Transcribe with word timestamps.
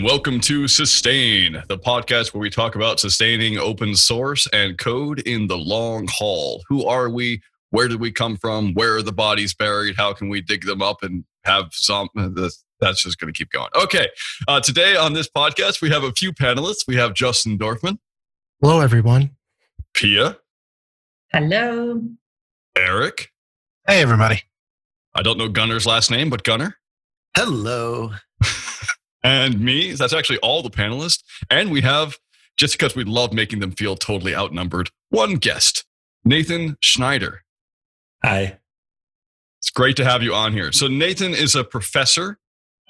and 0.00 0.06
welcome 0.06 0.40
to 0.40 0.66
Sustain, 0.66 1.62
the 1.68 1.76
podcast 1.76 2.32
where 2.32 2.40
we 2.40 2.48
talk 2.48 2.74
about 2.74 2.98
sustaining 2.98 3.58
open 3.58 3.94
source 3.94 4.48
and 4.50 4.78
code 4.78 5.20
in 5.20 5.46
the 5.46 5.58
long 5.58 6.08
haul. 6.10 6.62
Who 6.68 6.86
are 6.86 7.10
we? 7.10 7.42
Where 7.68 7.86
did 7.86 8.00
we 8.00 8.10
come 8.10 8.38
from? 8.38 8.72
Where 8.72 8.96
are 8.96 9.02
the 9.02 9.12
bodies 9.12 9.52
buried? 9.52 9.96
How 9.98 10.14
can 10.14 10.30
we 10.30 10.40
dig 10.40 10.64
them 10.64 10.80
up 10.80 11.02
and 11.02 11.22
have 11.44 11.66
some? 11.72 12.08
That's 12.14 13.02
just 13.02 13.18
going 13.18 13.30
to 13.30 13.36
keep 13.36 13.50
going. 13.50 13.68
Okay. 13.76 14.08
Uh, 14.48 14.58
today 14.58 14.96
on 14.96 15.12
this 15.12 15.28
podcast, 15.28 15.82
we 15.82 15.90
have 15.90 16.02
a 16.02 16.12
few 16.12 16.32
panelists. 16.32 16.86
We 16.88 16.96
have 16.96 17.12
Justin 17.12 17.58
Dorfman. 17.58 17.98
Hello, 18.62 18.80
everyone. 18.80 19.32
Pia. 19.92 20.38
Hello. 21.30 22.00
Eric. 22.74 23.28
Hey, 23.86 24.00
everybody. 24.00 24.44
I 25.14 25.20
don't 25.20 25.36
know 25.36 25.50
Gunner's 25.50 25.84
last 25.84 26.10
name, 26.10 26.30
but 26.30 26.42
Gunner. 26.42 26.78
Hello 27.36 28.12
and 29.22 29.60
me. 29.60 29.92
That's 29.92 30.12
actually 30.12 30.38
all 30.38 30.62
the 30.62 30.70
panelists. 30.70 31.22
And 31.50 31.70
we 31.70 31.80
have, 31.82 32.18
just 32.56 32.74
because 32.74 32.94
we 32.94 33.04
love 33.04 33.32
making 33.32 33.60
them 33.60 33.72
feel 33.72 33.96
totally 33.96 34.34
outnumbered, 34.34 34.90
one 35.10 35.34
guest, 35.34 35.84
Nathan 36.24 36.76
Schneider. 36.80 37.42
Hi. 38.22 38.58
It's 39.58 39.70
great 39.70 39.96
to 39.96 40.04
have 40.04 40.22
you 40.22 40.34
on 40.34 40.52
here. 40.52 40.72
So, 40.72 40.86
Nathan 40.86 41.34
is 41.34 41.54
a 41.54 41.64
professor 41.64 42.38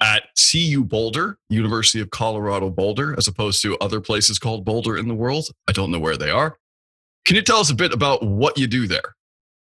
at 0.01 0.23
CU 0.35 0.83
Boulder, 0.83 1.37
University 1.49 2.01
of 2.01 2.09
Colorado 2.09 2.69
Boulder, 2.69 3.13
as 3.17 3.27
opposed 3.27 3.61
to 3.61 3.77
other 3.77 4.01
places 4.01 4.39
called 4.39 4.65
Boulder 4.65 4.97
in 4.97 5.07
the 5.07 5.13
world. 5.13 5.49
I 5.67 5.73
don't 5.73 5.91
know 5.91 5.99
where 5.99 6.17
they 6.17 6.31
are. 6.31 6.57
Can 7.25 7.35
you 7.35 7.43
tell 7.43 7.59
us 7.59 7.69
a 7.69 7.75
bit 7.75 7.93
about 7.93 8.23
what 8.23 8.57
you 8.57 8.67
do 8.67 8.87
there? 8.87 9.15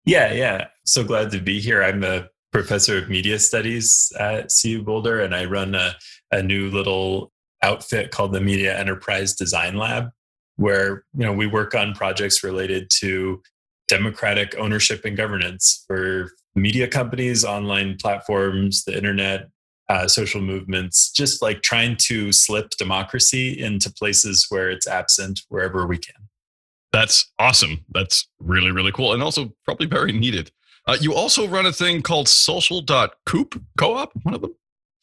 Yeah, 0.04 0.32
yeah. 0.32 0.68
So 0.86 1.02
glad 1.02 1.30
to 1.32 1.40
be 1.40 1.60
here. 1.60 1.82
I'm 1.82 2.04
a 2.04 2.28
professor 2.52 2.98
of 2.98 3.08
media 3.08 3.38
studies 3.38 4.12
at 4.18 4.50
CU 4.50 4.82
Boulder, 4.82 5.20
and 5.20 5.34
I 5.34 5.44
run 5.44 5.74
a 5.74 5.94
a 6.30 6.42
new 6.42 6.70
little 6.70 7.32
outfit 7.62 8.10
called 8.10 8.32
the 8.32 8.40
Media 8.40 8.78
Enterprise 8.78 9.34
Design 9.34 9.76
Lab, 9.76 10.10
where 10.56 11.04
you 11.14 11.24
know 11.24 11.32
we 11.32 11.46
work 11.46 11.74
on 11.74 11.94
projects 11.94 12.44
related 12.44 12.90
to 13.00 13.42
democratic 13.88 14.54
ownership 14.58 15.04
and 15.04 15.16
governance 15.16 15.84
for 15.86 16.30
media 16.54 16.86
companies, 16.86 17.44
online 17.44 17.96
platforms, 17.96 18.84
the 18.84 18.96
internet, 18.96 19.48
uh, 19.88 20.06
social 20.06 20.40
movements, 20.40 21.10
just 21.10 21.40
like 21.40 21.62
trying 21.62 21.96
to 21.96 22.32
slip 22.32 22.70
democracy 22.78 23.58
into 23.58 23.90
places 23.90 24.46
where 24.50 24.70
it's 24.70 24.86
absent 24.86 25.40
wherever 25.48 25.86
we 25.86 25.96
can. 25.96 26.28
That's 26.92 27.30
awesome. 27.38 27.84
That's 27.90 28.28
really, 28.38 28.70
really 28.70 28.92
cool. 28.92 29.12
And 29.12 29.22
also 29.22 29.52
probably 29.64 29.86
very 29.86 30.12
needed. 30.12 30.50
Uh, 30.88 30.96
you 31.00 31.14
also 31.14 31.46
run 31.46 31.66
a 31.66 31.72
thing 31.72 32.02
called 32.02 32.28
social.coop 32.28 33.62
co-op, 33.78 34.10
one 34.22 34.34
of 34.34 34.40
them? 34.40 34.54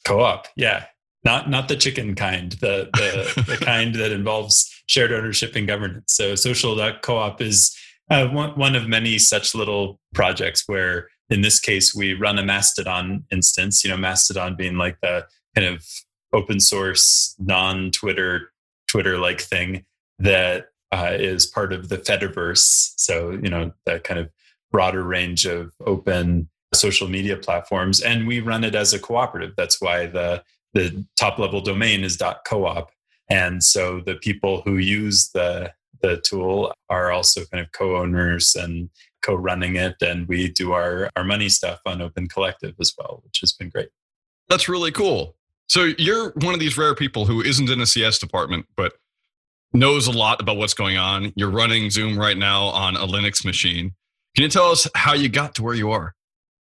Co-op, 0.04 0.48
yeah 0.58 0.86
not 1.26 1.50
not 1.50 1.68
the 1.68 1.76
chicken 1.76 2.16
kind, 2.16 2.54
the 2.54 2.90
the, 2.94 3.44
the 3.48 3.58
kind 3.58 3.96
that 3.96 4.12
involves 4.12 4.72
shared 4.86 5.12
ownership 5.12 5.56
and 5.56 5.68
governance. 5.68 6.14
So 6.14 6.36
social 6.36 6.80
co-op 7.02 7.42
is 7.42 7.76
uh, 8.10 8.28
one, 8.28 8.52
one 8.52 8.76
of 8.76 8.88
many 8.88 9.18
such 9.18 9.56
little 9.56 10.00
projects 10.14 10.64
where 10.68 11.10
in 11.30 11.42
this 11.42 11.60
case 11.60 11.96
we 11.96 12.14
run 12.14 12.38
a 12.38 12.44
Mastodon 12.44 13.26
instance, 13.32 13.84
you 13.84 13.90
know, 13.90 13.98
Mastodon 13.98 14.56
being 14.56 14.78
like 14.78 14.98
the 15.02 15.26
kind 15.56 15.68
of 15.68 15.84
open 16.32 16.60
source, 16.60 17.36
non-Twitter, 17.40 18.52
Twitter-like 18.88 19.42
thing 19.42 19.86
that 20.20 20.68
uh, 20.92 21.14
is 21.14 21.48
part 21.48 21.74
of 21.74 21.90
the 21.90 21.98
Fediverse. 21.98 22.94
So, 22.98 23.32
you 23.32 23.50
know, 23.50 23.72
that 23.88 24.04
kind 24.04 24.20
of 24.20 24.30
broader 24.72 25.04
range 25.04 25.46
of 25.46 25.74
open 25.86 26.50
social 26.74 27.08
media 27.08 27.38
platforms. 27.38 28.02
And 28.02 28.28
we 28.28 28.40
run 28.40 28.64
it 28.64 28.76
as 28.76 28.94
a 28.94 29.00
cooperative. 29.00 29.54
That's 29.56 29.82
why 29.82 30.08
the 30.08 30.44
the 30.74 31.06
top 31.18 31.40
level 31.40 31.62
domain 31.62 32.04
is 32.04 32.22
.coop. 32.46 32.90
And 33.30 33.64
so 33.64 34.02
the 34.02 34.16
people 34.16 34.62
who 34.62 34.78
use 34.78 35.30
the 35.34 35.72
the 36.02 36.18
tool 36.18 36.74
are 36.90 37.12
also 37.12 37.46
kind 37.46 37.64
of 37.64 37.72
co-owners 37.72 38.56
and 38.56 38.90
co-running 39.24 39.76
it 39.76 39.96
and 40.02 40.28
we 40.28 40.50
do 40.50 40.72
our 40.72 41.10
our 41.16 41.24
money 41.24 41.50
stuff 41.50 41.80
on 41.86 42.02
open 42.02 42.28
collective 42.28 42.76
as 42.80 42.94
well 42.98 43.22
which 43.26 43.40
has 43.40 43.54
been 43.54 43.70
great 43.70 43.90
that's 44.50 44.70
really 44.70 44.92
cool 44.92 45.36
so 45.68 45.92
you're 45.98 46.32
one 46.42 46.54
of 46.54 46.60
these 46.60 46.78
rare 46.78 46.94
people 46.94 47.26
who 47.26 47.42
isn't 47.42 47.70
in 47.70 47.82
a 47.82 47.88
cs 47.88 48.20
department 48.20 48.68
but 48.76 48.94
knows 49.74 50.06
a 50.06 50.12
lot 50.12 50.40
about 50.40 50.58
what's 50.58 50.76
going 50.76 50.98
on 50.98 51.34
you're 51.36 51.50
running 51.50 51.90
zoom 51.90 52.20
right 52.20 52.38
now 52.38 52.66
on 52.66 52.96
a 52.96 53.08
linux 53.08 53.44
machine 53.44 53.96
can 54.36 54.44
you 54.44 54.50
tell 54.50 54.72
us 54.72 54.88
how 54.96 55.14
you 55.14 55.30
got 55.30 55.56
to 55.56 55.64
where 55.64 55.76
you 55.76 55.92
are 55.92 56.14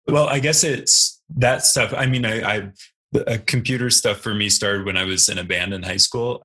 well 0.06 0.28
i 0.28 0.38
guess 0.38 0.64
it's 0.64 1.20
that 1.28 1.64
stuff 1.64 1.92
i 1.96 2.06
mean 2.06 2.24
i, 2.24 2.56
I 2.56 2.72
the 3.12 3.42
computer 3.46 3.90
stuff 3.90 4.18
for 4.18 4.34
me 4.34 4.48
started 4.48 4.84
when 4.84 4.96
I 4.96 5.04
was 5.04 5.28
in 5.28 5.38
a 5.38 5.44
band 5.44 5.72
in 5.72 5.82
high 5.82 5.96
school. 5.96 6.42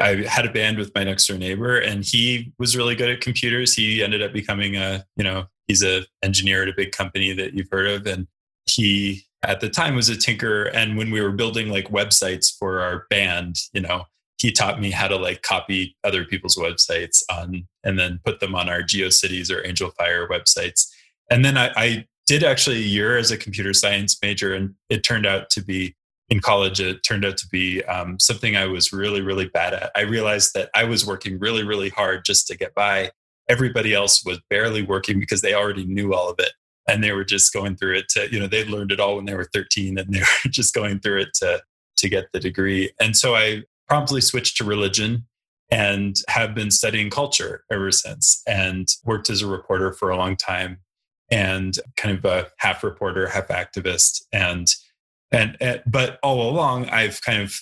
I 0.00 0.16
had 0.28 0.44
a 0.44 0.52
band 0.52 0.78
with 0.78 0.94
my 0.94 1.04
next 1.04 1.26
door 1.26 1.38
neighbor, 1.38 1.78
and 1.78 2.04
he 2.04 2.52
was 2.58 2.76
really 2.76 2.94
good 2.94 3.10
at 3.10 3.20
computers. 3.20 3.74
He 3.74 4.02
ended 4.02 4.22
up 4.22 4.32
becoming 4.32 4.76
a, 4.76 5.04
you 5.16 5.24
know, 5.24 5.46
he's 5.68 5.82
a 5.82 6.04
engineer 6.22 6.62
at 6.62 6.68
a 6.68 6.74
big 6.76 6.92
company 6.92 7.32
that 7.34 7.54
you've 7.54 7.70
heard 7.70 7.86
of, 7.86 8.06
and 8.06 8.26
he 8.66 9.24
at 9.42 9.60
the 9.60 9.68
time 9.68 9.94
was 9.94 10.08
a 10.08 10.16
tinker. 10.16 10.64
And 10.64 10.96
when 10.96 11.10
we 11.10 11.20
were 11.20 11.32
building 11.32 11.68
like 11.68 11.88
websites 11.88 12.52
for 12.56 12.80
our 12.80 13.06
band, 13.10 13.56
you 13.72 13.80
know, 13.80 14.04
he 14.42 14.50
taught 14.50 14.80
me 14.80 14.90
how 14.90 15.06
to 15.06 15.16
like 15.16 15.42
copy 15.42 15.96
other 16.02 16.24
people's 16.24 16.56
websites 16.56 17.22
on 17.30 17.64
and 17.84 17.96
then 17.96 18.18
put 18.24 18.40
them 18.40 18.56
on 18.56 18.68
our 18.68 18.82
GeoCities 18.82 19.52
or 19.52 19.62
Angelfire 19.62 20.28
websites. 20.28 20.88
And 21.30 21.44
then 21.44 21.56
I, 21.56 21.70
I 21.76 22.06
did 22.26 22.42
actually 22.42 22.78
a 22.78 22.80
year 22.80 23.16
as 23.16 23.30
a 23.30 23.36
computer 23.36 23.72
science 23.72 24.18
major, 24.20 24.52
and 24.52 24.74
it 24.90 25.04
turned 25.04 25.26
out 25.26 25.48
to 25.50 25.62
be 25.62 25.94
in 26.28 26.40
college, 26.40 26.80
it 26.80 27.04
turned 27.04 27.24
out 27.24 27.36
to 27.36 27.46
be 27.52 27.84
um, 27.84 28.18
something 28.18 28.56
I 28.56 28.66
was 28.66 28.92
really, 28.92 29.20
really 29.20 29.46
bad 29.46 29.74
at. 29.74 29.92
I 29.94 30.00
realized 30.00 30.54
that 30.54 30.70
I 30.74 30.84
was 30.84 31.06
working 31.06 31.38
really, 31.38 31.62
really 31.62 31.90
hard 31.90 32.24
just 32.24 32.48
to 32.48 32.56
get 32.56 32.74
by. 32.74 33.12
Everybody 33.48 33.94
else 33.94 34.24
was 34.24 34.40
barely 34.50 34.82
working 34.82 35.20
because 35.20 35.42
they 35.42 35.54
already 35.54 35.84
knew 35.84 36.14
all 36.14 36.28
of 36.28 36.36
it. 36.40 36.52
And 36.88 37.04
they 37.04 37.12
were 37.12 37.24
just 37.24 37.52
going 37.52 37.76
through 37.76 37.98
it 37.98 38.08
to, 38.10 38.32
you 38.32 38.40
know, 38.40 38.48
they 38.48 38.64
learned 38.64 38.90
it 38.90 38.98
all 38.98 39.16
when 39.16 39.26
they 39.26 39.34
were 39.34 39.48
13 39.52 39.98
and 39.98 40.12
they 40.12 40.20
were 40.44 40.50
just 40.50 40.74
going 40.74 40.98
through 40.98 41.20
it 41.20 41.34
to, 41.34 41.62
to 41.98 42.08
get 42.08 42.26
the 42.32 42.40
degree. 42.40 42.90
And 43.00 43.16
so 43.16 43.36
I 43.36 43.62
promptly 43.92 44.22
switched 44.22 44.56
to 44.56 44.64
religion 44.64 45.26
and 45.70 46.16
have 46.28 46.54
been 46.54 46.70
studying 46.70 47.10
culture 47.10 47.62
ever 47.70 47.92
since 47.92 48.40
and 48.46 48.88
worked 49.04 49.28
as 49.28 49.42
a 49.42 49.46
reporter 49.46 49.92
for 49.92 50.08
a 50.08 50.16
long 50.16 50.34
time 50.34 50.78
and 51.30 51.78
kind 51.98 52.16
of 52.16 52.24
a 52.24 52.48
half 52.56 52.82
reporter, 52.82 53.26
half 53.26 53.48
activist. 53.48 54.22
And 54.32 54.66
and, 55.30 55.58
and 55.60 55.82
but 55.86 56.18
all 56.22 56.48
along 56.50 56.88
i've 56.88 57.20
kind 57.20 57.42
of 57.42 57.54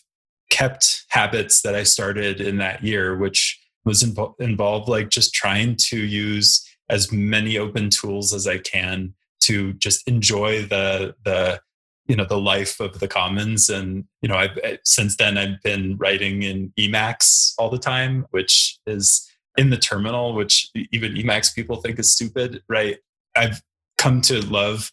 kept 0.51 1.05
habits 1.09 1.63
that 1.63 1.75
i 1.75 1.83
started 1.83 2.41
in 2.41 2.59
that 2.59 2.83
year 2.85 3.17
which 3.17 3.61
was 3.85 4.03
invo- 4.03 4.35
involved 4.41 4.89
like 4.89 5.09
just 5.09 5.33
trying 5.35 5.77
to 5.77 5.97
use 5.97 6.65
as 6.89 7.11
many 7.13 7.59
open 7.59 7.91
tools 7.91 8.33
as 8.33 8.49
i 8.49 8.59
can 8.59 9.15
to 9.41 9.73
just 9.75 10.07
enjoy 10.09 10.63
the 10.63 11.15
the 11.25 11.61
you 12.07 12.17
know 12.17 12.25
the 12.25 12.41
life 12.41 12.81
of 12.81 12.99
the 13.01 13.09
commons 13.09 13.69
and 13.69 14.05
you 14.23 14.29
know 14.29 14.37
i've 14.37 14.59
eh, 14.63 14.77
since 14.85 15.17
then 15.17 15.39
i've 15.39 15.61
been 15.63 15.97
writing 15.99 16.43
in 16.43 16.73
emacs 16.79 17.53
all 17.59 17.71
the 17.71 17.79
time 17.79 18.27
which 18.31 18.79
is 18.87 19.29
in 19.57 19.71
the 19.71 19.77
terminal 19.77 20.35
which 20.35 20.71
even 20.93 21.15
emacs 21.15 21.55
people 21.55 21.77
think 21.77 21.99
is 21.99 22.13
stupid 22.13 22.63
right 22.69 22.99
i've 23.37 23.63
come 23.99 24.21
to 24.21 24.41
love 24.47 24.91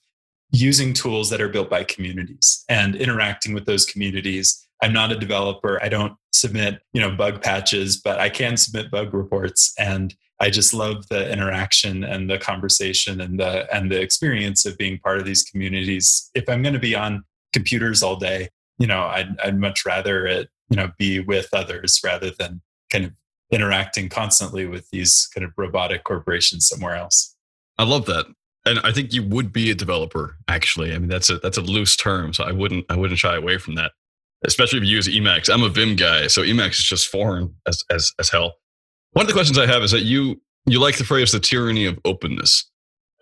using 0.51 0.93
tools 0.93 1.29
that 1.29 1.41
are 1.41 1.49
built 1.49 1.69
by 1.69 1.83
communities 1.83 2.63
and 2.69 2.95
interacting 2.95 3.53
with 3.53 3.65
those 3.65 3.85
communities. 3.85 4.67
I'm 4.81 4.93
not 4.93 5.11
a 5.11 5.17
developer. 5.17 5.81
I 5.83 5.89
don't 5.89 6.13
submit, 6.31 6.81
you 6.93 7.01
know, 7.01 7.11
bug 7.11 7.41
patches, 7.41 7.97
but 7.97 8.19
I 8.19 8.29
can 8.29 8.57
submit 8.57 8.91
bug 8.91 9.13
reports 9.13 9.73
and 9.77 10.15
I 10.39 10.49
just 10.49 10.73
love 10.73 11.07
the 11.09 11.31
interaction 11.31 12.03
and 12.03 12.29
the 12.29 12.37
conversation 12.37 13.21
and 13.21 13.39
the 13.39 13.73
and 13.75 13.91
the 13.91 13.99
experience 13.99 14.65
of 14.65 14.77
being 14.77 14.99
part 14.99 15.17
of 15.17 15.25
these 15.25 15.43
communities. 15.43 16.29
If 16.35 16.47
I'm 16.47 16.61
going 16.61 16.73
to 16.73 16.79
be 16.79 16.95
on 16.95 17.23
computers 17.53 18.03
all 18.03 18.17
day, 18.17 18.49
you 18.77 18.87
know, 18.87 19.01
I'd, 19.03 19.35
I'd 19.43 19.59
much 19.59 19.85
rather 19.85 20.27
it, 20.27 20.49
you 20.69 20.77
know, 20.77 20.91
be 20.97 21.19
with 21.19 21.49
others 21.53 21.99
rather 22.03 22.31
than 22.31 22.61
kind 22.91 23.05
of 23.05 23.13
interacting 23.51 24.09
constantly 24.09 24.65
with 24.67 24.89
these 24.91 25.27
kind 25.33 25.45
of 25.45 25.53
robotic 25.57 26.03
corporations 26.03 26.67
somewhere 26.67 26.95
else. 26.95 27.35
I 27.77 27.83
love 27.83 28.05
that 28.05 28.25
and 28.65 28.79
I 28.83 28.91
think 28.91 29.13
you 29.13 29.23
would 29.23 29.53
be 29.53 29.71
a 29.71 29.75
developer. 29.75 30.35
Actually, 30.49 30.93
I 30.93 30.99
mean 30.99 31.07
that's 31.07 31.29
a 31.29 31.37
that's 31.37 31.57
a 31.57 31.61
loose 31.61 31.95
term, 31.95 32.33
so 32.33 32.43
I 32.43 32.51
wouldn't 32.51 32.85
I 32.89 32.97
wouldn't 32.97 33.17
shy 33.19 33.35
away 33.35 33.57
from 33.57 33.75
that. 33.75 33.91
especially 34.45 34.79
if 34.79 34.85
you 34.85 34.95
use 34.95 35.07
Emacs. 35.07 35.51
I'm 35.51 35.63
a 35.63 35.69
Vim 35.69 35.95
guy, 35.95 36.27
so 36.27 36.41
Emacs 36.41 36.79
is 36.79 36.83
just 36.83 37.07
foreign 37.07 37.55
as, 37.67 37.83
as, 37.89 38.11
as 38.19 38.29
hell. 38.29 38.55
One 39.17 39.23
of 39.23 39.29
the 39.29 39.33
questions 39.33 39.57
I 39.57 39.65
have 39.65 39.81
is 39.81 39.89
that 39.89 40.03
you, 40.03 40.39
you 40.67 40.79
like 40.79 40.99
the 40.99 41.03
phrase 41.03 41.31
the 41.31 41.39
tyranny 41.39 41.87
of 41.87 41.97
openness. 42.05 42.69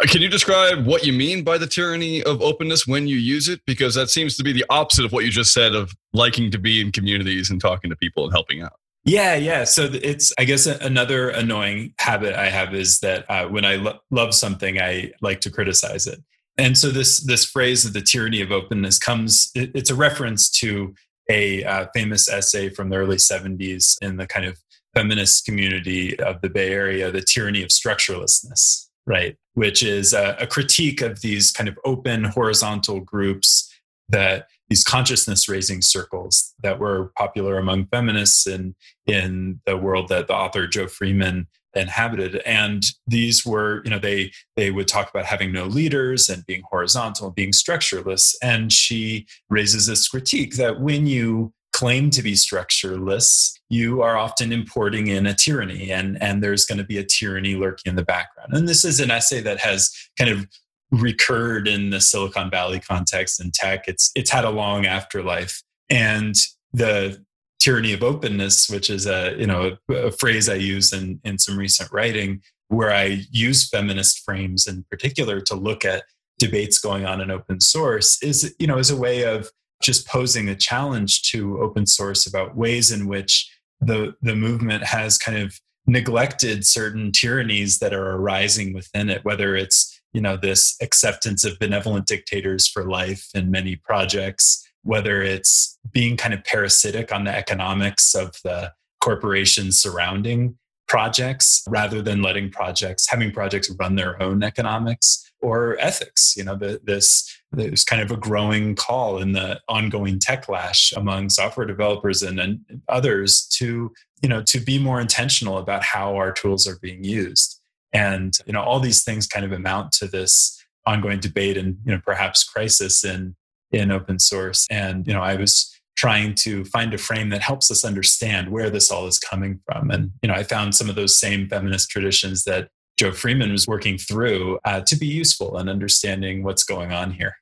Uh, 0.03 0.06
Can 0.07 0.21
you 0.21 0.27
describe 0.27 0.86
what 0.86 1.06
you 1.06 1.13
mean 1.13 1.42
by 1.42 1.57
the 1.57 1.68
tyranny 1.68 2.21
of 2.21 2.42
openness 2.42 2.86
when 2.86 3.07
you 3.07 3.15
use 3.15 3.47
it? 3.47 3.62
Because 3.65 3.95
that 3.95 4.09
seems 4.09 4.36
to 4.36 4.44
be 4.44 4.51
the 4.51 4.65
opposite 4.69 5.06
of 5.06 5.13
what 5.13 5.24
you 5.24 5.31
just 5.31 5.53
said 5.53 5.74
of 5.74 5.94
liking 6.12 6.51
to 6.51 6.57
be 6.57 6.81
in 6.81 6.92
communities 6.92 7.50
and 7.50 7.62
talking 7.62 7.89
to 7.92 7.95
people 7.95 8.25
and 8.25 8.33
helping 8.33 8.62
out. 8.62 8.74
Yeah, 9.06 9.36
yeah. 9.36 9.63
So 9.63 9.88
it's, 9.94 10.33
I 10.38 10.44
guess, 10.44 10.65
another 10.65 11.30
annoying 11.30 11.94
habit 11.97 12.36
I 12.36 12.50
have 12.50 12.75
is 12.75 13.00
that 13.00 13.24
uh, 13.30 13.47
when 13.47 13.63
I 13.63 13.77
lo- 13.77 14.00
love 14.12 14.33
something, 14.33 14.81
I 14.81 15.13
like 15.21 15.39
to 15.42 15.50
criticize 15.50 16.07
it. 16.07 16.21
And 16.57 16.77
so 16.77 16.89
this 16.89 17.25
this 17.25 17.45
phrase 17.45 17.86
of 17.86 17.94
the 17.94 18.01
tyranny 18.01 18.42
of 18.42 18.51
openness 18.51 19.00
comes. 19.00 19.50
It, 19.56 19.71
it's 19.74 19.92
a 19.92 19.95
reference 19.95 20.50
to 20.59 20.94
a 21.31 21.63
uh, 21.63 21.88
famous 21.94 22.27
essay 22.27 22.68
from 22.68 22.89
the 22.89 22.97
early 22.97 23.15
'70s 23.15 23.95
in 24.01 24.18
the 24.18 24.27
kind 24.27 24.45
of 24.45 24.57
feminist 24.95 25.45
community 25.45 26.18
of 26.19 26.42
the 26.42 26.50
Bay 26.50 26.71
Area, 26.71 27.12
"The 27.12 27.21
Tyranny 27.21 27.62
of 27.63 27.69
Structurelessness," 27.69 28.89
right? 29.06 29.36
Which 29.53 29.83
is 29.83 30.13
a, 30.13 30.36
a 30.39 30.47
critique 30.47 31.01
of 31.01 31.21
these 31.21 31.51
kind 31.51 31.69
of 31.69 31.77
open 31.86 32.24
horizontal 32.24 33.00
groups 33.01 33.71
that 34.09 34.47
these 34.69 34.83
consciousness 34.83 35.47
raising 35.47 35.81
circles 35.81 36.53
that 36.62 36.80
were 36.80 37.12
popular 37.18 37.57
among 37.57 37.88
feminists 37.88 38.47
in 38.47 38.75
in 39.06 39.62
the 39.65 39.77
world 39.77 40.07
that 40.09 40.27
the 40.27 40.33
author 40.33 40.68
Jo 40.68 40.88
Freeman 40.88 41.47
inhabited 41.75 42.38
and 42.45 42.86
these 43.06 43.45
were 43.45 43.81
you 43.83 43.92
know 43.92 44.00
they 44.00 44.31
they 44.56 44.71
would 44.71 44.88
talk 44.88 45.09
about 45.09 45.25
having 45.25 45.51
no 45.51 45.65
leaders 45.65 46.30
and 46.30 46.45
being 46.45 46.63
horizontal 46.69 47.27
and 47.27 47.36
being 47.36 47.51
structureless 47.51 48.36
and 48.42 48.71
she 48.71 49.25
raises 49.50 49.88
this 49.88 50.07
critique 50.07 50.56
that 50.56 50.80
when 50.80 51.06
you 51.06 51.53
claim 51.75 52.10
to 52.10 52.22
be 52.22 52.33
structureless 52.33 53.54
you 53.69 54.01
are 54.01 54.16
often 54.16 54.51
importing 54.51 55.07
in 55.07 55.25
a 55.25 55.33
tyranny 55.33 55.92
and 55.92 56.22
and 56.22 56.42
there's 56.42 56.66
going 56.66 56.77
to 56.77 56.86
be 56.86 56.98
a 56.98 57.04
tyranny 57.04 57.56
lurking 57.56 57.89
in 57.89 57.95
the 57.95 58.04
background 58.04 58.54
and 58.54 58.68
this 58.68 58.86
is 58.86 59.00
an 59.00 59.12
essay 59.12 59.42
that 59.42 59.60
has 59.60 59.92
kind 60.18 60.31
of 60.31 60.48
recurred 60.92 61.68
in 61.68 61.89
the 61.89 62.01
Silicon 62.01 62.50
Valley 62.50 62.80
context 62.80 63.44
in 63.44 63.51
tech. 63.51 63.88
It's 63.88 64.12
it's 64.16 64.30
had 64.30 64.45
a 64.45 64.50
long 64.50 64.86
afterlife, 64.86 65.62
and 65.89 66.36
the 66.74 67.24
tyranny 67.60 67.94
of 67.94 68.04
openness, 68.04 68.69
which 68.69 68.89
is 68.89 69.06
a 69.06 69.36
you 69.38 69.48
know 69.48 69.78
a, 69.89 69.94
a 69.94 70.12
phrase 70.12 70.50
I 70.50 70.56
use 70.56 70.94
in 70.94 71.19
in 71.24 71.38
some 71.38 71.57
recent 71.57 71.92
writing, 71.92 72.42
where 72.69 72.94
I 72.94 73.24
use 73.31 73.69
feminist 73.69 74.24
frames 74.24 74.68
in 74.68 74.86
particular 74.89 75.42
to 75.42 75.56
look 75.56 75.86
at 75.86 76.04
debates 76.38 76.80
going 76.80 77.06
on 77.06 77.21
in 77.21 77.31
open 77.31 77.60
source, 77.60 78.21
is 78.21 78.56
you 78.60 78.68
know 78.68 78.78
is 78.78 78.92
a 78.92 78.98
way 78.98 79.24
of 79.24 79.50
just 79.86 80.08
posing 80.08 80.50
a 80.50 80.56
challenge 80.56 81.22
to 81.22 81.62
open 81.62 81.86
source 81.86 82.26
about 82.26 82.58
ways 82.58 82.92
in 82.92 83.08
which 83.08 83.50
the 83.80 84.16
the 84.22 84.36
movement 84.36 84.84
has 84.84 85.18
kind 85.18 85.38
of 85.38 85.60
neglected 85.88 86.66
certain 86.66 87.12
tyrannies 87.12 87.78
that 87.78 87.94
are 87.94 88.16
arising 88.16 88.74
within 88.74 89.10
it 89.10 89.24
whether 89.24 89.56
it's 89.56 90.02
you 90.14 90.22
know 90.22 90.36
this 90.36 90.76
acceptance 90.82 91.44
of 91.44 91.60
benevolent 91.60 92.08
dictators 92.08 92.68
for 92.68 92.90
life 92.90 93.28
in 93.36 93.52
many 93.52 93.76
projects 93.76 94.64
whether 94.82 95.22
it's 95.22 95.78
being 95.92 96.18
kind 96.18 96.34
of 96.34 96.44
parasitic 96.44 97.12
on 97.12 97.24
the 97.26 97.36
economics 97.36 98.16
of 98.16 98.36
the 98.44 98.72
corporations 99.02 99.80
surrounding 99.80 100.58
projects 100.88 101.64
rather 101.68 102.02
than 102.02 102.24
letting 102.24 102.50
projects 102.50 103.10
having 103.10 103.31
projects 103.31 103.70
run 103.80 103.96
their 103.96 104.22
own 104.22 104.42
economics 104.42 105.31
or 105.42 105.78
ethics 105.80 106.34
you 106.36 106.44
know 106.44 106.56
the, 106.56 106.81
this 106.84 107.30
there's 107.56 107.84
kind 107.84 108.02
of 108.02 108.12
a 108.12 108.18
growing 108.18 108.75
call 108.75 109.19
in 109.19 109.31
the 109.31 109.60
ongoing 109.68 110.19
techlash 110.19 110.96
among 110.96 111.30
software 111.30 111.66
developers 111.66 112.22
and, 112.22 112.40
and 112.40 112.60
others 112.88 113.48
to 113.54 113.92
you 114.22 114.30
know 114.30 114.42
to 114.44 114.60
be 114.60 114.80
more 114.80 115.00
intentional 115.00 115.57
about 115.57 115.84
how 115.84 116.16
our 116.16 116.31
tools 116.31 116.68
are 116.68 116.78
being 116.81 117.04
used. 117.04 117.60
And 117.94 118.38
you 118.46 118.54
know 118.54 118.62
all 118.62 118.80
these 118.80 119.04
things 119.04 119.28
kind 119.28 119.46
of 119.46 119.52
amount 119.52 119.92
to 119.94 120.07
this 120.07 120.62
ongoing 120.86 121.19
debate 121.19 121.57
and 121.57 121.78
you 121.86 121.94
know 121.94 122.02
perhaps 122.06 122.44
crisis 122.44 123.04
in 123.04 123.36
in 123.72 123.92
open 123.92 124.19
source. 124.19 124.68
And 124.69 125.07
you 125.07 125.13
know 125.13 125.22
i 125.22 125.36
was 125.36 125.72
trying 125.98 126.36
to 126.36 126.66
find 126.66 126.94
a 126.94 126.98
frame 126.98 127.30
that 127.30 127.42
helps 127.42 127.72
us 127.72 127.86
understand 127.86 128.50
where 128.50 128.69
this 128.69 128.92
all 128.92 129.07
is 129.07 129.18
coming 129.18 129.62
from. 129.66 129.92
And 129.92 130.12
you 130.22 130.28
know 130.28 130.36
i 130.36 130.44
found 130.44 130.75
some 130.75 130.90
of 130.90 130.96
those 130.96 131.19
same 131.19 131.48
feminist 131.48 131.90
traditions 131.90 132.44
that 132.44 132.69
jo 132.98 133.12
freeman 133.12 133.52
was 133.52 133.68
working 133.68 133.98
through 133.98 134.60
uh, 134.66 134.81
to 134.81 134.96
be 134.96 135.07
useful 135.07 135.57
in 135.57 135.69
understanding 135.69 136.44
what's 136.44 136.63
going 136.63 136.92
on 136.92 137.12
here 137.12 137.36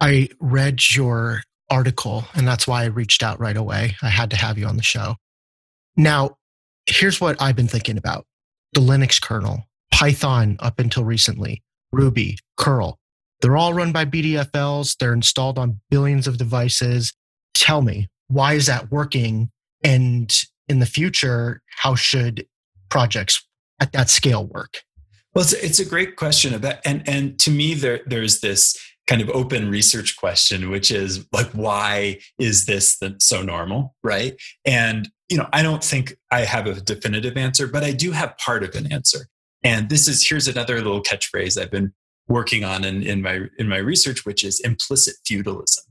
I 0.00 0.28
read 0.40 0.80
your 0.94 1.42
article, 1.68 2.24
and 2.34 2.46
that's 2.46 2.66
why 2.66 2.82
I 2.82 2.86
reached 2.86 3.22
out 3.22 3.38
right 3.38 3.56
away. 3.56 3.96
I 4.02 4.08
had 4.08 4.30
to 4.30 4.36
have 4.36 4.58
you 4.58 4.66
on 4.66 4.76
the 4.76 4.82
show. 4.82 5.16
Now, 5.96 6.36
here's 6.86 7.20
what 7.20 7.40
I've 7.40 7.56
been 7.56 7.68
thinking 7.68 7.98
about 7.98 8.26
the 8.72 8.80
Linux 8.80 9.20
kernel, 9.20 9.64
Python 9.92 10.56
up 10.60 10.78
until 10.78 11.04
recently, 11.04 11.62
Ruby, 11.92 12.38
curl. 12.56 12.98
They're 13.40 13.56
all 13.56 13.74
run 13.74 13.90
by 13.92 14.04
BDFLs. 14.04 14.96
They're 14.98 15.12
installed 15.12 15.58
on 15.58 15.80
billions 15.90 16.26
of 16.26 16.38
devices. 16.38 17.12
Tell 17.54 17.82
me, 17.82 18.08
why 18.28 18.54
is 18.54 18.66
that 18.66 18.90
working? 18.90 19.50
And 19.82 20.32
in 20.68 20.78
the 20.78 20.86
future, 20.86 21.62
how 21.78 21.94
should 21.94 22.46
projects 22.90 23.44
at 23.80 23.92
that 23.92 24.10
scale 24.10 24.46
work? 24.46 24.82
well 25.34 25.44
it's, 25.62 25.78
a 25.78 25.84
great 25.84 26.16
question 26.16 26.54
about 26.54 26.76
and 26.84 27.08
and 27.08 27.38
to 27.38 27.50
me 27.50 27.74
there 27.74 28.00
there's 28.06 28.40
this 28.40 28.76
kind 29.10 29.20
of 29.20 29.30
open 29.30 29.68
research 29.68 30.16
question 30.16 30.70
which 30.70 30.92
is 30.92 31.26
like 31.32 31.50
why 31.50 32.16
is 32.38 32.66
this 32.66 32.96
so 33.18 33.42
normal 33.42 33.96
right? 34.04 34.40
And 34.64 35.10
you 35.28 35.36
know 35.36 35.48
i 35.52 35.62
don't 35.62 35.82
think 35.82 36.16
i 36.30 36.40
have 36.40 36.66
a 36.66 36.80
definitive 36.80 37.36
answer 37.36 37.66
but 37.66 37.82
i 37.82 37.92
do 37.92 38.12
have 38.12 38.38
part 38.38 38.62
of 38.62 38.74
an 38.76 38.92
answer. 38.92 39.26
And 39.64 39.88
this 39.88 40.06
is 40.06 40.26
here's 40.26 40.46
another 40.46 40.76
little 40.76 41.02
catchphrase 41.02 41.60
i've 41.60 41.72
been 41.72 41.92
working 42.28 42.62
on 42.62 42.84
in, 42.84 43.02
in 43.02 43.20
my 43.20 43.40
in 43.58 43.68
my 43.68 43.78
research 43.78 44.24
which 44.24 44.44
is 44.44 44.60
implicit 44.60 45.16
feudalism. 45.26 45.84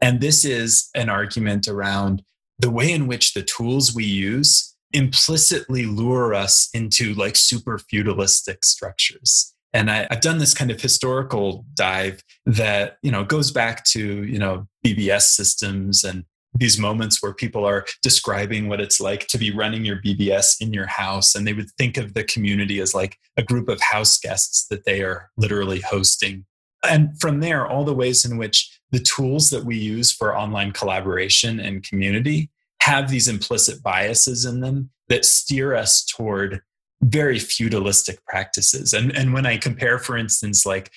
And 0.00 0.22
this 0.22 0.44
is 0.44 0.88
an 0.94 1.10
argument 1.10 1.68
around 1.68 2.22
the 2.58 2.70
way 2.70 2.90
in 2.90 3.06
which 3.06 3.34
the 3.34 3.42
tools 3.42 3.94
we 3.94 4.04
use 4.04 4.74
implicitly 4.92 5.84
lure 5.84 6.32
us 6.32 6.70
into 6.72 7.12
like 7.14 7.36
super 7.36 7.78
feudalistic 7.78 8.64
structures 8.64 9.53
and 9.74 9.90
I, 9.90 10.06
have 10.08 10.22
done 10.22 10.38
this 10.38 10.54
kind 10.54 10.70
of 10.70 10.80
historical 10.80 11.66
dive 11.74 12.22
that 12.46 12.96
you 13.02 13.10
know 13.10 13.24
goes 13.24 13.50
back 13.50 13.84
to 13.86 14.24
you 14.24 14.38
know 14.38 14.66
bbs 14.84 15.22
systems 15.22 16.04
and 16.04 16.24
these 16.56 16.78
moments 16.78 17.22
where 17.22 17.34
people 17.34 17.64
are 17.64 17.84
describing 18.02 18.68
what 18.68 18.80
it's 18.80 19.00
like 19.00 19.26
to 19.26 19.38
be 19.38 19.50
running 19.50 19.84
your 19.84 20.00
bbs 20.00 20.56
in 20.60 20.72
your 20.72 20.86
house. 20.86 21.34
And 21.34 21.46
they 21.46 21.52
would 21.52 21.70
think 21.72 21.96
of 21.96 22.14
the 22.14 22.24
community 22.24 22.80
as 22.80 22.94
like 22.94 23.18
a 23.36 23.42
group 23.42 23.68
of 23.68 23.80
house 23.80 24.18
guests 24.18 24.66
that 24.68 24.84
they 24.84 25.02
are 25.02 25.30
literally 25.36 25.80
hosting. 25.80 26.46
And 26.88 27.18
from 27.20 27.40
there 27.40 27.66
all 27.66 27.84
the 27.84 27.94
ways 27.94 28.24
in 28.24 28.36
which 28.36 28.78
the 28.92 29.00
tools 29.00 29.50
that 29.50 29.64
we 29.64 29.76
use 29.76 30.12
for 30.12 30.36
online 30.36 30.72
collaboration 30.72 31.58
and 31.58 31.82
community 31.82 32.50
have 32.82 33.10
these 33.10 33.28
implicit 33.28 33.82
biases 33.82 34.44
in 34.44 34.60
them 34.60 34.90
that 35.08 35.24
steer 35.24 35.74
us 35.74 36.04
toward 36.04 36.60
very 37.04 37.38
feudalistic 37.38 38.24
practices. 38.24 38.92
And, 38.92 39.16
and 39.16 39.32
when 39.32 39.46
I 39.46 39.56
compare, 39.56 39.98
for 39.98 40.16
instance, 40.16 40.64
like 40.64 40.90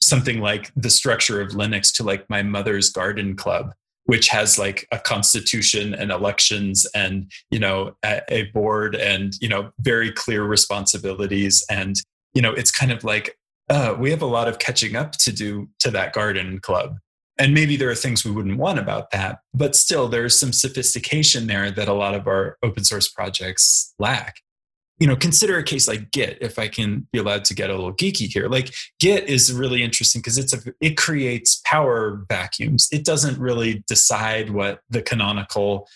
something 0.00 0.40
like 0.40 0.70
the 0.76 0.90
structure 0.90 1.40
of 1.40 1.50
Linux 1.50 1.94
to 1.96 2.02
like 2.02 2.28
my 2.30 2.42
mother's 2.42 2.90
garden 2.90 3.36
club, 3.36 3.72
which 4.04 4.28
has 4.28 4.58
like 4.58 4.86
a 4.92 4.98
constitution 4.98 5.94
and 5.94 6.10
elections 6.10 6.86
and 6.94 7.30
you 7.50 7.58
know 7.58 7.94
a, 8.04 8.22
a 8.30 8.42
board 8.52 8.94
and 8.94 9.34
you 9.40 9.48
know 9.48 9.70
very 9.80 10.10
clear 10.10 10.44
responsibilities 10.44 11.64
and 11.68 11.96
you 12.32 12.40
know 12.40 12.52
it's 12.52 12.70
kind 12.70 12.90
of 12.90 13.04
like 13.04 13.36
uh, 13.68 13.94
we 13.98 14.10
have 14.10 14.22
a 14.22 14.26
lot 14.26 14.48
of 14.48 14.58
catching 14.58 14.96
up 14.96 15.12
to 15.12 15.30
do 15.30 15.68
to 15.78 15.90
that 15.90 16.14
garden 16.14 16.58
club 16.58 16.96
and 17.38 17.54
maybe 17.54 17.76
there 17.76 17.88
are 17.88 17.94
things 17.94 18.24
we 18.24 18.32
wouldn't 18.32 18.58
want 18.58 18.80
about 18.80 19.12
that, 19.12 19.38
but 19.54 19.76
still 19.76 20.08
there's 20.08 20.38
some 20.38 20.52
sophistication 20.52 21.46
there 21.46 21.70
that 21.70 21.86
a 21.86 21.92
lot 21.92 22.14
of 22.14 22.26
our 22.26 22.58
open 22.64 22.82
source 22.82 23.08
projects 23.08 23.94
lack. 23.98 24.40
You 24.98 25.06
know, 25.06 25.16
consider 25.16 25.56
a 25.58 25.62
case 25.62 25.86
like 25.86 26.10
Git, 26.10 26.38
if 26.40 26.58
I 26.58 26.66
can 26.66 27.06
be 27.12 27.20
allowed 27.20 27.44
to 27.46 27.54
get 27.54 27.70
a 27.70 27.74
little 27.74 27.94
geeky 27.94 28.32
here. 28.32 28.48
Like 28.48 28.74
Git 28.98 29.28
is 29.28 29.52
really 29.52 29.82
interesting 29.82 30.20
because 30.20 30.38
it's 30.38 30.52
a 30.54 30.72
it 30.80 30.96
creates 30.96 31.60
power 31.64 32.24
vacuums. 32.28 32.88
It 32.90 33.04
doesn't 33.04 33.38
really 33.38 33.84
decide 33.86 34.50
what 34.50 34.80
the 34.90 35.02
canonical 35.02 35.88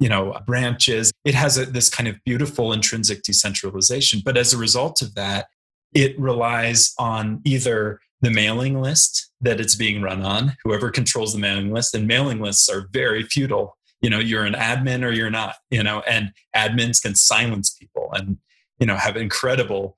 you 0.00 0.08
know 0.08 0.38
branch 0.46 0.88
is 0.88 1.10
it 1.24 1.34
has 1.34 1.58
a, 1.58 1.66
this 1.66 1.88
kind 1.90 2.08
of 2.08 2.14
beautiful 2.24 2.72
intrinsic 2.72 3.20
decentralization 3.24 4.22
but 4.24 4.36
as 4.36 4.52
a 4.52 4.56
result 4.56 5.02
of 5.02 5.12
that 5.16 5.48
it 5.92 6.16
relies 6.20 6.94
on 6.98 7.40
either 7.44 7.98
the 8.20 8.30
mailing 8.30 8.80
list 8.80 9.30
that 9.40 9.60
it's 9.60 9.74
being 9.74 10.02
run 10.02 10.22
on, 10.22 10.56
whoever 10.64 10.90
controls 10.90 11.32
the 11.32 11.38
mailing 11.38 11.72
list. 11.72 11.94
And 11.94 12.06
mailing 12.06 12.40
lists 12.40 12.68
are 12.68 12.88
very 12.92 13.22
feudal. 13.22 13.76
You 14.00 14.10
know, 14.10 14.18
you're 14.18 14.44
an 14.44 14.54
admin 14.54 15.04
or 15.04 15.10
you're 15.10 15.30
not, 15.30 15.56
you 15.70 15.82
know, 15.82 16.00
and 16.00 16.32
admins 16.54 17.02
can 17.02 17.14
silence 17.14 17.70
people 17.70 18.10
and, 18.12 18.38
you 18.78 18.86
know, 18.86 18.96
have 18.96 19.16
incredible 19.16 19.96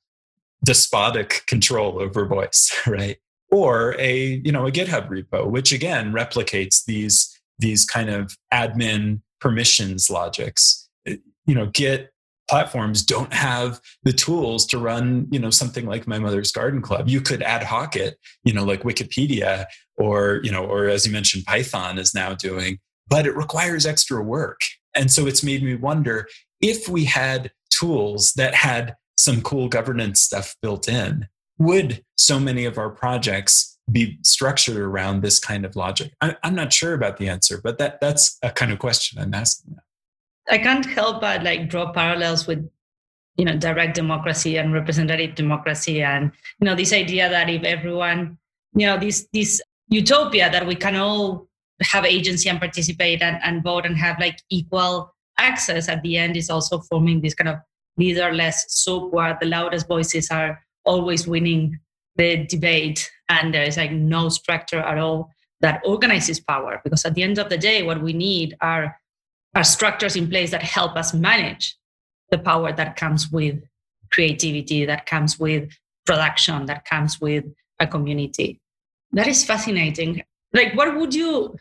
despotic 0.65 1.43
control 1.47 2.01
over 2.01 2.27
voice, 2.27 2.71
right? 2.87 3.19
Or 3.51 3.97
a, 3.99 4.41
you 4.45 4.53
know, 4.53 4.67
a 4.67 4.73
GitHub 4.73 5.09
repo, 5.09 5.51
which 5.51 5.73
again 5.73 6.13
replicates 6.13 6.85
these 6.85 7.37
these 7.59 7.85
kind 7.85 8.09
of 8.09 8.37
admin 8.53 9.21
permissions 9.41 10.09
logics. 10.09 10.89
Eh, 11.07 11.17
you 11.47 11.55
know, 11.55 11.67
Git 11.67 12.13
platforms 12.49 13.05
don't 13.05 13.33
have 13.33 13.81
the 14.03 14.13
tools 14.13 14.67
to 14.67 14.79
run, 14.79 15.29
you 15.31 15.39
know, 15.39 15.51
something 15.51 15.87
like 15.87 16.09
my 16.09 16.19
mother's 16.19 16.51
garden 16.51 16.83
club. 16.83 17.09
You 17.09 17.21
could 17.21 17.43
ad 17.43 17.63
hoc 17.63 17.95
it, 17.95 18.19
you 18.45 18.53
know, 18.53 18.65
like 18.65 18.83
Wikipedia 18.83 19.67
or, 19.97 20.41
you 20.43 20.51
know, 20.51 20.65
or 20.65 20.89
as 20.89 21.07
you 21.07 21.13
mentioned, 21.13 21.45
Python 21.45 21.97
is 21.97 22.13
now 22.13 22.35
doing, 22.35 22.79
but 23.09 23.25
it 23.25 23.37
requires 23.37 23.87
extra 23.87 24.21
work. 24.21 24.61
And 24.97 25.13
so 25.13 25.29
it's 25.29 25.45
made 25.45 25.63
me 25.63 25.77
wonder 25.77 26.27
if 26.61 26.89
we 26.89 27.05
had 27.05 27.53
tools 27.71 28.33
that 28.35 28.55
had 28.55 28.97
some 29.17 29.43
cool 29.43 29.69
governance 29.69 30.21
stuff 30.21 30.57
built 30.63 30.89
in, 30.89 31.29
would 31.59 32.05
so 32.17 32.41
many 32.41 32.65
of 32.65 32.79
our 32.79 32.91
projects 32.91 33.79
be 33.91 34.19
structured 34.23 34.77
around 34.77 35.23
this 35.23 35.39
kind 35.39 35.65
of 35.65 35.77
logic? 35.77 36.13
I, 36.21 36.37
am 36.43 36.55
not 36.55 36.73
sure 36.73 36.95
about 36.95 37.19
the 37.19 37.29
answer, 37.29 37.61
but 37.63 37.79
that, 37.79 38.01
that's 38.01 38.39
a 38.43 38.51
kind 38.51 38.73
of 38.73 38.79
question 38.79 39.21
I'm 39.21 39.35
asking. 39.35 39.77
I 40.49 40.59
can't 40.59 40.87
help 40.87 41.21
but 41.21 41.45
like 41.45 41.69
draw 41.69 41.93
parallels 41.93 42.47
with 42.47 42.69
you 43.37 43.45
know 43.45 43.57
direct 43.57 43.95
democracy 43.95 44.59
and 44.59 44.73
representative 44.73 45.35
democracy 45.35 46.03
and 46.03 46.33
you 46.61 46.65
know 46.67 46.75
this 46.75 46.93
idea 46.93 47.29
that 47.29 47.49
if 47.49 47.63
everyone 47.63 48.37
you 48.75 48.87
know 48.87 48.99
this 48.99 49.29
this 49.33 49.63
utopia 49.89 50.51
that 50.51 50.67
we 50.67 50.75
can 50.75 50.97
all 50.97 51.49
have 51.83 52.05
agency 52.05 52.49
and 52.49 52.59
participate 52.59 53.23
and, 53.23 53.39
and 53.43 53.63
vote 53.63 53.87
and 53.87 53.97
have 53.97 54.19
like 54.19 54.39
equal 54.51 55.15
access 55.41 55.89
at 55.89 56.03
the 56.03 56.17
end 56.17 56.37
is 56.37 56.51
also 56.51 56.81
forming 56.81 57.21
this 57.21 57.35
kind 57.35 57.49
of 57.49 57.59
leaderless 57.97 58.65
soup 58.69 59.13
where 59.13 59.37
the 59.41 59.47
loudest 59.47 59.89
voices 59.89 60.31
are 60.31 60.61
always 60.85 61.27
winning 61.27 61.79
the 62.17 62.45
debate 62.47 63.11
and 63.29 63.55
there 63.55 63.63
is 63.63 63.77
like 63.77 63.93
no 63.93 64.29
structure 64.29 64.81
at 64.81 64.99
all 64.99 65.31
that 65.61 65.83
organizes 65.85 66.41
power 66.41 66.81
because 66.85 67.05
at 67.05 67.15
the 67.15 67.23
end 67.23 67.39
of 67.39 67.49
the 67.49 67.59
day 67.59 67.83
what 67.83 68.03
we 68.03 68.13
need 68.13 68.57
are 68.61 68.97
are 69.55 69.65
structures 69.65 70.17
in 70.17 70.29
place 70.29 70.51
that 70.51 70.63
help 70.63 70.97
us 70.97 71.13
manage 71.13 71.77
the 72.31 72.39
power 72.39 72.73
that 72.73 72.97
comes 72.97 73.31
with 73.31 73.61
creativity 74.13 74.85
that 74.85 75.07
comes 75.07 75.39
with 75.39 75.71
production 76.07 76.67
that 76.67 76.85
comes 76.85 77.21
with 77.21 77.45
a 77.79 77.87
community. 77.87 78.61
That 79.13 79.27
is 79.27 79.45
fascinating. 79.45 80.23
Like 80.53 80.75
what 80.75 80.97
would 80.97 81.15
you 81.15 81.57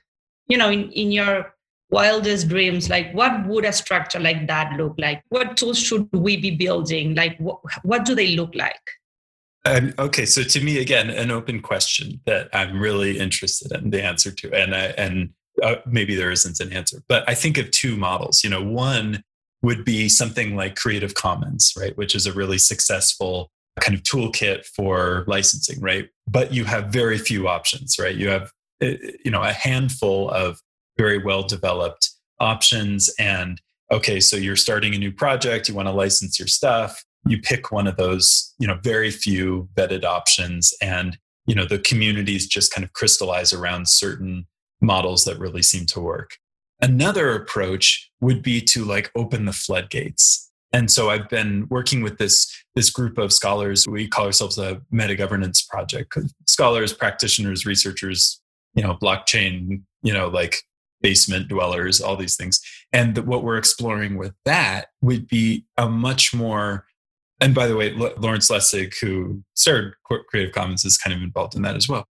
you 0.47 0.57
know 0.57 0.69
in, 0.69 0.91
in 0.91 1.11
your 1.11 1.53
wildest 1.89 2.47
dreams 2.47 2.89
like 2.89 3.11
what 3.13 3.45
would 3.47 3.65
a 3.65 3.73
structure 3.73 4.19
like 4.19 4.47
that 4.47 4.73
look 4.77 4.95
like? 4.97 5.23
What 5.29 5.57
tools 5.57 5.79
should 5.79 6.07
we 6.11 6.37
be 6.37 6.51
building? 6.51 7.15
Like 7.15 7.37
what, 7.37 7.59
what 7.83 8.05
do 8.05 8.15
they 8.15 8.35
look 8.35 8.55
like? 8.55 8.79
Um, 9.65 9.93
okay 9.99 10.25
so 10.25 10.41
to 10.41 10.63
me 10.63 10.79
again 10.79 11.09
an 11.09 11.31
open 11.31 11.61
question 11.61 12.21
that 12.25 12.47
i'm 12.53 12.79
really 12.79 13.19
interested 13.19 13.73
in 13.73 13.89
the 13.89 14.01
answer 14.01 14.31
to 14.31 14.53
and 14.53 14.73
I, 14.73 14.85
and 14.97 15.31
uh, 15.61 15.75
maybe 15.85 16.15
there 16.15 16.31
isn't 16.31 16.61
an 16.61 16.71
answer 16.71 17.03
but 17.09 17.27
i 17.27 17.35
think 17.35 17.57
of 17.57 17.69
two 17.71 17.97
models. 17.97 18.41
You 18.41 18.51
know 18.51 18.63
one 18.63 19.21
would 19.61 19.83
be 19.83 20.07
something 20.07 20.55
like 20.55 20.77
creative 20.77 21.13
commons 21.13 21.73
right 21.77 21.95
which 21.97 22.15
is 22.15 22.25
a 22.25 22.31
really 22.31 22.57
successful 22.57 23.51
kind 23.79 23.95
of 23.97 24.03
toolkit 24.03 24.65
for 24.65 25.23
licensing 25.27 25.79
right? 25.81 26.09
But 26.27 26.53
you 26.53 26.65
have 26.65 26.87
very 26.87 27.17
few 27.17 27.47
options 27.47 27.97
right? 27.99 28.15
You 28.15 28.29
have 28.29 28.51
uh, 28.81 28.93
you 29.23 29.31
know 29.31 29.43
a 29.43 29.53
handful 29.53 30.29
of 30.29 30.59
very 30.99 31.17
well 31.17 31.43
developed 31.43 32.11
options 32.39 33.09
and 33.17 33.61
okay 33.91 34.19
so 34.19 34.35
you're 34.35 34.55
starting 34.55 34.93
a 34.93 34.97
new 34.97 35.11
project 35.11 35.67
you 35.67 35.75
want 35.75 35.87
to 35.87 35.93
license 35.93 36.37
your 36.37 36.47
stuff 36.47 37.03
you 37.25 37.39
pick 37.39 37.71
one 37.71 37.87
of 37.87 37.97
those 37.97 38.53
you 38.59 38.67
know 38.67 38.77
very 38.83 39.11
few 39.11 39.67
vetted 39.75 40.03
options 40.03 40.73
and 40.81 41.17
you 41.49 41.55
know 41.55 41.65
the 41.65 41.79
communities 41.79 42.47
just 42.47 42.71
kind 42.71 42.85
of 42.85 42.93
crystallize 42.93 43.53
around 43.53 43.89
certain 43.89 44.45
models 44.81 45.25
that 45.25 45.39
really 45.39 45.63
seem 45.63 45.85
to 45.87 45.99
work. 45.99 46.37
Another 46.81 47.33
approach 47.33 48.09
would 48.21 48.41
be 48.41 48.61
to 48.61 48.85
like 48.85 49.11
open 49.15 49.45
the 49.45 49.53
floodgates. 49.53 50.45
And 50.71 50.91
so 50.91 51.09
i've 51.09 51.27
been 51.29 51.65
working 51.69 52.03
with 52.03 52.19
this 52.19 52.47
this 52.75 52.91
group 52.91 53.17
of 53.17 53.33
scholars 53.33 53.87
we 53.87 54.07
call 54.07 54.25
ourselves 54.27 54.59
a 54.59 54.79
meta 54.91 55.15
governance 55.15 55.63
project 55.63 56.15
scholars 56.45 56.93
practitioners 56.93 57.65
researchers 57.65 58.39
you 58.75 58.83
know 58.83 58.93
blockchain 58.93 59.81
you 60.03 60.13
know 60.13 60.27
like 60.27 60.61
basement 61.01 61.47
dwellers, 61.47 62.01
all 62.01 62.15
these 62.15 62.35
things. 62.35 62.61
And 62.91 63.17
what 63.19 63.43
we're 63.43 63.57
exploring 63.57 64.17
with 64.17 64.33
that 64.45 64.87
would 65.01 65.27
be 65.27 65.65
a 65.77 65.87
much 65.87 66.33
more, 66.33 66.85
and 67.39 67.55
by 67.55 67.67
the 67.67 67.75
way, 67.75 67.91
Lawrence 67.91 68.49
Lessig, 68.49 68.93
who 68.99 69.43
started 69.53 69.93
Creative 70.03 70.53
Commons, 70.53 70.85
is 70.85 70.97
kind 70.97 71.15
of 71.15 71.21
involved 71.21 71.55
in 71.55 71.61
that 71.61 71.75
as 71.75 71.87
well, 71.87 72.05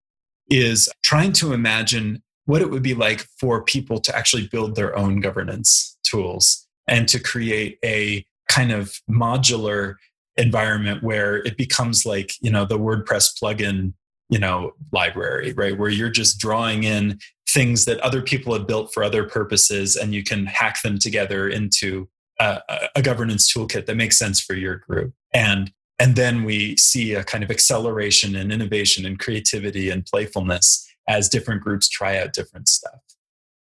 is 0.48 0.88
trying 1.02 1.32
to 1.34 1.52
imagine 1.52 2.22
what 2.46 2.62
it 2.62 2.70
would 2.70 2.82
be 2.82 2.94
like 2.94 3.26
for 3.38 3.62
people 3.62 4.00
to 4.00 4.16
actually 4.16 4.46
build 4.46 4.74
their 4.74 4.96
own 4.96 5.20
governance 5.20 5.98
tools 6.02 6.66
and 6.86 7.06
to 7.08 7.20
create 7.20 7.78
a 7.84 8.24
kind 8.48 8.72
of 8.72 8.98
modular 9.10 9.96
environment 10.38 11.02
where 11.02 11.36
it 11.36 11.58
becomes 11.58 12.06
like, 12.06 12.32
you 12.40 12.50
know, 12.50 12.64
the 12.64 12.78
WordPress 12.78 13.38
plugin 13.38 13.92
you 14.28 14.38
know 14.38 14.72
library 14.92 15.52
right? 15.52 15.76
Where 15.76 15.90
you're 15.90 16.10
just 16.10 16.38
drawing 16.38 16.84
in 16.84 17.18
things 17.48 17.86
that 17.86 17.98
other 18.00 18.20
people 18.20 18.52
have 18.52 18.66
built 18.66 18.92
for 18.92 19.02
other 19.02 19.24
purposes 19.24 19.96
and 19.96 20.14
you 20.14 20.22
can 20.22 20.46
hack 20.46 20.82
them 20.82 20.98
together 20.98 21.48
into 21.48 22.08
a, 22.38 22.60
a, 22.94 23.02
governance 23.02 23.52
toolkit 23.52 23.86
that 23.86 23.96
makes 23.96 24.18
sense 24.18 24.40
for 24.40 24.54
your 24.54 24.76
group. 24.76 25.12
And 25.34 25.72
and 25.98 26.14
then 26.14 26.44
we 26.44 26.76
see 26.76 27.14
a 27.14 27.24
kind 27.24 27.42
of 27.42 27.50
acceleration 27.50 28.36
and 28.36 28.52
innovation 28.52 29.04
and 29.04 29.18
creativity 29.18 29.90
and 29.90 30.06
playfulness 30.06 30.86
as 31.08 31.28
different 31.28 31.62
groups 31.62 31.88
try 31.88 32.18
out 32.18 32.32
different 32.32 32.68
stuff. 32.68 33.00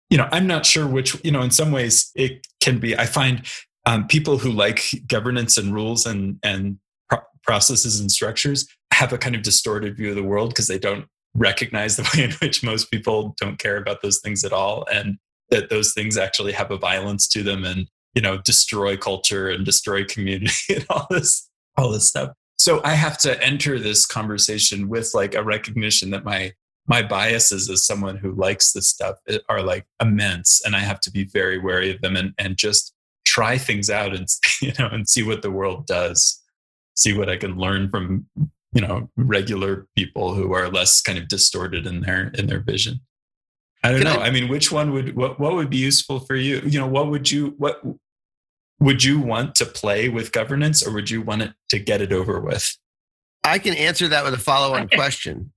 You 0.10 0.18
know 0.18 0.28
i'm 0.32 0.48
not 0.48 0.66
sure 0.66 0.88
which 0.88 1.24
you 1.24 1.32
know 1.32 1.42
in 1.42 1.52
some 1.52 1.72
ways 1.72 2.12
it 2.16 2.46
can 2.62 2.80
be. 2.80 2.98
I 2.98 3.06
find 3.06 3.46
um, 3.86 4.08
people 4.08 4.38
who 4.38 4.52
like 4.52 4.84
governance 5.08 5.58
and 5.58 5.74
rules 5.74 6.06
and 6.06 6.38
and 6.44 6.80
processes 7.50 8.00
and 8.00 8.12
structures 8.12 8.68
have 8.94 9.12
a 9.12 9.18
kind 9.18 9.36
of 9.36 9.42
distorted 9.42 9.98
view 9.98 10.12
of 10.12 10.16
the 10.16 10.22
world 10.22 10.52
because 10.52 10.68
they 10.68 10.78
don't 10.78 11.06
recognize 11.34 11.98
the 11.98 12.04
way 12.14 12.26
in 12.26 12.32
which 12.34 12.64
most 12.64 12.92
people 12.92 13.34
don't 13.42 13.58
care 13.58 13.78
about 13.78 14.04
those 14.04 14.20
things 14.20 14.44
at 14.44 14.54
all 14.54 14.86
and 14.94 15.18
that 15.50 15.72
those 15.72 15.92
things 15.92 16.16
actually 16.16 16.52
have 16.52 16.70
a 16.70 16.78
violence 16.78 17.28
to 17.28 17.42
them 17.42 17.64
and 17.66 17.88
you 18.14 18.22
know 18.22 18.38
destroy 18.38 18.96
culture 18.96 19.50
and 19.50 19.66
destroy 19.66 20.06
community 20.06 20.52
and 20.76 20.86
all 20.92 21.08
this 21.10 21.50
all 21.76 21.90
this 21.90 22.08
stuff. 22.08 22.30
So 22.60 22.82
i 22.84 22.94
have 22.94 23.18
to 23.20 23.44
enter 23.44 23.80
this 23.80 24.06
conversation 24.06 24.88
with 24.88 25.16
like 25.16 25.34
a 25.34 25.44
recognition 25.44 26.12
that 26.12 26.24
my 26.24 26.54
my 26.86 27.02
biases 27.02 27.68
as 27.68 27.84
someone 27.84 28.18
who 28.18 28.32
likes 28.34 28.74
this 28.74 28.88
stuff 28.88 29.16
eh, 29.28 29.40
are 29.50 29.64
like 29.64 29.88
immense 30.00 30.62
and 30.64 30.76
i 30.76 30.80
have 30.82 31.00
to 31.00 31.10
be 31.10 31.24
very 31.24 31.58
wary 31.58 31.90
of 31.90 32.00
them 32.02 32.16
and, 32.16 32.36
and 32.38 32.58
just 32.58 32.94
try 33.26 33.58
things 33.58 33.90
out 33.90 34.14
and 34.14 34.28
you 34.62 34.72
know 34.78 34.88
and 34.92 35.10
see 35.10 35.24
what 35.24 35.42
the 35.42 35.50
world 35.50 35.88
does 35.88 36.39
see 37.00 37.14
what 37.18 37.30
i 37.30 37.38
can 37.38 37.58
learn 37.58 37.90
from 37.90 38.26
you 38.74 38.82
know 38.82 39.10
regular 39.18 39.88
people 39.96 40.34
who 40.34 40.54
are 40.54 40.70
less 40.70 41.02
kind 41.02 41.18
of 41.18 41.28
distorted 41.28 41.86
in 41.88 42.02
their 42.02 42.30
in 42.30 42.48
their 42.48 42.60
vision. 42.60 43.00
I 43.84 43.92
don't 43.92 44.02
Can 44.02 44.14
know. 44.14 44.20
I, 44.20 44.28
I 44.28 44.32
mean 44.32 44.50
which 44.50 44.72
one 44.72 44.92
would 44.94 45.16
what, 45.16 45.40
what 45.40 45.54
would 45.54 45.70
be 45.70 45.78
useful 45.78 46.20
for 46.20 46.36
you? 46.36 46.62
You 46.66 46.80
know 46.80 46.88
what 46.88 47.10
would 47.10 47.32
you 47.32 47.56
what 47.58 47.82
would 48.80 49.04
you 49.04 49.20
want 49.20 49.56
to 49.56 49.66
play 49.66 50.10
with 50.10 50.32
governance 50.32 50.86
or 50.86 50.94
would 50.94 51.10
you 51.10 51.22
want 51.22 51.42
it 51.42 51.54
to 51.70 51.80
get 51.80 52.02
it 52.02 52.14
over 52.14 52.40
with? 52.40 52.78
I 53.44 53.60
can 53.60 53.74
answer 53.74 54.08
that 54.08 54.24
with 54.24 54.34
a 54.34 54.40
follow-on 54.40 54.90
question 54.90 55.52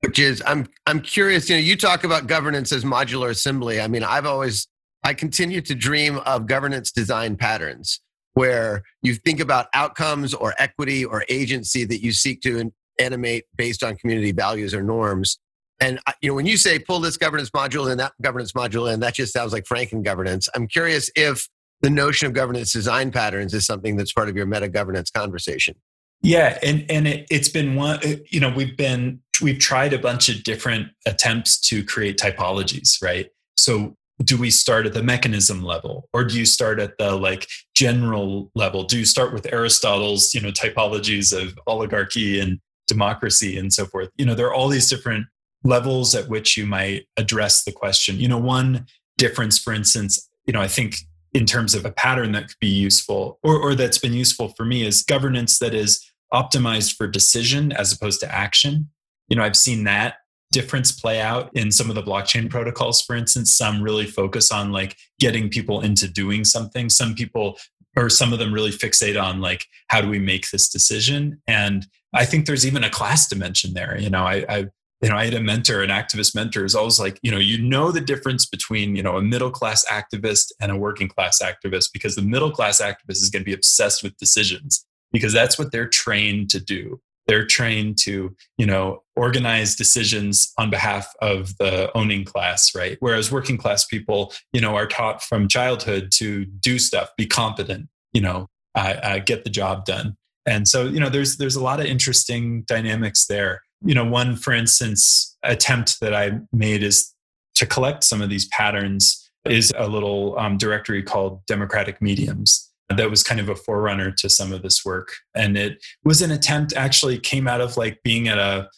which 0.00 0.18
is 0.20 0.40
i'm 0.46 0.64
i'm 0.86 1.00
curious 1.00 1.50
you 1.50 1.56
know 1.56 1.60
you 1.60 1.76
talk 1.76 2.04
about 2.04 2.28
governance 2.28 2.70
as 2.70 2.84
modular 2.84 3.30
assembly. 3.30 3.80
I 3.80 3.88
mean 3.88 4.04
i've 4.04 4.26
always 4.26 4.68
i 5.02 5.12
continue 5.12 5.60
to 5.60 5.74
dream 5.74 6.18
of 6.18 6.46
governance 6.46 6.92
design 6.92 7.36
patterns 7.36 8.00
where 8.38 8.84
you 9.02 9.14
think 9.14 9.40
about 9.40 9.66
outcomes 9.74 10.32
or 10.32 10.54
equity 10.58 11.04
or 11.04 11.24
agency 11.28 11.84
that 11.84 12.00
you 12.00 12.12
seek 12.12 12.40
to 12.40 12.70
animate 13.00 13.46
based 13.56 13.82
on 13.82 13.96
community 13.96 14.30
values 14.30 14.72
or 14.72 14.80
norms. 14.80 15.40
And 15.80 15.98
you 16.22 16.28
know, 16.28 16.36
when 16.36 16.46
you 16.46 16.56
say 16.56 16.78
pull 16.78 17.00
this 17.00 17.16
governance 17.16 17.50
module 17.50 17.90
and 17.90 17.98
that 17.98 18.12
governance 18.22 18.52
module 18.52 18.94
in, 18.94 19.00
that 19.00 19.14
just 19.14 19.32
sounds 19.32 19.52
like 19.52 19.64
Franken 19.64 20.04
governance. 20.04 20.48
I'm 20.54 20.68
curious 20.68 21.10
if 21.16 21.48
the 21.80 21.90
notion 21.90 22.28
of 22.28 22.32
governance 22.32 22.72
design 22.72 23.10
patterns 23.10 23.54
is 23.54 23.66
something 23.66 23.96
that's 23.96 24.12
part 24.12 24.28
of 24.28 24.36
your 24.36 24.46
meta 24.46 24.68
governance 24.68 25.10
conversation. 25.10 25.74
Yeah, 26.22 26.58
and 26.62 26.88
and 26.88 27.08
it, 27.08 27.26
it's 27.32 27.48
been 27.48 27.74
one. 27.74 27.98
Uh, 28.04 28.18
you 28.30 28.38
know, 28.38 28.50
we've 28.50 28.76
been 28.76 29.20
we've 29.42 29.58
tried 29.58 29.92
a 29.92 29.98
bunch 29.98 30.28
of 30.28 30.44
different 30.44 30.90
attempts 31.06 31.58
to 31.70 31.84
create 31.84 32.18
typologies, 32.18 33.02
right? 33.02 33.30
So 33.56 33.96
do 34.24 34.36
we 34.36 34.50
start 34.50 34.86
at 34.86 34.94
the 34.94 35.02
mechanism 35.02 35.62
level? 35.62 36.08
Or 36.12 36.24
do 36.24 36.38
you 36.38 36.44
start 36.44 36.80
at 36.80 36.98
the 36.98 37.14
like 37.14 37.46
general 37.74 38.50
level? 38.54 38.84
Do 38.84 38.98
you 38.98 39.04
start 39.04 39.32
with 39.32 39.52
aristotle's 39.52 40.34
you 40.34 40.40
know 40.40 40.50
typologies 40.50 41.32
of 41.32 41.58
oligarchy 41.66 42.40
and 42.40 42.58
democracy 42.86 43.56
and 43.56 43.72
so 43.72 43.86
forth? 43.86 44.10
You 44.16 44.26
know 44.26 44.34
there 44.34 44.46
are 44.46 44.54
all 44.54 44.68
these 44.68 44.90
different 44.90 45.26
levels 45.64 46.14
at 46.14 46.28
which 46.28 46.56
you 46.56 46.66
might 46.66 47.06
address 47.16 47.64
the 47.64 47.72
question. 47.72 48.18
You 48.18 48.28
know 48.28 48.38
one 48.38 48.86
difference 49.18 49.58
for 49.58 49.74
instance 49.74 50.26
you 50.46 50.52
know 50.52 50.62
i 50.62 50.68
think 50.68 50.96
in 51.34 51.44
terms 51.44 51.74
of 51.74 51.84
a 51.84 51.92
pattern 51.92 52.32
that 52.32 52.48
could 52.48 52.56
be 52.58 52.68
useful 52.68 53.38
or, 53.42 53.56
or 53.58 53.74
that's 53.74 53.98
been 53.98 54.14
useful 54.14 54.48
for 54.56 54.64
me 54.64 54.86
is 54.86 55.02
governance 55.02 55.58
that 55.58 55.74
is 55.74 56.02
optimized 56.32 56.96
for 56.96 57.06
decision 57.06 57.70
as 57.72 57.92
opposed 57.92 58.20
to 58.20 58.34
action. 58.34 58.88
You 59.28 59.36
know 59.36 59.42
i've 59.42 59.56
seen 59.56 59.84
that 59.84 60.14
difference 60.50 60.92
play 60.92 61.20
out 61.20 61.50
in 61.54 61.70
some 61.70 61.88
of 61.88 61.94
the 61.94 62.02
blockchain 62.02 62.50
protocols? 62.50 63.02
For 63.02 63.16
instance 63.16 63.54
some 63.54 63.82
really 63.82 64.06
focus 64.06 64.50
on 64.50 64.72
like 64.72 64.96
getting 65.18 65.48
people 65.48 65.80
into 65.80 66.08
doing 66.08 66.44
something. 66.44 66.88
Some 66.88 67.14
people 67.14 67.58
or 67.96 68.08
some 68.08 68.32
of 68.32 68.38
them 68.38 68.52
really 68.52 68.70
fixate 68.70 69.20
on 69.20 69.40
like 69.40 69.64
how 69.88 70.00
do 70.00 70.08
we 70.08 70.18
make 70.18 70.50
this 70.50 70.68
decision? 70.68 71.40
And 71.46 71.86
i 72.14 72.24
think 72.24 72.46
there's 72.46 72.66
even 72.66 72.84
a 72.84 72.90
class 72.90 73.28
dimension 73.28 73.74
there. 73.74 73.98
You 73.98 74.10
know 74.10 74.24
i, 74.24 74.44
I 74.48 74.66
you 75.02 75.08
know 75.08 75.16
i 75.16 75.24
had 75.24 75.34
a 75.34 75.40
mentor 75.40 75.82
an 75.82 75.90
activist 75.90 76.34
mentor 76.34 76.64
is 76.64 76.74
always 76.74 76.98
like 76.98 77.18
you 77.22 77.30
know 77.30 77.38
you 77.38 77.58
know 77.58 77.92
the 77.92 78.00
difference 78.00 78.46
between 78.46 78.96
you 78.96 79.02
know 79.02 79.16
a 79.16 79.22
middle 79.22 79.50
class 79.50 79.84
activist 79.90 80.52
and 80.60 80.72
a 80.72 80.76
working 80.76 81.08
class 81.08 81.40
activist 81.42 81.92
because 81.92 82.16
the 82.16 82.22
middle 82.22 82.50
class 82.50 82.80
activist 82.80 83.22
is 83.22 83.30
going 83.30 83.42
to 83.42 83.48
be 83.48 83.54
obsessed 83.54 84.02
with 84.02 84.16
decisions 84.16 84.84
because 85.12 85.32
that's 85.32 85.58
what 85.58 85.72
they're 85.72 85.88
trained 85.88 86.50
to 86.50 86.60
do 86.60 87.00
they're 87.28 87.46
trained 87.46 87.98
to 87.98 88.34
you 88.56 88.66
know 88.66 89.02
organize 89.14 89.76
decisions 89.76 90.52
on 90.58 90.70
behalf 90.70 91.12
of 91.20 91.56
the 91.58 91.96
owning 91.96 92.24
class 92.24 92.74
right? 92.74 92.96
Whereas 93.00 93.30
working 93.30 93.58
class 93.58 93.84
people 93.84 94.32
you 94.52 94.60
know 94.60 94.74
are 94.74 94.86
taught 94.86 95.22
from 95.22 95.46
childhood 95.46 96.10
to 96.14 96.44
do 96.46 96.78
stuff 96.78 97.10
be 97.16 97.26
competent 97.26 97.88
you 98.12 98.20
know 98.20 98.48
uh, 98.74 98.94
uh, 99.02 99.18
get 99.18 99.44
the 99.44 99.50
job 99.50 99.84
done. 99.84 100.16
And 100.46 100.66
so 100.66 100.86
you 100.86 100.98
know 100.98 101.10
there's 101.10 101.36
there's 101.36 101.56
a 101.56 101.62
lot 101.62 101.78
of 101.78 101.86
interesting 101.86 102.62
dynamics 102.62 103.26
there. 103.26 103.62
You 103.82 103.94
know 103.94 104.04
one 104.04 104.34
for 104.34 104.52
instance 104.52 105.36
attempt 105.44 106.00
that 106.00 106.12
i 106.12 106.32
made 106.52 106.82
is 106.82 107.14
to 107.54 107.64
collect 107.64 108.02
some 108.02 108.20
of 108.20 108.28
these 108.28 108.48
patterns 108.48 109.30
is 109.44 109.72
a 109.76 109.86
little 109.86 110.36
um, 110.38 110.58
directory 110.58 111.02
called 111.02 111.44
democratic 111.46 112.02
mediums 112.02 112.67
that 112.96 113.10
was 113.10 113.22
kind 113.22 113.40
of 113.40 113.48
a 113.48 113.54
forerunner 113.54 114.10
to 114.10 114.28
some 114.28 114.52
of 114.52 114.62
this 114.62 114.84
work. 114.84 115.14
And 115.34 115.56
it 115.56 115.84
was 116.04 116.22
an 116.22 116.30
attempt 116.30 116.72
actually 116.74 117.18
came 117.18 117.46
out 117.46 117.60
of 117.60 117.76
like 117.76 118.00
being 118.02 118.28
at 118.28 118.38
a 118.38 118.68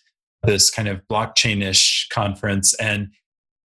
this 0.42 0.70
kind 0.70 0.88
of 0.88 1.00
blockchain-ish 1.10 2.08
conference 2.10 2.74
and 2.80 3.08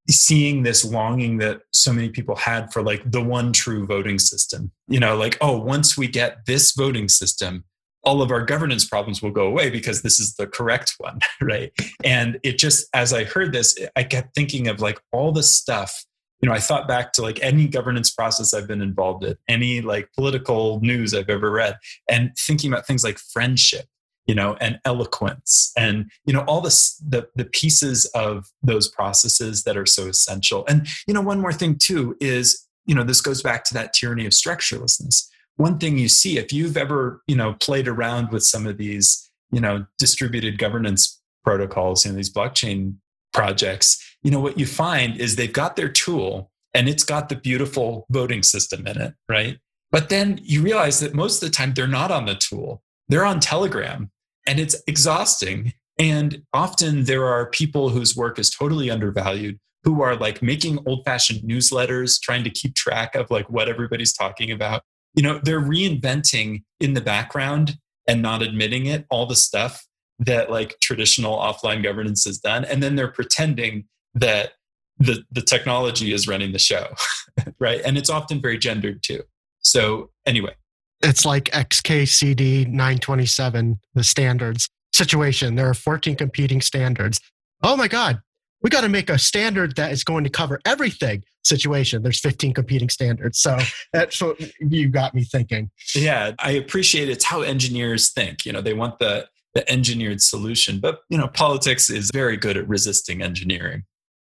seeing 0.08 0.64
this 0.64 0.86
longing 0.86 1.38
that 1.38 1.62
so 1.74 1.92
many 1.92 2.10
people 2.10 2.36
had 2.36 2.72
for 2.72 2.82
like 2.82 3.02
the 3.12 3.22
one 3.22 3.52
true 3.52 3.86
voting 3.86 4.20
system. 4.20 4.72
You 4.88 5.00
know 5.00 5.18
like 5.18 5.38
oh 5.42 5.58
once 5.58 5.98
we 5.98 6.08
get 6.08 6.46
this 6.46 6.74
voting 6.74 7.10
system 7.10 7.66
all 8.04 8.22
of 8.22 8.32
our 8.32 8.46
governance 8.46 8.86
problems 8.86 9.22
will 9.22 9.32
go 9.32 9.46
away 9.46 9.70
because 9.70 10.04
this 10.04 10.22
is 10.22 10.36
the 10.36 10.48
correct 10.48 10.96
one 11.00 11.20
right? 11.42 11.72
And 12.04 12.40
it 12.44 12.58
just 12.58 12.88
as 12.94 13.14
i 13.14 13.24
heard 13.24 13.52
this 13.52 13.78
i 13.96 14.04
kept 14.04 14.34
thinking 14.36 14.68
of 14.68 14.80
like 14.80 15.00
all 15.12 15.32
the 15.32 15.44
stuff 15.44 16.06
you 16.42 16.48
know, 16.48 16.56
I 16.56 16.60
thought 16.60 16.88
back 16.88 17.14
to 17.14 17.22
like 17.22 17.40
any 17.42 17.68
governance 17.68 18.10
process 18.10 18.54
I've 18.54 18.68
been 18.68 18.82
involved 18.82 19.24
in, 19.24 19.36
any 19.48 19.82
like 19.82 20.10
political 20.14 20.80
news 20.82 21.14
I've 21.14 21.30
ever 21.30 21.52
read, 21.52 21.78
and 22.10 22.32
thinking 22.38 22.72
about 22.72 22.88
things 22.88 23.04
like 23.04 23.20
friendship, 23.20 23.86
you 24.26 24.36
know, 24.36 24.56
and 24.62 24.80
eloquence, 24.86 25.72
and 25.78 26.10
you 26.26 26.34
know, 26.34 26.42
all 26.42 26.62
this 26.62 26.96
the 26.98 27.28
the 27.36 27.46
pieces 27.46 28.06
of 28.16 28.46
those 28.64 28.88
processes 28.88 29.64
that 29.64 29.78
are 29.78 29.86
so 29.86 30.08
essential. 30.08 30.66
And 30.68 30.88
you 31.08 31.14
know, 31.14 31.22
one 31.22 31.42
more 31.42 31.54
thing 31.54 31.78
too 31.78 32.16
is, 32.22 32.68
you 32.86 32.96
know, 32.96 33.04
this 33.04 33.22
goes 33.22 33.42
back 33.42 33.66
to 33.66 33.74
that 33.74 33.94
tyranny 33.94 34.26
of 34.26 34.32
structurelessness. 34.32 35.28
One 35.58 35.78
thing 35.78 35.98
you 35.98 36.08
see 36.08 36.38
if 36.38 36.54
you've 36.54 36.78
ever, 36.78 37.22
you 37.28 37.36
know, 37.36 37.56
played 37.60 37.90
around 37.90 38.32
with 38.32 38.44
some 38.44 38.66
of 38.66 38.78
these, 38.78 39.30
you 39.52 39.60
know, 39.60 39.86
distributed 39.98 40.58
governance 40.58 41.22
protocols, 41.44 42.06
you 42.06 42.12
know, 42.12 42.16
these 42.16 42.32
blockchain 42.32 42.96
projects, 43.34 44.09
you 44.24 44.32
know, 44.32 44.40
what 44.40 44.60
you 44.60 44.66
find 44.66 45.20
is 45.20 45.36
they've 45.36 45.52
got 45.52 45.76
their 45.76 45.90
tool 45.90 46.52
and 46.74 46.88
it's 46.88 47.04
got 47.04 47.30
the 47.30 47.36
beautiful 47.36 48.06
voting 48.10 48.44
system 48.44 48.86
in 48.86 49.00
it, 49.02 49.14
right? 49.28 49.58
But 49.92 50.10
then 50.10 50.40
you 50.44 50.62
realize 50.62 51.00
that 51.00 51.14
most 51.14 51.42
of 51.42 51.50
the 51.50 51.56
time 51.56 51.74
they're 51.74 51.88
not 51.88 52.12
on 52.12 52.26
the 52.26 52.36
tool, 52.36 52.84
they're 53.08 53.26
on 53.26 53.40
Telegram 53.40 54.12
and 54.46 54.60
it's 54.60 54.76
exhausting. 54.88 55.74
And 55.98 56.44
often 56.54 57.06
there 57.06 57.26
are 57.26 57.50
people 57.50 57.90
whose 57.90 58.16
work 58.16 58.38
is 58.40 58.50
totally 58.50 58.90
undervalued 58.92 59.58
who 59.84 60.02
are 60.02 60.16
like 60.16 60.42
making 60.42 60.80
old 60.86 61.04
fashioned 61.06 61.42
newsletters, 61.42 62.20
trying 62.22 62.44
to 62.44 62.50
keep 62.50 62.76
track 62.76 63.16
of 63.16 63.32
like 63.32 63.50
what 63.50 63.70
everybody's 63.70 64.14
talking 64.14 64.52
about. 64.52 64.82
You 65.16 65.24
know, 65.24 65.40
they're 65.42 65.62
reinventing 65.62 66.64
in 66.80 66.94
the 66.94 67.02
background 67.02 67.78
and 68.08 68.22
not 68.22 68.42
admitting 68.42 68.86
it, 68.86 69.06
all 69.10 69.26
the 69.26 69.36
stuff 69.36 69.86
that 70.20 70.52
like 70.52 70.76
traditional 70.82 71.38
offline 71.38 71.82
governance 71.82 72.26
has 72.26 72.38
done. 72.38 72.66
And 72.66 72.84
then 72.84 72.96
they're 72.96 73.12
pretending 73.12 73.86
that 74.16 74.54
the, 74.98 75.24
the 75.32 75.42
technology 75.42 76.14
is 76.14 76.28
running 76.28 76.52
the 76.52 76.60
show, 76.60 76.88
right? 77.60 77.82
And 77.86 77.98
it's 77.98 78.10
often 78.10 78.42
very 78.42 78.58
gendered 78.58 79.02
too. 79.04 79.24
So, 79.62 80.12
anyway. 80.26 80.56
It's 81.02 81.26
like 81.26 81.46
XKCD 81.46 82.68
927, 82.68 83.80
the 83.94 84.04
standards 84.04 84.68
situation. 84.94 85.56
There 85.56 85.70
are 85.70 85.74
14 85.74 86.16
competing 86.16 86.62
standards. 86.62 87.20
Oh 87.64 87.78
my 87.78 87.88
God, 87.88 88.20
we 88.62 88.70
got 88.70 88.82
to 88.82 88.90
make 88.90 89.10
a 89.10 89.18
standard 89.18 89.76
that 89.78 89.92
is 89.92 90.04
going 90.04 90.24
to 90.26 90.30
cover 90.30 90.60
everything 90.66 91.24
situation. 91.44 92.04
There's 92.04 92.20
15 92.20 92.54
competing 92.54 92.90
standards. 92.90 93.40
So 93.40 93.58
that's 93.94 94.22
what 94.22 94.40
you 94.60 94.90
got 94.90 95.16
me 95.16 95.24
thinking. 95.24 95.72
Yeah, 95.96 96.32
I 96.40 96.52
appreciate 96.52 97.10
it's 97.10 97.26
how 97.26 97.42
engineers 97.42 98.12
think. 98.12 98.46
You 98.46 98.54
know, 98.54 98.62
they 98.62 98.74
want 98.74 99.00
the 99.00 99.28
the 99.56 99.70
engineered 99.70 100.22
solution, 100.22 100.80
but 100.80 101.00
you 101.10 101.18
know, 101.18 101.28
politics 101.28 101.90
is 101.90 102.12
very 102.14 102.38
good 102.38 102.56
at 102.56 102.68
resisting 102.68 103.24
engineering. 103.24 103.84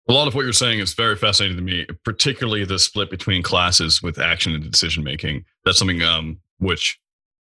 A 0.07 0.13
lot 0.13 0.29
of 0.29 0.35
what 0.35 0.45
you're 0.45 0.53
saying 0.53 0.81
is 0.81 0.93
very 0.93 1.17
fascinating 1.17 1.57
to 1.57 1.63
me, 1.63 1.87
particularly 2.05 2.65
the 2.65 2.79
split 2.79 3.09
between 3.09 3.43
classes 3.43 4.03
with 4.03 4.19
action 4.19 4.55
and 4.55 4.71
decision 4.71 5.03
making. 5.03 5.45
That's 5.65 5.79
something 5.79 6.03
um, 6.03 6.39
which 6.59 6.99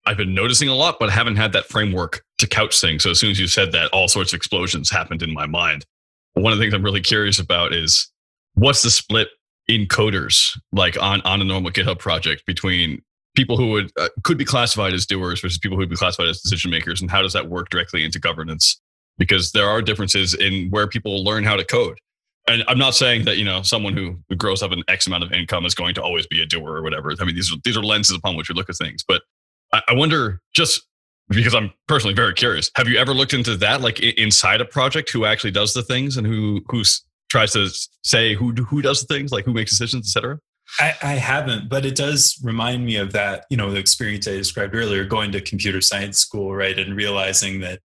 I've 0.04 0.18
been 0.18 0.34
noticing 0.34 0.68
a 0.68 0.74
lot, 0.74 0.98
but 1.00 1.10
haven't 1.10 1.36
had 1.36 1.52
that 1.52 1.66
framework 1.66 2.22
to 2.38 2.46
couch 2.46 2.78
things. 2.78 3.02
So 3.02 3.10
as 3.10 3.20
soon 3.20 3.30
as 3.30 3.40
you 3.40 3.46
said 3.46 3.72
that, 3.72 3.90
all 3.92 4.08
sorts 4.08 4.32
of 4.32 4.36
explosions 4.36 4.90
happened 4.90 5.22
in 5.22 5.32
my 5.32 5.46
mind. 5.46 5.86
One 6.34 6.52
of 6.52 6.58
the 6.58 6.62
things 6.62 6.74
I'm 6.74 6.82
really 6.82 7.00
curious 7.00 7.38
about 7.38 7.72
is 7.72 8.10
what's 8.54 8.82
the 8.82 8.90
split 8.90 9.28
in 9.66 9.86
coders, 9.86 10.58
like 10.72 11.00
on, 11.00 11.22
on 11.22 11.40
a 11.40 11.44
normal 11.44 11.70
GitHub 11.70 11.98
project 11.98 12.44
between 12.44 13.00
people 13.36 13.56
who 13.56 13.70
would 13.70 13.90
uh, 13.98 14.08
could 14.22 14.36
be 14.36 14.44
classified 14.44 14.92
as 14.92 15.06
doers 15.06 15.40
versus 15.40 15.58
people 15.58 15.76
who 15.76 15.80
would 15.80 15.90
be 15.90 15.96
classified 15.96 16.28
as 16.28 16.40
decision 16.40 16.70
makers, 16.70 17.00
and 17.00 17.10
how 17.10 17.22
does 17.22 17.32
that 17.32 17.48
work 17.48 17.70
directly 17.70 18.04
into 18.04 18.18
governance? 18.18 18.80
Because 19.16 19.52
there 19.52 19.68
are 19.68 19.80
differences 19.80 20.34
in 20.34 20.68
where 20.70 20.86
people 20.86 21.24
learn 21.24 21.44
how 21.44 21.56
to 21.56 21.64
code 21.64 21.98
and 22.48 22.64
I'm 22.68 22.78
not 22.78 22.94
saying 22.94 23.24
that 23.24 23.36
you 23.36 23.44
know 23.44 23.62
someone 23.62 23.96
who, 23.96 24.16
grows 24.36 24.62
up 24.62 24.72
an 24.72 24.82
X 24.88 25.06
amount 25.06 25.24
of 25.24 25.32
income 25.32 25.66
is 25.66 25.74
going 25.74 25.94
to 25.94 26.02
always 26.02 26.26
be 26.26 26.40
a 26.42 26.46
doer 26.46 26.76
or 26.76 26.82
whatever. 26.82 27.12
I 27.18 27.24
mean, 27.24 27.34
these 27.34 27.52
are 27.52 27.56
these 27.64 27.76
are 27.76 27.82
lenses 27.82 28.16
upon 28.16 28.36
which 28.36 28.48
we 28.48 28.54
look 28.54 28.70
at 28.70 28.76
things. 28.76 29.04
But 29.06 29.22
I, 29.72 29.82
I 29.88 29.94
wonder, 29.94 30.40
just 30.54 30.82
because 31.28 31.54
I'm 31.54 31.72
personally 31.86 32.14
very 32.14 32.34
curious, 32.34 32.70
have 32.76 32.88
you 32.88 32.98
ever 32.98 33.14
looked 33.14 33.34
into 33.34 33.56
that, 33.58 33.80
like 33.80 34.00
inside 34.00 34.60
a 34.60 34.64
project, 34.64 35.10
who 35.10 35.24
actually 35.24 35.52
does 35.52 35.74
the 35.74 35.82
things 35.82 36.16
and 36.16 36.26
who 36.26 36.62
who 36.68 36.82
tries 37.30 37.52
to 37.52 37.68
say 38.02 38.34
who 38.34 38.52
who 38.52 38.82
does 38.82 39.00
the 39.00 39.14
things, 39.14 39.32
like 39.32 39.44
who 39.44 39.52
makes 39.52 39.70
decisions, 39.70 40.06
etc. 40.06 40.38
I, 40.78 40.94
I 41.02 41.12
haven't, 41.14 41.68
but 41.68 41.84
it 41.84 41.96
does 41.96 42.38
remind 42.44 42.84
me 42.84 42.96
of 42.96 43.12
that, 43.12 43.44
you 43.50 43.56
know, 43.56 43.72
the 43.72 43.78
experience 43.80 44.28
I 44.28 44.32
described 44.32 44.74
earlier, 44.74 45.04
going 45.04 45.32
to 45.32 45.40
computer 45.40 45.80
science 45.80 46.18
school, 46.18 46.54
right, 46.54 46.78
and 46.78 46.94
realizing 46.94 47.60
that 47.60 47.80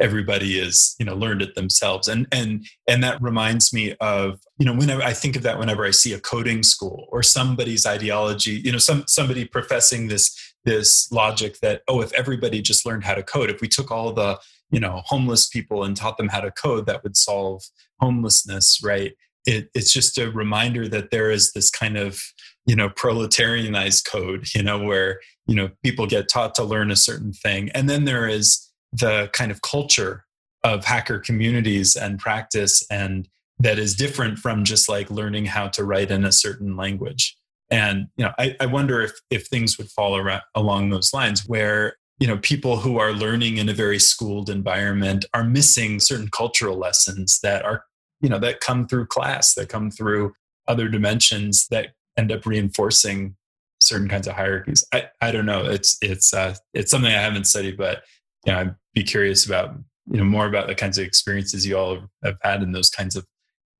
everybody 0.00 0.58
is 0.58 0.94
you 0.98 1.04
know 1.04 1.14
learned 1.14 1.42
it 1.42 1.54
themselves. 1.54 2.08
And 2.08 2.26
and 2.32 2.66
and 2.86 3.02
that 3.02 3.20
reminds 3.22 3.72
me 3.72 3.94
of 4.00 4.40
you 4.58 4.66
know 4.66 4.74
whenever 4.74 5.02
i 5.02 5.12
think 5.12 5.36
of 5.36 5.42
that 5.42 5.58
whenever 5.58 5.84
i 5.84 5.90
see 5.90 6.12
a 6.12 6.20
coding 6.20 6.62
school 6.62 7.06
or 7.12 7.22
somebody's 7.22 7.86
ideology 7.86 8.60
you 8.64 8.72
know 8.72 8.78
some 8.78 9.04
somebody 9.06 9.44
professing 9.44 10.08
this 10.08 10.36
this 10.64 11.10
logic 11.12 11.60
that 11.60 11.82
oh 11.86 12.00
if 12.00 12.12
everybody 12.12 12.60
just 12.60 12.84
learned 12.84 13.04
how 13.04 13.14
to 13.14 13.22
code 13.22 13.50
if 13.50 13.60
we 13.60 13.68
took 13.68 13.90
all 13.90 14.12
the 14.12 14.38
you 14.70 14.80
know 14.80 15.02
homeless 15.06 15.48
people 15.48 15.84
and 15.84 15.96
taught 15.96 16.16
them 16.16 16.28
how 16.28 16.40
to 16.40 16.50
code 16.50 16.86
that 16.86 17.02
would 17.02 17.16
solve 17.16 17.62
homelessness 18.00 18.80
right? 18.82 19.14
It, 19.46 19.70
it's 19.74 19.92
just 19.92 20.18
a 20.18 20.30
reminder 20.30 20.88
that 20.88 21.10
there 21.10 21.30
is 21.30 21.52
this 21.52 21.70
kind 21.70 21.96
of 21.96 22.20
you 22.66 22.76
know 22.76 22.88
proletarianized 22.90 24.10
code 24.10 24.46
you 24.54 24.62
know 24.62 24.78
where 24.78 25.20
you 25.46 25.54
know 25.54 25.70
people 25.82 26.06
get 26.06 26.28
taught 26.28 26.54
to 26.56 26.64
learn 26.64 26.90
a 26.90 26.96
certain 26.96 27.32
thing. 27.32 27.70
And 27.70 27.88
then 27.88 28.04
there 28.04 28.28
is 28.28 28.67
the 28.92 29.28
kind 29.32 29.50
of 29.50 29.62
culture 29.62 30.24
of 30.64 30.84
hacker 30.84 31.18
communities 31.18 31.96
and 31.96 32.18
practice 32.18 32.84
and 32.90 33.28
that 33.60 33.78
is 33.78 33.94
different 33.94 34.38
from 34.38 34.64
just 34.64 34.88
like 34.88 35.10
learning 35.10 35.46
how 35.46 35.68
to 35.68 35.84
write 35.84 36.10
in 36.10 36.24
a 36.24 36.32
certain 36.32 36.76
language. 36.76 37.36
And 37.70 38.08
you 38.16 38.24
know 38.24 38.32
i, 38.38 38.56
I 38.60 38.66
wonder 38.66 39.02
if 39.02 39.12
if 39.30 39.46
things 39.46 39.76
would 39.76 39.90
fall 39.90 40.16
around, 40.16 40.42
along 40.54 40.88
those 40.88 41.12
lines 41.12 41.46
where 41.46 41.96
you 42.18 42.26
know 42.26 42.38
people 42.38 42.78
who 42.78 42.98
are 42.98 43.12
learning 43.12 43.58
in 43.58 43.68
a 43.68 43.74
very 43.74 43.98
schooled 43.98 44.48
environment 44.48 45.26
are 45.34 45.44
missing 45.44 46.00
certain 46.00 46.28
cultural 46.28 46.78
lessons 46.78 47.40
that 47.42 47.64
are 47.64 47.84
you 48.22 48.28
know 48.28 48.38
that 48.38 48.60
come 48.60 48.88
through 48.88 49.06
class 49.06 49.54
that 49.54 49.68
come 49.68 49.90
through 49.90 50.32
other 50.66 50.88
dimensions 50.88 51.66
that 51.68 51.88
end 52.16 52.32
up 52.32 52.46
reinforcing 52.46 53.36
certain 53.80 54.08
kinds 54.08 54.26
of 54.26 54.34
hierarchies. 54.34 54.84
I, 54.92 55.08
I 55.20 55.30
don't 55.30 55.46
know. 55.46 55.64
It's 55.64 55.98
it's 56.02 56.34
uh, 56.34 56.54
it's 56.74 56.90
something 56.90 57.12
i 57.12 57.20
haven't 57.20 57.44
studied 57.46 57.76
but 57.76 58.02
you 58.48 58.54
know, 58.54 58.60
I'd 58.60 58.74
be 58.94 59.04
curious 59.04 59.44
about, 59.44 59.74
you 60.10 60.16
know, 60.16 60.24
more 60.24 60.46
about 60.46 60.68
the 60.68 60.74
kinds 60.74 60.96
of 60.96 61.04
experiences 61.04 61.66
you 61.66 61.76
all 61.76 61.98
have 62.24 62.38
had 62.40 62.62
in 62.62 62.72
those 62.72 62.88
kinds 62.88 63.14
of 63.14 63.26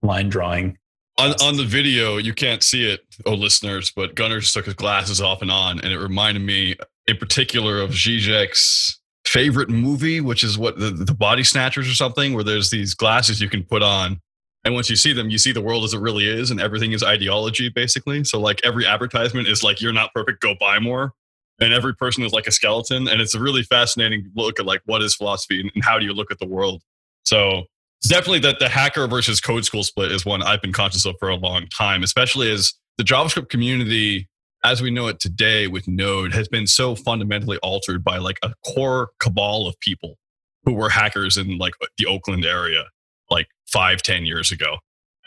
line 0.03 0.29
drawing. 0.29 0.77
On, 1.17 1.31
on 1.43 1.57
the 1.57 1.65
video, 1.65 2.19
you 2.19 2.35
can't 2.35 2.63
see 2.63 2.89
it, 2.89 3.01
oh 3.25 3.33
listeners, 3.33 3.91
but 3.97 4.15
Gunnar 4.15 4.41
just 4.41 4.53
took 4.53 4.67
his 4.67 4.75
glasses 4.75 5.23
off 5.23 5.41
and 5.41 5.51
on, 5.51 5.81
and 5.81 5.91
it 5.91 5.99
reminded 5.99 6.43
me 6.43 6.77
in 7.07 7.17
particular 7.17 7.81
of 7.81 7.91
Zizek's 7.91 9.01
favorite 9.25 9.71
movie, 9.71 10.21
which 10.21 10.45
is 10.45 10.59
what 10.59 10.79
the, 10.79 10.91
the 10.91 11.15
Body 11.15 11.45
Snatchers 11.45 11.91
or 11.91 11.95
something, 11.95 12.35
where 12.35 12.45
there's 12.45 12.71
these 12.71 12.95
glasses 12.95 13.41
you 13.41 13.49
can 13.49 13.65
put 13.65 13.83
on. 13.83 14.21
And 14.65 14.75
once 14.75 14.91
you 14.91 14.97
see 14.97 15.15
them, 15.15 15.31
you 15.31 15.39
see 15.39 15.53
the 15.53 15.63
world 15.63 15.85
as 15.85 15.95
it 15.95 16.01
really 16.01 16.27
is, 16.27 16.51
and 16.51 16.61
everything 16.61 16.93
is 16.93 17.03
ideology, 17.03 17.71
basically. 17.71 18.23
So, 18.25 18.39
like, 18.39 18.61
every 18.65 18.85
advertisement 18.85 19.49
is 19.49 19.63
like, 19.63 19.81
you're 19.81 19.95
not 19.95 20.13
perfect, 20.13 20.43
go 20.43 20.55
buy 20.61 20.79
more. 20.79 21.15
And 21.61 21.73
every 21.73 21.95
person 21.95 22.23
is 22.23 22.33
like 22.33 22.47
a 22.47 22.53
skeleton. 22.53 23.09
And 23.09 23.21
it's 23.21 23.35
a 23.35 23.41
really 23.41 23.63
fascinating 23.63 24.31
look 24.35 24.61
at, 24.61 24.67
like, 24.67 24.83
what 24.87 25.03
is 25.03 25.15
philosophy 25.15 25.61
and 25.61 25.85
how 25.85 25.99
do 25.99 26.05
you 26.05 26.13
look 26.13 26.31
at 26.31 26.39
the 26.39 26.47
world. 26.47 26.83
So, 27.25 27.65
it's 28.01 28.09
definitely 28.09 28.41
that 28.41 28.61
the 28.61 28.69
hacker 28.69 29.09
versus 29.09 29.41
code 29.41 29.65
school 29.65 29.83
split 29.83 30.13
is 30.13 30.25
one 30.25 30.41
I've 30.41 30.63
been 30.63 30.73
conscious 30.73 31.05
of 31.05 31.17
for 31.19 31.29
a 31.29 31.35
long 31.35 31.67
time, 31.67 32.05
especially 32.05 32.51
as 32.51 32.75
the 32.97 33.03
JavaScript 33.03 33.49
community 33.49 34.29
as 34.65 34.83
we 34.83 34.91
know 34.91 35.07
it 35.07 35.21
today 35.21 35.67
with 35.67 35.87
Node 35.87 36.33
has 36.35 36.49
been 36.49 36.67
so 36.67 36.95
fundamentally 36.95 37.59
altered 37.59 38.03
by 38.03 38.19
like 38.19 38.39
a 38.43 38.53
core 38.67 39.11
cabal 39.21 39.67
of 39.67 39.79
people 39.81 40.17
who 40.65 40.73
were 40.73 40.89
hackers 40.89 41.37
in 41.37 41.59
like 41.59 41.75
the 41.97 42.07
Oakland 42.07 42.45
area 42.45 42.87
like 43.31 43.49
five, 43.67 44.03
ten 44.03 44.27
years 44.27 44.51
ago. 44.51 44.79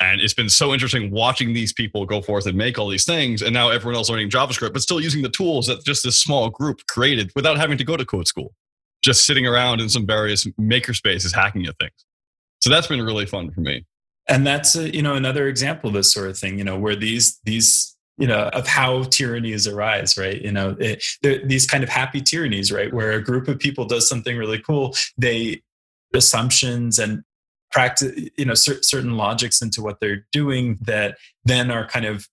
And 0.02 0.20
it's 0.20 0.34
been 0.34 0.50
so 0.50 0.74
interesting 0.74 1.12
watching 1.12 1.54
these 1.54 1.72
people 1.72 2.08
go 2.08 2.24
forth 2.24 2.48
and 2.48 2.58
make 2.58 2.80
all 2.80 2.90
these 2.90 3.06
things. 3.06 3.44
And 3.44 3.54
now 3.54 3.70
everyone 3.70 3.96
else 3.96 4.10
learning 4.10 4.32
JavaScript, 4.32 4.74
but 4.74 4.82
still 4.82 5.00
using 5.00 5.22
the 5.22 5.30
tools 5.30 5.68
that 5.68 5.86
just 5.86 6.04
this 6.04 6.18
small 6.18 6.50
group 6.50 6.82
created 6.88 7.32
without 7.36 7.58
having 7.58 7.78
to 7.78 7.84
go 7.84 7.96
to 7.96 8.04
code 8.04 8.28
school, 8.28 8.54
just 9.04 9.28
sitting 9.28 9.46
around 9.46 9.80
in 9.80 9.90
some 9.90 10.08
various 10.08 10.48
maker 10.58 10.96
spaces 10.96 11.34
hacking 11.34 11.68
at 11.68 11.78
things. 11.80 12.06
So 12.62 12.72
that's 12.72 12.88
been 12.88 13.02
really 13.02 13.28
fun 13.28 13.52
for 13.52 13.62
me. 13.62 13.86
And 14.28 14.46
that's 14.46 14.76
a, 14.76 14.94
you 14.94 15.04
know 15.04 15.14
another 15.14 15.48
example 15.48 15.90
of 15.90 15.94
this 15.94 16.12
sort 16.12 16.30
of 16.30 16.38
thing, 16.38 16.58
you 16.58 16.64
know, 16.64 16.80
where 16.80 16.96
these 16.96 17.40
these 17.44 17.96
you 18.18 18.28
know 18.28 18.50
of 18.54 18.68
how 18.68 19.04
tyrannies 19.04 19.68
arise 19.68 20.18
right 20.18 20.42
you 20.42 20.52
know 20.52 20.76
it, 20.80 21.04
these 21.48 21.66
kind 21.66 21.82
of 21.82 21.90
happy 21.90 22.22
tyrannies 22.22 22.72
right 22.72 22.94
where 22.94 23.14
a 23.14 23.24
group 23.24 23.48
of 23.48 23.58
people 23.58 23.86
does 23.86 24.08
something 24.08 24.38
really 24.38 24.60
cool 24.60 24.94
they 25.18 25.62
assumptions 26.14 27.00
and 27.00 27.24
practice 27.72 28.30
you 28.38 28.46
know 28.46 28.54
cer- 28.54 28.82
certain 28.82 29.18
logics 29.18 29.62
into 29.62 29.82
what 29.82 30.00
they're 30.00 30.26
doing 30.32 30.78
that 30.82 31.18
then 31.46 31.72
are 31.72 31.88
kind 31.88 32.06
of 32.06 32.28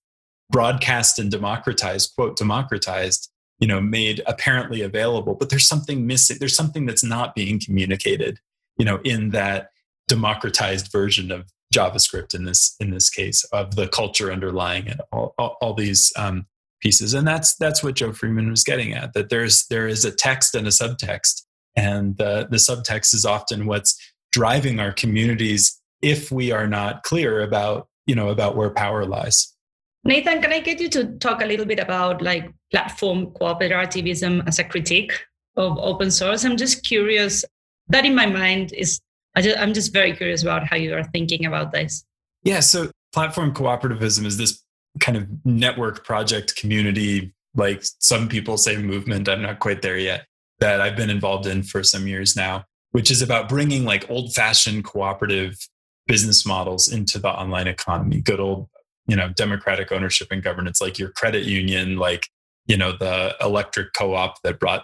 broadcast 0.49 1.19
and 1.19 1.31
democratized 1.31 2.13
quote 2.15 2.35
democratized 2.35 3.29
you 3.59 3.67
know 3.67 3.79
made 3.79 4.21
apparently 4.25 4.81
available 4.81 5.35
but 5.35 5.49
there's 5.49 5.67
something 5.67 6.05
missing 6.07 6.37
there's 6.39 6.55
something 6.55 6.85
that's 6.85 7.03
not 7.03 7.35
being 7.35 7.59
communicated 7.59 8.39
you 8.77 8.85
know 8.85 8.99
in 9.03 9.29
that 9.29 9.69
democratized 10.07 10.91
version 10.91 11.31
of 11.31 11.45
JavaScript 11.73 12.33
in 12.33 12.45
this 12.45 12.75
in 12.79 12.89
this 12.89 13.09
case 13.09 13.43
of 13.45 13.75
the 13.75 13.87
culture 13.87 14.31
underlying 14.31 14.87
it, 14.87 14.99
all, 15.11 15.33
all, 15.37 15.57
all 15.61 15.73
these 15.73 16.11
um, 16.17 16.45
pieces, 16.81 17.13
and 17.13 17.27
that's 17.27 17.55
that's 17.55 17.83
what 17.83 17.95
Jo 17.95 18.11
Freeman 18.11 18.49
was 18.49 18.63
getting 18.63 18.93
at. 18.93 19.13
That 19.13 19.29
there's 19.29 19.67
there 19.67 19.87
is 19.87 20.03
a 20.03 20.11
text 20.11 20.55
and 20.55 20.65
a 20.65 20.71
subtext, 20.71 21.43
and 21.75 22.17
the 22.17 22.47
the 22.49 22.57
subtext 22.57 23.13
is 23.13 23.25
often 23.25 23.67
what's 23.67 23.97
driving 24.31 24.79
our 24.79 24.91
communities 24.91 25.79
if 26.01 26.31
we 26.31 26.51
are 26.51 26.67
not 26.67 27.03
clear 27.03 27.41
about 27.41 27.87
you 28.05 28.15
know 28.15 28.29
about 28.29 28.55
where 28.55 28.69
power 28.69 29.05
lies. 29.05 29.55
Nathan, 30.03 30.41
can 30.41 30.53
I 30.53 30.59
get 30.59 30.79
you 30.79 30.89
to 30.89 31.17
talk 31.17 31.41
a 31.41 31.45
little 31.45 31.65
bit 31.65 31.79
about 31.79 32.21
like 32.21 32.51
platform 32.71 33.27
cooperativism 33.27 34.47
as 34.47 34.57
a 34.57 34.63
critique 34.63 35.13
of 35.57 35.77
open 35.77 36.09
source? 36.09 36.45
I'm 36.45 36.57
just 36.57 36.83
curious. 36.83 37.43
That 37.89 38.05
in 38.05 38.15
my 38.15 38.25
mind 38.25 38.71
is 38.73 39.01
I 39.35 39.41
just, 39.41 39.57
I'm 39.57 39.73
just 39.73 39.93
very 39.93 40.15
curious 40.15 40.41
about 40.41 40.67
how 40.67 40.75
you 40.75 40.93
are 40.95 41.03
thinking 41.03 41.45
about 41.45 41.71
this. 41.71 42.03
Yeah. 42.43 42.61
So 42.61 42.91
platform 43.13 43.53
cooperativism 43.53 44.25
is 44.25 44.37
this 44.37 44.63
kind 44.99 45.17
of 45.17 45.27
network 45.45 46.05
project 46.05 46.55
community, 46.55 47.33
like 47.55 47.83
some 47.99 48.27
people 48.27 48.57
say 48.57 48.77
movement. 48.77 49.29
I'm 49.29 49.41
not 49.41 49.59
quite 49.59 49.81
there 49.81 49.97
yet, 49.97 50.25
that 50.59 50.81
I've 50.81 50.95
been 50.95 51.09
involved 51.09 51.45
in 51.45 51.63
for 51.63 51.83
some 51.83 52.07
years 52.07 52.35
now, 52.35 52.65
which 52.91 53.11
is 53.11 53.21
about 53.21 53.49
bringing 53.49 53.85
like 53.85 54.09
old 54.09 54.33
fashioned 54.33 54.83
cooperative 54.83 55.55
business 56.07 56.45
models 56.45 56.91
into 56.91 57.19
the 57.19 57.29
online 57.29 57.67
economy, 57.67 58.19
good 58.21 58.39
old, 58.39 58.67
you 59.07 59.15
know, 59.15 59.29
democratic 59.29 59.91
ownership 59.91 60.27
and 60.31 60.43
governance, 60.43 60.81
like 60.81 60.97
your 60.97 61.09
credit 61.11 61.45
union, 61.45 61.97
like, 61.97 62.27
you 62.65 62.77
know, 62.77 62.91
the 62.91 63.35
electric 63.41 63.93
co 63.93 64.15
op 64.15 64.41
that 64.43 64.59
brought 64.59 64.83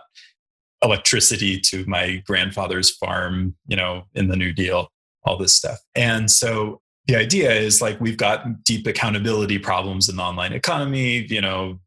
electricity 0.84 1.60
to 1.60 1.84
my 1.88 2.22
grandfather's 2.28 2.96
farm, 2.96 3.56
you 3.68 3.76
know, 3.76 4.04
in 4.14 4.28
the 4.28 4.36
New 4.36 4.54
Deal, 4.54 4.90
all 5.24 5.38
this 5.38 5.54
stuff. 5.54 5.80
And 5.96 6.30
so 6.30 6.82
the 7.08 7.16
idea 7.16 7.52
is 7.52 7.82
like 7.82 8.00
we've 8.00 8.18
got 8.18 8.64
deep 8.64 8.88
accountability 8.88 9.60
problems 9.60 10.10
in 10.10 10.16
the 10.16 10.24
online 10.24 10.54
economy, 10.54 11.26
you 11.30 11.42
know, 11.42 11.80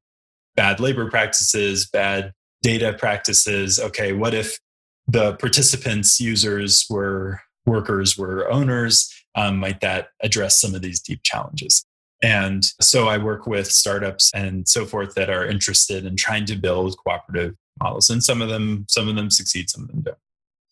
bad 0.57 0.81
labor 0.81 1.09
practices, 1.11 1.89
bad 1.89 2.33
data 2.63 2.93
practices. 2.93 3.79
Okay, 3.79 4.13
what 4.13 4.35
if 4.35 4.59
the 5.09 5.35
participants, 5.35 6.21
users 6.21 6.87
were 6.89 7.41
workers, 7.67 8.17
were 8.17 8.51
owners? 8.51 9.13
Um, 9.35 9.57
might 9.57 9.81
that 9.81 10.09
address 10.23 10.61
some 10.61 10.75
of 10.75 10.83
these 10.83 11.01
deep 11.01 11.21
challenges? 11.23 11.85
And 12.23 12.65
so 12.81 13.09
I 13.09 13.19
work 13.19 13.47
with 13.47 13.71
startups 13.71 14.33
and 14.35 14.69
so 14.69 14.85
forth 14.85 15.15
that 15.15 15.31
are 15.31 15.47
interested 15.47 16.05
in 16.05 16.17
trying 16.17 16.45
to 16.47 16.57
build 16.57 16.97
cooperative 16.99 17.55
models 17.81 18.11
and 18.11 18.23
some 18.23 18.43
of 18.43 18.49
them 18.49 18.85
some 18.89 19.09
of 19.09 19.17
them 19.17 19.31
succeed 19.31 19.71
some 19.71 19.83
of 19.83 19.89
them 19.89 20.01
don't 20.03 20.19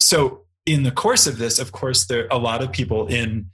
so 0.01 0.43
in 0.67 0.83
the 0.83 0.91
course 0.91 1.27
of 1.27 1.39
this 1.39 1.59
of 1.59 1.73
course 1.73 2.07
there 2.07 2.25
are 2.25 2.37
a 2.37 2.39
lot 2.39 2.63
of 2.63 2.73
people 2.73 3.07
in 3.07 3.47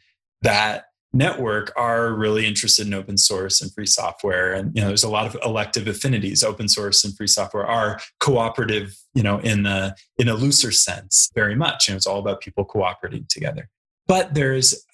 that 0.42 0.86
network 1.12 1.72
are 1.76 2.12
really 2.12 2.46
interested 2.46 2.86
in 2.86 2.94
open 2.94 3.18
source 3.18 3.60
and 3.60 3.72
free 3.72 3.86
software. 3.86 4.52
And 4.52 4.74
you 4.74 4.80
know 4.80 4.88
there's 4.88 5.04
a 5.04 5.10
lot 5.10 5.26
of 5.26 5.36
elective 5.44 5.86
affinities. 5.86 6.42
Open 6.42 6.68
source 6.68 7.04
and 7.04 7.16
free 7.16 7.26
software 7.26 7.66
are 7.66 8.00
cooperative 8.20 8.96
you 9.14 9.22
know 9.22 9.38
in 9.38 9.66
a 9.66 9.94
in 10.18 10.28
a 10.28 10.34
looser 10.34 10.72
sense 10.72 11.30
very 11.34 11.54
much. 11.54 11.88
Know 11.88 11.96
it's 11.96 12.06
all 12.06 12.18
about 12.18 12.40
people 12.40 12.64
cooperating 12.64 13.26
together. 13.28 13.68
But 14.06 14.34
there's 14.34 14.84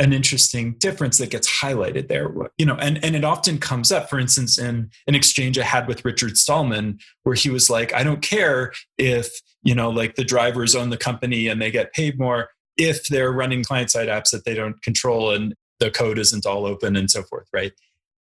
an 0.00 0.12
interesting 0.12 0.74
difference 0.78 1.18
that 1.18 1.30
gets 1.30 1.60
highlighted 1.60 2.08
there 2.08 2.32
you 2.56 2.64
know 2.64 2.76
and 2.76 3.02
and 3.04 3.16
it 3.16 3.24
often 3.24 3.58
comes 3.58 3.90
up 3.90 4.08
for 4.08 4.20
instance 4.20 4.56
in 4.56 4.88
an 5.08 5.14
exchange 5.16 5.58
i 5.58 5.64
had 5.64 5.88
with 5.88 6.04
richard 6.04 6.36
stallman 6.36 6.98
where 7.24 7.34
he 7.34 7.50
was 7.50 7.68
like 7.68 7.92
i 7.94 8.04
don't 8.04 8.22
care 8.22 8.72
if 8.96 9.40
you 9.64 9.74
know 9.74 9.90
like 9.90 10.14
the 10.14 10.22
drivers 10.22 10.76
own 10.76 10.90
the 10.90 10.96
company 10.96 11.48
and 11.48 11.60
they 11.60 11.70
get 11.70 11.92
paid 11.92 12.16
more 12.16 12.48
if 12.76 13.08
they're 13.08 13.32
running 13.32 13.64
client 13.64 13.90
side 13.90 14.08
apps 14.08 14.30
that 14.30 14.44
they 14.44 14.54
don't 14.54 14.80
control 14.82 15.32
and 15.32 15.54
the 15.80 15.90
code 15.90 16.18
isn't 16.18 16.46
all 16.46 16.66
open 16.66 16.96
and 16.96 17.10
so 17.10 17.22
forth 17.22 17.48
right 17.52 17.72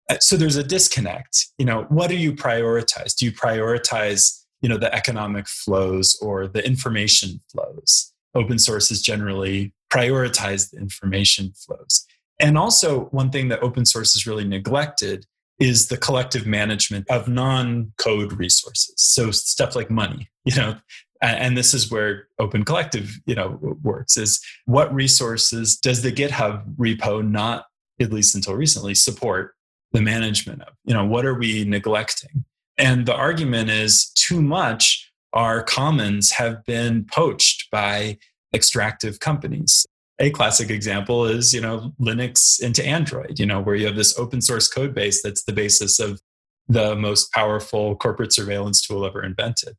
uh, 0.10 0.18
so 0.20 0.36
there's 0.36 0.58
a 0.58 0.64
disconnect 0.64 1.48
you 1.58 1.66
know 1.66 1.84
what 1.90 2.10
do 2.10 2.18
you 2.18 2.34
prioritize 2.34 3.16
do 3.16 3.26
you 3.26 3.32
prioritize 3.32 4.44
you 4.62 4.70
know 4.70 4.78
the 4.78 4.94
economic 4.94 5.48
flows 5.48 6.18
or 6.22 6.48
the 6.48 6.66
information 6.66 7.42
flows 7.52 8.14
open 8.36 8.60
source 8.60 8.92
is 8.92 9.02
generally 9.02 9.74
prioritize 9.96 10.72
the 10.72 10.78
information 10.78 11.54
flows. 11.56 12.06
And 12.40 12.58
also, 12.58 13.06
one 13.06 13.32
thing 13.32 13.48
that 13.50 13.64
open 13.64 13.86
source 13.86 14.14
has 14.14 14.28
really 14.28 14.44
neglected 14.44 15.26
is 15.58 15.88
the 15.88 15.98
collective 15.98 16.46
management 16.46 17.10
of 17.10 17.30
non-code 17.30 18.34
resources. 18.34 18.94
So 18.98 19.32
stuff 19.32 19.74
like 19.76 19.90
money, 19.90 20.30
you 20.46 20.56
know, 20.56 20.76
and 21.22 21.58
this 21.58 21.74
is 21.74 21.92
where 21.92 22.28
open 22.40 22.64
collective, 22.66 23.18
you 23.26 23.36
know, 23.36 23.60
works 23.82 24.18
is 24.18 24.42
what 24.66 24.94
resources 24.94 25.78
does 25.78 26.02
the 26.02 26.12
GitHub 26.12 26.76
repo 26.76 27.28
not 27.28 27.66
at 28.00 28.12
least 28.12 28.36
until 28.36 28.56
recently 28.56 28.96
support 28.96 29.54
the 29.92 30.02
management 30.02 30.62
of? 30.62 30.74
You 30.84 30.94
know, 30.94 31.06
what 31.06 31.26
are 31.26 31.34
we 31.34 31.64
neglecting? 31.64 32.44
And 32.78 33.06
the 33.06 33.16
argument 33.16 33.70
is 33.70 34.12
too 34.16 34.42
much 34.42 35.12
our 35.34 35.62
commons 35.64 36.32
have 36.32 36.64
been 36.66 37.06
poached 37.06 37.70
by 37.72 38.18
extractive 38.54 39.20
companies. 39.20 39.86
A 40.20 40.30
classic 40.32 40.70
example 40.70 41.26
is, 41.26 41.54
you 41.54 41.60
know, 41.60 41.94
Linux 42.00 42.62
into 42.62 42.86
Android, 42.86 43.38
you 43.38 43.46
know, 43.46 43.60
where 43.60 43.76
you 43.76 43.86
have 43.86 43.98
this 43.98 44.18
open 44.18 44.42
source 44.42 44.70
code 44.70 44.94
base 44.94 45.22
that's 45.22 45.44
the 45.44 45.52
basis 45.52 46.00
of 46.00 46.22
the 46.68 46.96
most 46.96 47.32
powerful 47.34 47.96
corporate 47.98 48.32
surveillance 48.34 48.86
tool 48.86 49.06
ever 49.06 49.24
invented. 49.24 49.76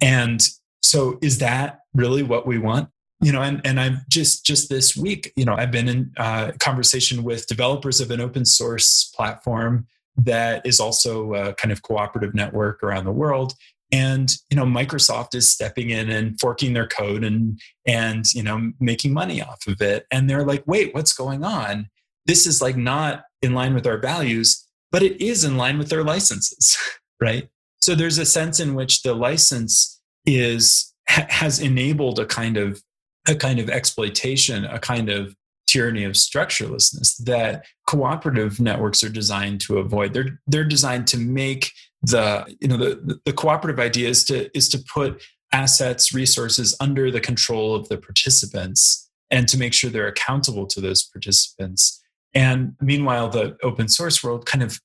And 0.00 0.40
so 0.84 1.18
is 1.22 1.38
that 1.38 1.80
really 1.94 2.22
what 2.22 2.46
we 2.46 2.58
want? 2.58 2.88
You 3.20 3.32
know, 3.32 3.40
and, 3.40 3.60
and 3.64 3.80
I've 3.80 4.06
just 4.08 4.44
just 4.44 4.68
this 4.68 4.96
week, 4.96 5.32
you 5.34 5.44
know, 5.44 5.54
I've 5.54 5.70
been 5.70 5.88
in 5.88 6.12
uh, 6.18 6.52
conversation 6.60 7.22
with 7.22 7.46
developers 7.46 8.00
of 8.00 8.10
an 8.10 8.20
open 8.20 8.44
source 8.44 9.10
platform 9.16 9.86
that 10.16 10.64
is 10.66 10.78
also 10.78 11.34
a 11.34 11.54
kind 11.54 11.72
of 11.72 11.82
cooperative 11.82 12.34
network 12.34 12.82
around 12.82 13.04
the 13.04 13.12
world. 13.12 13.54
And 13.92 14.30
you 14.50 14.56
know 14.56 14.64
microsoft 14.64 15.34
is 15.34 15.52
stepping 15.52 15.90
in 15.90 16.10
and 16.10 16.38
forking 16.40 16.72
their 16.72 16.88
code 16.88 17.22
and 17.22 17.60
and 17.86 18.24
you 18.34 18.42
know 18.42 18.72
making 18.80 19.12
money 19.12 19.40
off 19.40 19.66
of 19.66 19.80
it. 19.80 20.06
And 20.10 20.28
they're 20.28 20.44
like 20.44 20.64
wait 20.66 20.94
what's 20.94 21.12
going 21.12 21.44
on? 21.44 21.88
This 22.26 22.46
is 22.46 22.60
like 22.60 22.76
not 22.76 23.24
in 23.40 23.54
line 23.54 23.74
with 23.74 23.86
our 23.86 23.98
values 23.98 24.66
but 24.90 25.02
it 25.02 25.20
is 25.20 25.44
in 25.44 25.56
line 25.56 25.76
with 25.78 25.88
their 25.88 26.04
licenses 26.04 26.76
right? 27.20 27.48
So 27.80 27.94
there's 27.94 28.18
a 28.18 28.24
sense 28.24 28.60
in 28.60 28.74
which 28.74 29.02
the 29.02 29.14
license 29.14 29.93
is 30.26 30.92
has 31.06 31.60
enabled 31.60 32.18
a 32.18 32.26
kind 32.26 32.56
of 32.56 32.82
a 33.28 33.34
kind 33.34 33.58
of 33.58 33.68
exploitation 33.68 34.64
a 34.64 34.78
kind 34.78 35.08
of 35.08 35.34
tyranny 35.66 36.04
of 36.04 36.12
structurelessness 36.12 37.16
that 37.24 37.64
cooperative 37.86 38.60
networks 38.60 39.02
are 39.02 39.08
designed 39.08 39.60
to 39.60 39.78
avoid 39.78 40.12
they're 40.12 40.40
they're 40.46 40.64
designed 40.64 41.06
to 41.06 41.18
make 41.18 41.70
the 42.02 42.44
you 42.60 42.68
know 42.68 42.76
the 42.76 43.18
the 43.24 43.32
cooperative 43.32 43.80
idea 43.80 44.08
is 44.08 44.24
to 44.24 44.54
is 44.56 44.68
to 44.68 44.78
put 44.92 45.22
assets, 45.54 46.12
resources 46.12 46.76
under 46.80 47.10
the 47.12 47.20
control 47.20 47.76
of 47.76 47.88
the 47.88 47.96
participants 47.96 49.08
and 49.30 49.48
to 49.48 49.56
make 49.56 49.72
sure 49.72 49.88
they're 49.88 50.08
accountable 50.08 50.66
to 50.66 50.80
those 50.80 51.04
participants. 51.04 52.02
And 52.34 52.74
meanwhile, 52.80 53.28
the 53.28 53.56
open 53.62 53.88
source 53.88 54.22
world 54.22 54.46
kind 54.46 54.64
of 54.64 54.80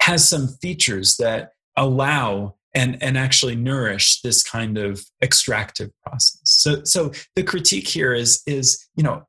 has 0.00 0.26
some 0.26 0.48
features 0.48 1.16
that 1.18 1.52
allow 1.76 2.56
and, 2.74 3.02
and 3.02 3.16
actually 3.16 3.56
nourish 3.56 4.20
this 4.22 4.42
kind 4.42 4.78
of 4.78 5.04
extractive 5.22 5.90
process. 6.04 6.40
So, 6.44 6.84
so 6.84 7.12
the 7.34 7.42
critique 7.42 7.88
here 7.88 8.12
is, 8.12 8.42
is, 8.46 8.86
you 8.94 9.02
know, 9.02 9.22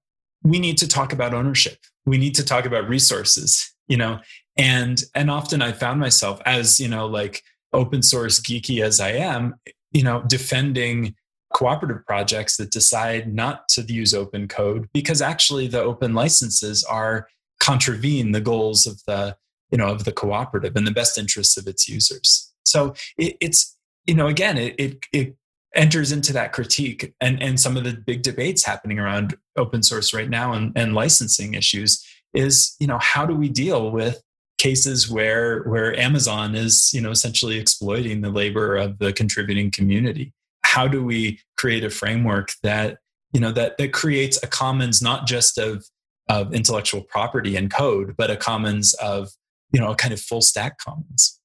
we 0.43 0.60
need 0.60 0.78
to 0.80 0.88
talk 0.88 1.13
about 1.13 1.34
ownership. 1.34 1.78
We 2.06 2.17
need 2.17 2.36
to 2.36 2.45
talk 2.45 2.65
about 2.65 2.88
resources, 2.88 3.73
you 3.88 3.97
know, 3.97 4.19
and, 4.58 5.02
and 5.15 5.32
often 5.32 5.62
I 5.62 5.71
found 5.71 5.99
myself 5.99 6.41
as, 6.45 6.80
you 6.80 6.88
know, 6.88 7.06
like 7.06 7.43
open 7.73 8.02
source 8.02 8.39
geeky 8.39 8.82
as 8.82 8.99
I 8.99 9.12
am, 9.12 9.56
you 9.91 10.04
know, 10.04 10.23
defending 10.28 11.15
cooperative 11.54 12.06
projects 12.06 12.58
that 12.58 12.71
decide 12.71 13.34
not 13.34 13.67
to 13.69 13.82
use 13.82 14.13
open 14.13 14.47
code 14.47 14.88
because 14.93 15.21
actually 15.21 15.67
the 15.67 15.82
open 15.82 16.13
licenses 16.13 16.84
are 16.84 17.28
contravene 17.60 18.32
the 18.32 18.41
goals 18.41 18.86
of 18.86 19.02
the 19.08 19.36
you 19.71 19.78
know 19.78 19.88
of 19.88 20.06
the 20.06 20.12
cooperative 20.12 20.75
and 20.75 20.86
the 20.86 20.91
best 20.91 21.17
interests 21.17 21.58
of 21.58 21.67
its 21.67 21.89
users 21.89 22.49
so 22.69 22.93
it, 23.17 23.36
it's 23.41 23.77
you 24.05 24.13
know 24.13 24.27
again 24.27 24.58
it, 24.58 24.75
it, 24.77 24.97
it 25.12 25.36
enters 25.75 26.12
into 26.12 26.34
that 26.34 26.53
critique 26.53 27.13
and 27.21 27.41
and 27.41 27.60
some 27.60 27.77
of 27.77 27.84
the 27.84 27.93
big 27.93 28.21
debates 28.23 28.63
happening 28.65 28.99
around 28.99 29.38
open 29.58 29.84
source 29.84 30.13
right 30.13 30.29
now 30.29 30.53
and, 30.53 30.71
and 30.75 30.93
licensing 30.93 31.53
issues 31.53 32.03
is 32.34 32.75
you 32.79 32.88
know 32.88 32.97
how 32.99 33.25
do 33.25 33.36
we 33.36 33.49
deal 33.49 33.91
with 33.91 34.21
cases 34.58 35.10
where 35.10 35.63
where 35.63 35.97
amazon 35.97 36.55
is 36.55 36.91
you 36.93 37.01
know 37.01 37.12
essentially 37.12 37.58
exploiting 37.58 38.21
the 38.21 38.29
labor 38.29 38.75
of 38.75 38.97
the 38.99 39.13
contributing 39.13 39.71
community? 39.71 40.34
How 40.63 40.88
do 40.88 41.03
we 41.03 41.39
create 41.58 41.84
a 41.84 41.89
framework 41.89 42.51
that 42.63 42.97
you 43.32 43.39
know 43.39 43.51
that 43.51 43.77
that 43.77 43.93
creates 43.93 44.41
a 44.43 44.47
commons 44.47 45.01
not 45.01 45.27
just 45.27 45.58
of 45.58 45.86
of 46.27 46.53
intellectual 46.53 47.01
property 47.01 47.55
and 47.55 47.71
code 47.71 48.15
but 48.17 48.29
a 48.29 48.36
commons 48.36 48.93
of 48.95 49.29
you 49.71 49.79
know 49.79 49.91
a 49.91 49.95
kind 49.95 50.13
of 50.13 50.19
full 50.19 50.41
stack 50.41 50.77
commons 50.77 51.38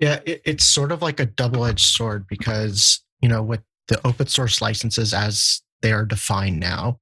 yeah 0.00 0.20
it, 0.26 0.42
it's 0.44 0.64
sort 0.64 0.92
of 0.92 1.02
like 1.02 1.20
a 1.20 1.26
double-edged 1.26 1.84
sword 1.84 2.26
because 2.28 3.02
you 3.20 3.28
know 3.28 3.42
with 3.42 3.60
the 3.88 4.00
open 4.06 4.26
source 4.26 4.60
licenses 4.60 5.12
as 5.12 5.62
they 5.82 5.92
are 5.92 6.04
defined 6.04 6.58
now 6.60 6.98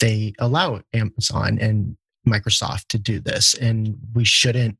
they 0.00 0.32
allow 0.38 0.80
amazon 0.94 1.58
and 1.60 1.96
microsoft 2.28 2.88
to 2.88 2.98
do 2.98 3.20
this. 3.20 3.54
And 3.54 3.96
we 4.14 4.24
shouldn't 4.24 4.76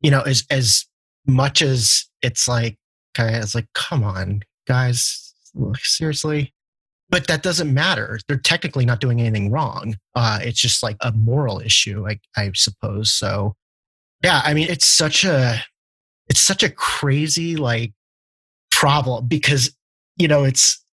you 0.00 0.10
know 0.10 0.22
as 0.22 0.44
as 0.50 0.86
much 1.26 1.62
as 1.62 2.06
it's 2.22 2.46
like 2.48 2.76
kind 3.14 3.34
of 3.36 3.42
it's 3.42 3.54
like 3.54 3.68
come 3.74 4.04
on 4.04 4.42
guys 4.66 5.34
seriously? 5.78 6.52
But 7.10 7.26
that 7.28 7.42
doesn't 7.42 7.72
matter. 7.72 8.18
They're 8.26 8.38
technically 8.38 8.84
not 8.86 9.00
doing 9.00 9.20
anything 9.20 9.50
wrong. 9.50 9.96
Uh, 10.14 10.40
it's 10.42 10.58
just 10.58 10.82
like 10.82 10.96
a 11.00 11.12
moral 11.12 11.60
issue 11.60 12.08
I, 12.08 12.18
I 12.36 12.50
suppose. 12.54 13.12
So 13.12 13.54
yeah 14.22 14.40
i 14.44 14.54
mean 14.54 14.68
it's 14.70 14.86
such 14.86 15.24
a 15.24 15.62
it's 16.28 16.40
such 16.40 16.62
a 16.62 16.70
crazy 16.70 17.56
like 17.56 17.92
problem 18.70 19.26
because 19.26 19.74
you 20.16 20.28
know 20.28 20.44
it's 20.44 20.84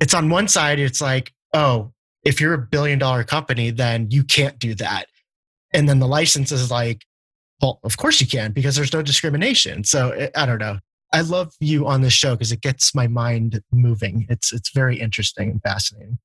it's 0.00 0.14
on 0.14 0.30
one 0.30 0.48
side 0.48 0.78
it's 0.78 1.00
like 1.00 1.32
oh 1.52 1.92
if 2.24 2.40
you're 2.40 2.54
a 2.54 2.58
billion 2.58 2.98
dollar 2.98 3.24
company 3.24 3.70
then 3.70 4.08
you 4.10 4.24
can't 4.24 4.58
do 4.58 4.74
that. 4.74 5.06
And 5.72 5.88
then 5.88 5.98
the 5.98 6.08
license 6.08 6.52
is 6.52 6.70
like 6.70 7.04
well 7.60 7.80
of 7.84 7.96
course 7.96 8.20
you 8.20 8.26
can 8.26 8.52
because 8.52 8.76
there's 8.76 8.92
no 8.92 9.02
discrimination. 9.02 9.84
So 9.84 10.10
it, 10.10 10.30
i 10.36 10.46
don't 10.46 10.60
know. 10.60 10.78
I 11.12 11.20
love 11.20 11.52
you 11.60 11.86
on 11.86 12.00
this 12.00 12.12
show 12.12 12.34
because 12.34 12.50
it 12.50 12.60
gets 12.60 12.92
my 12.92 13.06
mind 13.06 13.62
moving. 13.72 14.26
It's 14.28 14.52
it's 14.52 14.70
very 14.70 14.98
interesting 15.00 15.50
and 15.50 15.62
fascinating. 15.62 16.18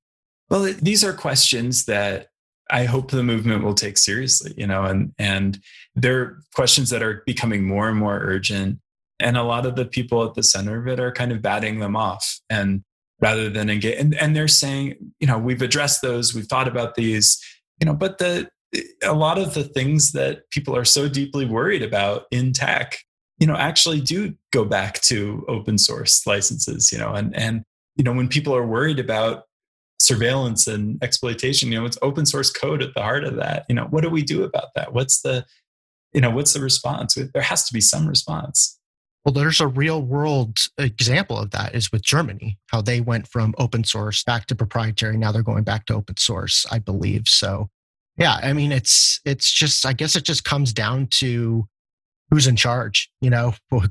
Well 0.50 0.74
these 0.82 1.04
are 1.04 1.14
questions 1.14 1.86
that 1.86 2.28
I 2.70 2.86
hope 2.86 3.12
the 3.12 3.24
movement 3.24 3.64
will 3.64 3.74
take 3.74 3.98
seriously, 3.98 4.54
you 4.58 4.68
know, 4.68 4.84
and 4.84 5.14
and 5.18 5.60
there 5.96 6.20
are 6.22 6.44
questions 6.56 6.90
that 6.92 7.04
are 7.04 7.24
becoming 7.26 7.68
more 7.68 7.90
and 7.90 7.98
more 7.98 8.20
urgent. 8.20 8.80
And 9.20 9.36
a 9.36 9.44
lot 9.44 9.66
of 9.66 9.76
the 9.76 9.86
people 9.86 10.24
at 10.24 10.36
the 10.36 10.44
center 10.44 10.80
of 10.80 10.88
it 10.88 11.00
are 11.00 11.12
kind 11.12 11.32
of 11.32 11.42
batting 11.42 11.80
them 11.80 11.96
off. 11.96 12.40
And 12.50 12.84
rather 13.20 13.50
than 13.50 13.70
engage 13.70 14.00
and, 14.00 14.16
and 14.16 14.36
they're 14.36 14.48
saying, 14.48 14.96
you 15.20 15.28
know, 15.28 15.38
we've 15.38 15.62
addressed 15.62 16.02
those, 16.02 16.34
we've 16.34 16.46
thought 16.46 16.68
about 16.68 16.96
these, 16.96 17.40
you 17.80 17.86
know, 17.86 17.94
but 17.94 18.18
the 18.18 18.50
a 19.04 19.14
lot 19.14 19.40
of 19.40 19.56
the 19.56 19.64
things 19.64 20.12
that 20.12 20.50
people 20.52 20.76
are 20.76 20.86
so 20.86 21.10
deeply 21.10 21.46
worried 21.46 21.82
about 21.82 22.26
in 22.32 22.54
tech, 22.54 23.00
you 23.40 23.48
know, 23.48 23.56
actually 23.56 24.00
do 24.00 24.36
go 24.52 24.64
back 24.64 25.02
to 25.02 25.44
open 25.48 25.78
source 25.78 26.26
licenses, 26.28 26.92
you 26.92 26.98
know, 26.98 27.14
and 27.14 27.36
and 27.36 27.64
you 27.96 28.04
know, 28.04 28.14
when 28.14 28.30
people 28.30 28.56
are 28.56 28.66
worried 28.66 29.00
about 29.00 29.44
surveillance 30.00 30.66
and 30.66 31.02
exploitation 31.04 31.72
you 31.72 31.80
know 31.80 31.86
it's 31.86 31.98
open 32.02 32.26
source 32.26 32.50
code 32.50 32.82
at 32.82 32.94
the 32.94 33.02
heart 33.02 33.24
of 33.24 33.36
that. 33.36 33.66
You 33.70 33.76
know 33.76 33.86
what 33.90 34.04
do 34.04 34.10
we 34.10 34.24
do 34.24 34.44
about 34.44 34.70
that? 34.76 34.94
What's 34.94 35.22
the 35.22 35.46
you 36.14 36.22
know 36.22 36.32
what's 36.32 36.54
the 36.54 36.62
response? 36.62 37.16
There 37.16 37.42
has 37.42 37.66
to 37.66 37.74
be 37.74 37.82
some 37.82 38.08
response. 38.08 38.80
Well 39.26 39.34
there's 39.34 39.60
a 39.60 39.68
real 39.68 40.02
world 40.02 40.58
example 40.78 41.38
of 41.38 41.52
that 41.52 41.76
is 41.76 41.92
with 41.92 42.02
germany 42.02 42.58
how 42.68 42.82
they 42.82 43.02
went 43.02 43.28
from 43.28 43.54
open 43.58 43.84
source 43.84 44.24
back 44.24 44.46
to 44.48 44.56
proprietary. 44.56 45.18
Now 45.18 45.32
they're 45.32 45.44
going 45.44 45.64
back 45.64 45.86
to 45.88 45.94
open 45.94 46.18
source 46.18 46.66
i 46.72 46.80
believe. 46.80 47.28
So 47.28 47.70
yeah 48.18 48.40
i 48.42 48.54
mean 48.54 48.72
it's 48.72 49.20
it's 49.26 49.52
just 49.52 49.86
i 49.86 49.94
guess 49.94 50.16
it 50.16 50.24
just 50.24 50.44
comes 50.44 50.74
down 50.74 51.08
to 51.08 51.68
who's 52.30 52.48
in 52.48 52.56
charge 52.56 53.10
you 53.22 53.30
know 53.30 53.54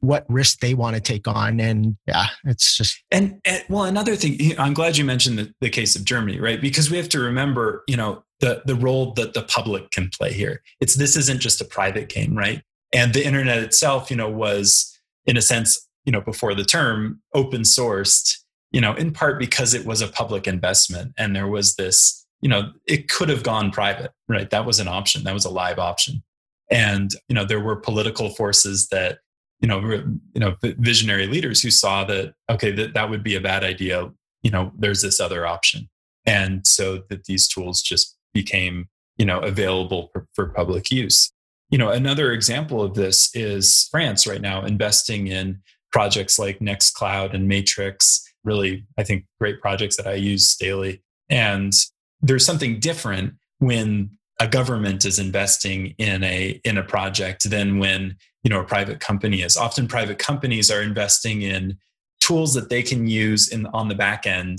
what 0.00 0.24
risk 0.28 0.60
they 0.60 0.74
want 0.74 0.94
to 0.94 1.02
take 1.02 1.26
on. 1.26 1.60
And 1.60 1.96
yeah 2.06 2.26
it's 2.44 2.76
just 2.76 3.02
and, 3.10 3.40
and 3.44 3.64
well 3.68 3.84
another 3.84 4.16
thing 4.16 4.58
i'm 4.58 4.74
glad 4.74 4.96
you 4.96 5.04
mentioned 5.04 5.38
the, 5.38 5.52
the 5.60 5.70
case 5.70 5.96
of 5.96 6.04
germany 6.04 6.40
right? 6.40 6.60
Because 6.60 6.90
we 6.90 6.96
have 6.96 7.08
to 7.10 7.20
remember 7.20 7.82
you 7.86 7.96
know 7.96 8.22
the 8.40 8.62
the 8.66 8.74
role 8.74 9.12
that 9.14 9.34
the 9.34 9.42
public 9.42 9.90
can 9.90 10.10
play 10.10 10.32
here. 10.32 10.62
It's 10.80 10.94
this 10.94 11.16
isn't 11.16 11.40
just 11.40 11.60
a 11.60 11.64
private 11.64 12.08
game 12.08 12.36
right? 12.36 12.62
And 12.92 13.14
the 13.14 13.26
internet 13.26 13.58
itself 13.58 14.10
you 14.10 14.16
know 14.16 14.30
was 14.30 14.98
in 15.26 15.36
a 15.36 15.42
sense 15.42 15.88
you 16.04 16.12
know 16.12 16.20
before 16.20 16.54
the 16.54 16.64
term 16.64 17.20
open 17.34 17.62
sourced 17.62 18.36
you 18.72 18.80
know 18.80 18.94
in 18.94 19.12
part 19.12 19.38
because 19.38 19.74
it 19.74 19.86
was 19.86 20.00
a 20.00 20.08
public 20.08 20.46
investment 20.46 21.12
and 21.16 21.34
there 21.34 21.48
was 21.48 21.76
this 21.76 22.26
you 22.40 22.48
know 22.48 22.70
it 22.86 23.08
could 23.08 23.28
have 23.28 23.42
gone 23.42 23.70
private 23.70 24.12
right? 24.28 24.50
That 24.50 24.66
was 24.66 24.80
an 24.80 24.88
option. 24.88 25.24
That 25.24 25.34
was 25.34 25.44
a 25.44 25.50
live 25.50 25.78
option 25.78 26.22
and 26.70 27.12
you 27.28 27.34
know 27.34 27.44
there 27.44 27.60
were 27.60 27.76
political 27.76 28.30
forces 28.30 28.88
that 28.88 29.18
you 29.60 29.68
know 29.68 29.80
you 29.80 30.40
know 30.40 30.56
visionary 30.62 31.26
leaders 31.26 31.62
who 31.62 31.70
saw 31.70 32.04
that 32.04 32.34
okay 32.50 32.70
that 32.70 32.94
that 32.94 33.08
would 33.10 33.22
be 33.22 33.34
a 33.34 33.40
bad 33.40 33.64
idea 33.64 34.10
you 34.46 34.52
know 34.52 34.70
there's 34.78 35.02
this 35.02 35.18
other 35.18 35.44
option. 35.44 35.88
And 36.24 36.64
so 36.64 37.02
that 37.08 37.24
these 37.24 37.48
tools 37.48 37.82
just 37.82 38.16
became 38.32 38.88
you 39.16 39.26
know 39.26 39.40
available 39.40 40.10
for, 40.12 40.28
for 40.34 40.46
public 40.50 40.90
use. 40.90 41.32
You 41.70 41.78
know 41.78 41.90
another 41.90 42.30
example 42.30 42.80
of 42.80 42.94
this 42.94 43.34
is 43.34 43.88
france 43.90 44.24
right 44.24 44.40
now 44.40 44.64
investing 44.64 45.26
in 45.26 45.60
projects 45.90 46.38
like 46.38 46.60
nextcloud 46.60 47.34
and 47.34 47.48
matrix 47.48 48.22
really 48.44 48.84
i 48.98 49.02
think 49.02 49.24
great 49.40 49.60
projects 49.60 49.96
that 49.96 50.06
i 50.06 50.14
use 50.14 50.54
daily. 50.56 51.02
And 51.28 51.72
there's 52.20 52.46
something 52.46 52.78
different 52.78 53.34
when 53.58 54.10
a 54.40 54.46
government 54.46 55.04
is 55.04 55.18
investing 55.18 55.94
in 55.98 56.22
a 56.22 56.60
in 56.64 56.76
a 56.78 56.82
project 56.82 57.48
than 57.48 57.78
when 57.78 58.16
you 58.42 58.50
know 58.50 58.60
a 58.60 58.64
private 58.64 59.00
company 59.00 59.42
is. 59.42 59.56
Often 59.56 59.88
private 59.88 60.18
companies 60.18 60.70
are 60.70 60.82
investing 60.82 61.42
in 61.42 61.78
tools 62.20 62.54
that 62.54 62.70
they 62.70 62.82
can 62.82 63.06
use 63.06 63.48
in 63.48 63.66
on 63.66 63.88
the 63.88 63.94
back 63.94 64.26
end 64.26 64.58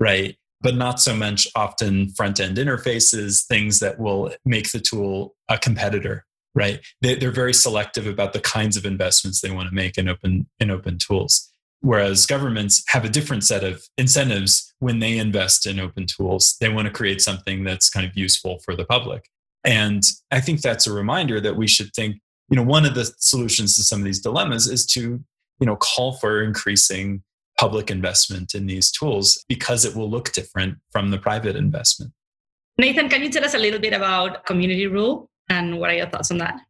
right? 0.00 0.36
But 0.60 0.76
not 0.76 1.00
so 1.00 1.14
much 1.14 1.46
often 1.54 2.10
front 2.10 2.40
end 2.40 2.56
interfaces 2.56 3.46
things 3.46 3.80
that 3.80 3.98
will 3.98 4.32
make 4.44 4.70
the 4.70 4.80
tool 4.80 5.34
a 5.48 5.58
competitor 5.58 6.24
right? 6.54 6.80
They, 7.02 7.14
they're 7.14 7.30
very 7.30 7.54
selective 7.54 8.06
about 8.06 8.32
the 8.32 8.40
kinds 8.40 8.76
of 8.76 8.84
investments 8.84 9.40
they 9.40 9.50
want 9.50 9.68
to 9.68 9.74
make 9.74 9.96
in 9.96 10.08
open 10.08 10.48
in 10.58 10.70
open 10.70 10.98
tools 10.98 11.47
Whereas 11.80 12.26
governments 12.26 12.82
have 12.88 13.04
a 13.04 13.08
different 13.08 13.44
set 13.44 13.62
of 13.62 13.82
incentives 13.96 14.74
when 14.80 14.98
they 14.98 15.18
invest 15.18 15.66
in 15.66 15.78
open 15.78 16.06
tools. 16.06 16.56
They 16.60 16.68
want 16.68 16.86
to 16.86 16.92
create 16.92 17.20
something 17.20 17.62
that's 17.62 17.88
kind 17.88 18.04
of 18.04 18.16
useful 18.16 18.58
for 18.64 18.74
the 18.74 18.84
public. 18.84 19.28
And 19.64 20.02
I 20.30 20.40
think 20.40 20.60
that's 20.60 20.86
a 20.86 20.92
reminder 20.92 21.40
that 21.40 21.56
we 21.56 21.68
should 21.68 21.92
think, 21.94 22.16
you 22.50 22.56
know, 22.56 22.62
one 22.62 22.84
of 22.84 22.94
the 22.94 23.04
solutions 23.18 23.76
to 23.76 23.84
some 23.84 24.00
of 24.00 24.04
these 24.04 24.20
dilemmas 24.20 24.66
is 24.66 24.86
to, 24.86 25.22
you 25.60 25.66
know, 25.66 25.76
call 25.76 26.12
for 26.14 26.42
increasing 26.42 27.22
public 27.58 27.90
investment 27.90 28.54
in 28.54 28.66
these 28.66 28.90
tools 28.90 29.44
because 29.48 29.84
it 29.84 29.94
will 29.94 30.08
look 30.08 30.32
different 30.32 30.78
from 30.90 31.10
the 31.10 31.18
private 31.18 31.56
investment. 31.56 32.12
Nathan, 32.78 33.08
can 33.08 33.22
you 33.22 33.30
tell 33.30 33.44
us 33.44 33.54
a 33.54 33.58
little 33.58 33.80
bit 33.80 33.92
about 33.92 34.46
community 34.46 34.86
rule 34.86 35.28
and 35.48 35.78
what 35.78 35.90
are 35.90 35.94
your 35.94 36.08
thoughts 36.08 36.30
on 36.30 36.38
that? 36.38 36.60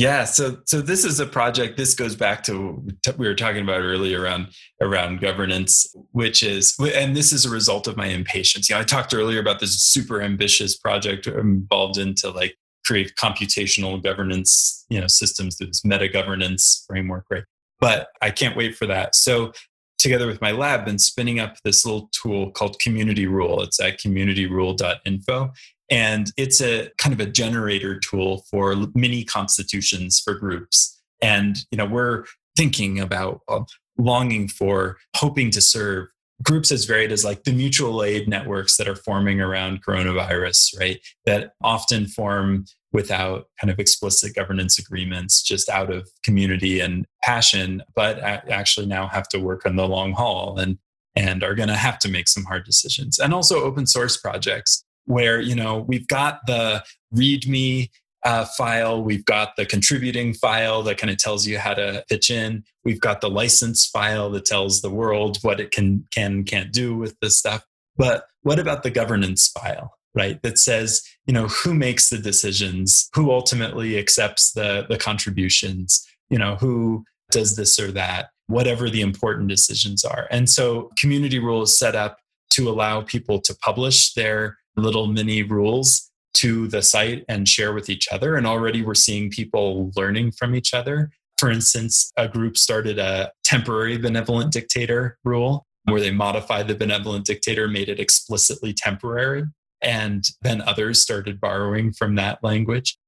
Yeah, 0.00 0.24
so 0.24 0.56
so 0.64 0.80
this 0.80 1.04
is 1.04 1.20
a 1.20 1.26
project. 1.26 1.76
This 1.76 1.92
goes 1.92 2.16
back 2.16 2.42
to 2.44 2.82
we 3.18 3.28
were 3.28 3.34
talking 3.34 3.62
about 3.62 3.82
earlier 3.82 4.22
around 4.22 4.48
around 4.80 5.20
governance, 5.20 5.94
which 6.12 6.42
is 6.42 6.74
and 6.94 7.14
this 7.14 7.34
is 7.34 7.44
a 7.44 7.50
result 7.50 7.86
of 7.86 7.98
my 7.98 8.06
impatience. 8.06 8.70
Yeah, 8.70 8.78
I 8.78 8.84
talked 8.84 9.12
earlier 9.12 9.40
about 9.40 9.60
this 9.60 9.78
super 9.78 10.22
ambitious 10.22 10.74
project 10.74 11.26
involved 11.26 11.98
into 11.98 12.30
like 12.30 12.56
create 12.86 13.12
computational 13.16 14.02
governance, 14.02 14.86
you 14.88 14.98
know, 14.98 15.06
systems 15.06 15.56
through 15.56 15.66
this 15.66 15.84
meta 15.84 16.08
governance 16.08 16.82
framework, 16.88 17.26
right? 17.30 17.44
But 17.78 18.08
I 18.22 18.30
can't 18.30 18.56
wait 18.56 18.76
for 18.76 18.86
that. 18.86 19.14
So 19.14 19.52
together 19.98 20.26
with 20.26 20.40
my 20.40 20.52
lab, 20.52 20.86
been 20.86 20.98
spinning 20.98 21.40
up 21.40 21.56
this 21.62 21.84
little 21.84 22.08
tool 22.12 22.52
called 22.52 22.78
Community 22.80 23.26
Rule. 23.26 23.62
It's 23.62 23.78
at 23.78 24.00
communityrule.info. 24.00 25.52
And 25.90 26.30
it's 26.36 26.60
a 26.60 26.90
kind 26.98 27.12
of 27.12 27.20
a 27.20 27.30
generator 27.30 27.98
tool 27.98 28.44
for 28.50 28.74
mini 28.94 29.24
constitutions 29.24 30.20
for 30.20 30.34
groups. 30.34 31.00
And, 31.20 31.58
you 31.70 31.76
know, 31.76 31.86
we're 31.86 32.24
thinking 32.56 33.00
about 33.00 33.40
uh, 33.48 33.64
longing 33.98 34.48
for, 34.48 34.98
hoping 35.16 35.50
to 35.50 35.60
serve 35.60 36.08
groups 36.42 36.72
as 36.72 36.84
varied 36.84 37.12
as 37.12 37.24
like 37.24 37.44
the 37.44 37.52
mutual 37.52 38.02
aid 38.02 38.28
networks 38.28 38.76
that 38.76 38.88
are 38.88 38.96
forming 38.96 39.40
around 39.40 39.84
coronavirus, 39.84 40.78
right? 40.78 41.00
That 41.26 41.52
often 41.62 42.06
form 42.06 42.64
without 42.92 43.46
kind 43.60 43.70
of 43.70 43.78
explicit 43.78 44.34
governance 44.34 44.78
agreements, 44.78 45.42
just 45.42 45.68
out 45.68 45.92
of 45.92 46.08
community 46.24 46.80
and 46.80 47.06
passion, 47.22 47.82
but 47.94 48.18
actually 48.18 48.86
now 48.86 49.06
have 49.06 49.28
to 49.28 49.38
work 49.38 49.66
on 49.66 49.76
the 49.76 49.86
long 49.86 50.12
haul 50.12 50.58
and 50.58 50.78
and 51.16 51.42
are 51.42 51.56
going 51.56 51.68
to 51.68 51.74
have 51.74 51.98
to 51.98 52.08
make 52.08 52.28
some 52.28 52.44
hard 52.44 52.64
decisions. 52.64 53.18
And 53.18 53.34
also 53.34 53.60
open 53.64 53.84
source 53.84 54.16
projects 54.16 54.84
where 55.10 55.40
you 55.40 55.54
know 55.54 55.84
we've 55.86 56.06
got 56.06 56.40
the 56.46 56.82
README 57.14 57.90
uh, 58.24 58.44
file, 58.44 59.02
we've 59.02 59.24
got 59.24 59.56
the 59.56 59.66
contributing 59.66 60.34
file 60.34 60.82
that 60.82 60.98
kind 60.98 61.10
of 61.10 61.18
tells 61.18 61.46
you 61.46 61.58
how 61.58 61.74
to 61.74 62.04
pitch 62.08 62.30
in, 62.30 62.62
we've 62.84 63.00
got 63.00 63.20
the 63.20 63.30
license 63.30 63.86
file 63.86 64.30
that 64.30 64.44
tells 64.44 64.82
the 64.82 64.90
world 64.90 65.38
what 65.42 65.60
it 65.60 65.70
can 65.70 66.06
can 66.14 66.44
can't 66.44 66.72
do 66.72 66.96
with 66.96 67.16
this 67.20 67.36
stuff. 67.36 67.66
But 67.96 68.26
what 68.42 68.58
about 68.58 68.82
the 68.82 68.90
governance 68.90 69.48
file? 69.48 69.94
right 70.14 70.42
that 70.42 70.58
says 70.58 71.02
you 71.26 71.32
know 71.32 71.46
who 71.46 71.72
makes 71.72 72.10
the 72.10 72.18
decisions 72.18 73.08
who 73.14 73.30
ultimately 73.30 73.98
accepts 73.98 74.52
the 74.52 74.84
the 74.88 74.98
contributions 74.98 76.04
you 76.30 76.38
know 76.38 76.56
who 76.56 77.04
does 77.30 77.56
this 77.56 77.78
or 77.78 77.92
that 77.92 78.30
whatever 78.48 78.90
the 78.90 79.00
important 79.00 79.48
decisions 79.48 80.04
are 80.04 80.26
and 80.30 80.50
so 80.50 80.90
community 80.98 81.38
rule 81.38 81.62
is 81.62 81.78
set 81.78 81.94
up 81.94 82.18
to 82.50 82.68
allow 82.68 83.00
people 83.00 83.40
to 83.40 83.54
publish 83.54 84.12
their 84.14 84.58
little 84.80 85.06
mini 85.06 85.42
rules 85.42 86.10
to 86.34 86.68
the 86.68 86.82
site 86.82 87.24
and 87.28 87.48
share 87.48 87.72
with 87.72 87.90
each 87.90 88.08
other. 88.10 88.36
And 88.36 88.46
already 88.46 88.82
we're 88.82 88.94
seeing 88.94 89.30
people 89.30 89.92
learning 89.96 90.32
from 90.32 90.54
each 90.54 90.74
other. 90.74 91.10
For 91.38 91.50
instance 91.50 92.10
a 92.16 92.28
group 92.28 92.56
started 92.56 92.98
a 92.98 93.32
temporary 93.44 93.98
benevolent 93.98 94.52
dictator 94.52 95.18
rule 95.24 95.66
where 95.84 96.00
they 96.00 96.10
modified 96.10 96.68
the 96.68 96.74
benevolent 96.74 97.24
dictator 97.24 97.66
made 97.66 97.88
it 97.88 97.98
explicitly 97.98 98.72
temporary 98.72 99.44
and 99.82 100.24
then 100.42 100.60
others 100.62 101.00
started 101.00 101.40
borrowing 101.40 101.92
from 101.92 102.14
that 102.16 102.42
language. 102.44 102.98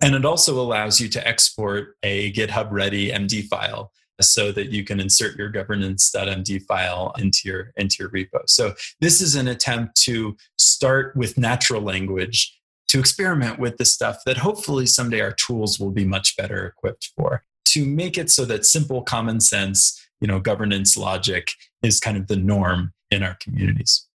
And 0.00 0.14
it 0.14 0.24
also 0.24 0.60
allows 0.60 1.00
you 1.00 1.08
to 1.10 1.26
export 1.26 1.96
a 2.02 2.32
GitHub 2.32 2.68
ready 2.70 3.10
MD 3.10 3.46
file 3.46 3.92
so 4.20 4.52
that 4.52 4.70
you 4.70 4.84
can 4.84 5.00
insert 5.00 5.36
your 5.36 5.48
governance.md 5.48 6.62
file 6.66 7.12
into 7.18 7.40
your 7.44 7.72
into 7.76 7.96
your 8.00 8.10
repo. 8.10 8.40
So 8.46 8.74
this 9.00 9.20
is 9.20 9.34
an 9.34 9.48
attempt 9.48 9.96
to 10.02 10.36
start 10.58 11.16
with 11.16 11.38
natural 11.38 11.82
language 11.82 12.58
to 12.88 12.98
experiment 12.98 13.58
with 13.58 13.78
the 13.78 13.84
stuff 13.84 14.18
that 14.26 14.36
hopefully 14.36 14.84
someday 14.84 15.20
our 15.20 15.32
tools 15.32 15.80
will 15.80 15.90
be 15.90 16.04
much 16.04 16.36
better 16.36 16.66
equipped 16.66 17.10
for 17.16 17.42
to 17.64 17.86
make 17.86 18.18
it 18.18 18.30
so 18.30 18.44
that 18.44 18.66
simple 18.66 19.02
common 19.02 19.40
sense, 19.40 19.98
you 20.20 20.28
know, 20.28 20.38
governance 20.38 20.94
logic 20.96 21.52
is 21.82 21.98
kind 21.98 22.18
of 22.18 22.26
the 22.26 22.36
norm 22.36 22.92
in 23.10 23.22
our 23.22 23.36
communities. 23.40 24.06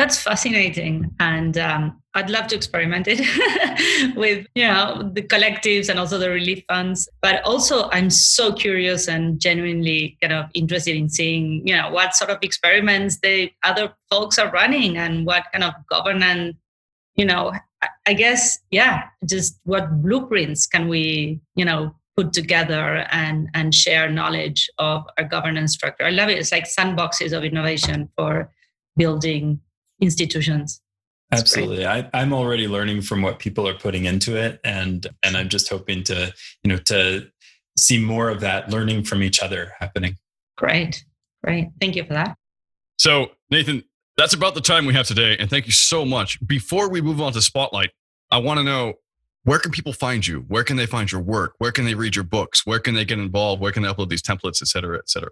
That's 0.00 0.18
fascinating, 0.18 1.14
and 1.20 1.58
um, 1.58 2.00
I'd 2.14 2.30
love 2.30 2.46
to 2.46 2.56
experiment 2.56 3.06
it 3.06 3.20
with 4.16 4.46
you 4.54 4.66
know 4.66 5.10
the 5.12 5.20
collectives 5.20 5.90
and 5.90 5.98
also 5.98 6.16
the 6.16 6.30
relief 6.30 6.64
funds. 6.68 7.06
But 7.20 7.44
also, 7.44 7.90
I'm 7.90 8.08
so 8.08 8.50
curious 8.50 9.08
and 9.08 9.38
genuinely 9.38 10.16
kind 10.22 10.32
of 10.32 10.46
interested 10.54 10.96
in 10.96 11.10
seeing 11.10 11.68
you 11.68 11.76
know 11.76 11.90
what 11.90 12.14
sort 12.14 12.30
of 12.30 12.38
experiments 12.40 13.18
the 13.22 13.52
other 13.62 13.92
folks 14.10 14.38
are 14.38 14.50
running 14.50 14.96
and 14.96 15.26
what 15.26 15.44
kind 15.52 15.64
of 15.64 15.74
governance. 15.90 16.56
You 17.16 17.26
know, 17.26 17.52
I 18.06 18.14
guess 18.14 18.58
yeah, 18.70 19.02
just 19.26 19.60
what 19.64 20.00
blueprints 20.02 20.66
can 20.66 20.88
we 20.88 21.42
you 21.56 21.66
know 21.66 21.94
put 22.16 22.32
together 22.32 23.06
and 23.12 23.50
and 23.52 23.74
share 23.74 24.10
knowledge 24.10 24.70
of 24.78 25.04
our 25.18 25.24
governance 25.24 25.74
structure. 25.74 26.06
I 26.06 26.10
love 26.10 26.30
it. 26.30 26.38
It's 26.38 26.52
like 26.52 26.64
sandboxes 26.64 27.36
of 27.36 27.44
innovation 27.44 28.08
for 28.16 28.50
building 28.96 29.60
institutions. 30.00 30.80
That's 31.30 31.42
Absolutely. 31.42 31.86
I, 31.86 32.10
I'm 32.12 32.32
already 32.32 32.66
learning 32.66 33.02
from 33.02 33.22
what 33.22 33.38
people 33.38 33.68
are 33.68 33.74
putting 33.74 34.06
into 34.06 34.36
it. 34.36 34.60
And 34.64 35.06
and 35.22 35.36
I'm 35.36 35.48
just 35.48 35.68
hoping 35.68 36.02
to, 36.04 36.34
you 36.64 36.68
know, 36.68 36.78
to 36.86 37.28
see 37.78 38.04
more 38.04 38.30
of 38.30 38.40
that 38.40 38.70
learning 38.70 39.04
from 39.04 39.22
each 39.22 39.40
other 39.40 39.72
happening. 39.78 40.16
Great. 40.56 41.04
Great. 41.44 41.68
Thank 41.80 41.94
you 41.94 42.04
for 42.04 42.14
that. 42.14 42.36
So 42.98 43.30
Nathan, 43.50 43.84
that's 44.16 44.34
about 44.34 44.54
the 44.54 44.60
time 44.60 44.86
we 44.86 44.94
have 44.94 45.06
today. 45.06 45.36
And 45.38 45.48
thank 45.48 45.66
you 45.66 45.72
so 45.72 46.04
much. 46.04 46.44
Before 46.46 46.90
we 46.90 47.00
move 47.00 47.20
on 47.20 47.32
to 47.32 47.40
Spotlight, 47.40 47.90
I 48.30 48.38
want 48.38 48.58
to 48.58 48.64
know 48.64 48.94
where 49.44 49.58
can 49.58 49.70
people 49.70 49.92
find 49.92 50.26
you? 50.26 50.44
Where 50.48 50.64
can 50.64 50.76
they 50.76 50.86
find 50.86 51.10
your 51.10 51.22
work? 51.22 51.54
Where 51.58 51.72
can 51.72 51.84
they 51.84 51.94
read 51.94 52.14
your 52.16 52.24
books? 52.24 52.66
Where 52.66 52.78
can 52.78 52.94
they 52.94 53.04
get 53.04 53.18
involved? 53.18 53.62
Where 53.62 53.72
can 53.72 53.82
they 53.82 53.88
upload 53.88 54.10
these 54.10 54.20
templates, 54.20 54.60
et 54.60 54.68
cetera, 54.68 54.98
et 54.98 55.08
cetera? 55.08 55.30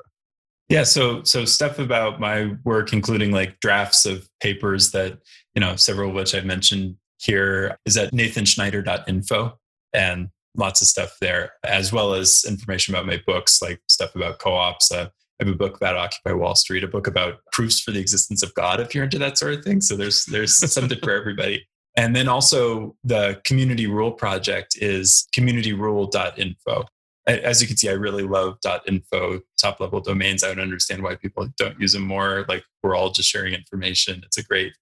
Yeah, 0.68 0.84
so 0.84 1.22
so 1.22 1.46
stuff 1.46 1.78
about 1.78 2.20
my 2.20 2.54
work, 2.64 2.92
including 2.92 3.30
like 3.30 3.58
drafts 3.60 4.04
of 4.04 4.28
papers 4.40 4.90
that 4.90 5.18
you 5.54 5.60
know, 5.60 5.76
several 5.76 6.10
of 6.10 6.14
which 6.14 6.34
I've 6.34 6.44
mentioned 6.44 6.96
here, 7.18 7.78
is 7.86 7.96
at 7.96 8.12
nathanschneider.info, 8.12 9.58
and 9.94 10.28
lots 10.56 10.82
of 10.82 10.88
stuff 10.88 11.16
there, 11.20 11.52
as 11.64 11.92
well 11.92 12.12
as 12.12 12.44
information 12.46 12.94
about 12.94 13.06
my 13.06 13.20
books, 13.26 13.62
like 13.62 13.80
stuff 13.88 14.14
about 14.14 14.38
co-ops. 14.38 14.92
Uh, 14.92 15.08
I 15.40 15.44
have 15.44 15.54
a 15.54 15.56
book 15.56 15.76
about 15.76 15.96
Occupy 15.96 16.32
Wall 16.32 16.54
Street, 16.54 16.84
a 16.84 16.88
book 16.88 17.06
about 17.06 17.36
proofs 17.52 17.80
for 17.80 17.92
the 17.92 18.00
existence 18.00 18.42
of 18.42 18.52
God, 18.54 18.78
if 18.78 18.94
you're 18.94 19.04
into 19.04 19.18
that 19.18 19.38
sort 19.38 19.54
of 19.54 19.64
thing. 19.64 19.80
So 19.80 19.96
there's 19.96 20.26
there's 20.26 20.58
something 20.72 20.98
for 21.02 21.12
everybody. 21.12 21.66
And 21.96 22.14
then 22.14 22.28
also 22.28 22.94
the 23.02 23.40
Community 23.44 23.86
Rule 23.86 24.12
Project 24.12 24.76
is 24.80 25.26
communityrule.info 25.34 26.84
as 27.28 27.60
you 27.60 27.68
can 27.68 27.76
see, 27.76 27.88
I 27.88 27.92
really 27.92 28.22
love 28.22 28.58
.info 28.86 29.40
top 29.60 29.80
level 29.80 30.00
domains. 30.00 30.42
I 30.42 30.48
don't 30.48 30.60
understand 30.60 31.02
why 31.02 31.14
people 31.14 31.48
don't 31.56 31.78
use 31.78 31.92
them 31.92 32.02
more. 32.02 32.44
Like 32.48 32.64
we're 32.82 32.96
all 32.96 33.10
just 33.10 33.28
sharing 33.28 33.54
information. 33.54 34.22
It's 34.24 34.38
a 34.38 34.42
great 34.42 34.72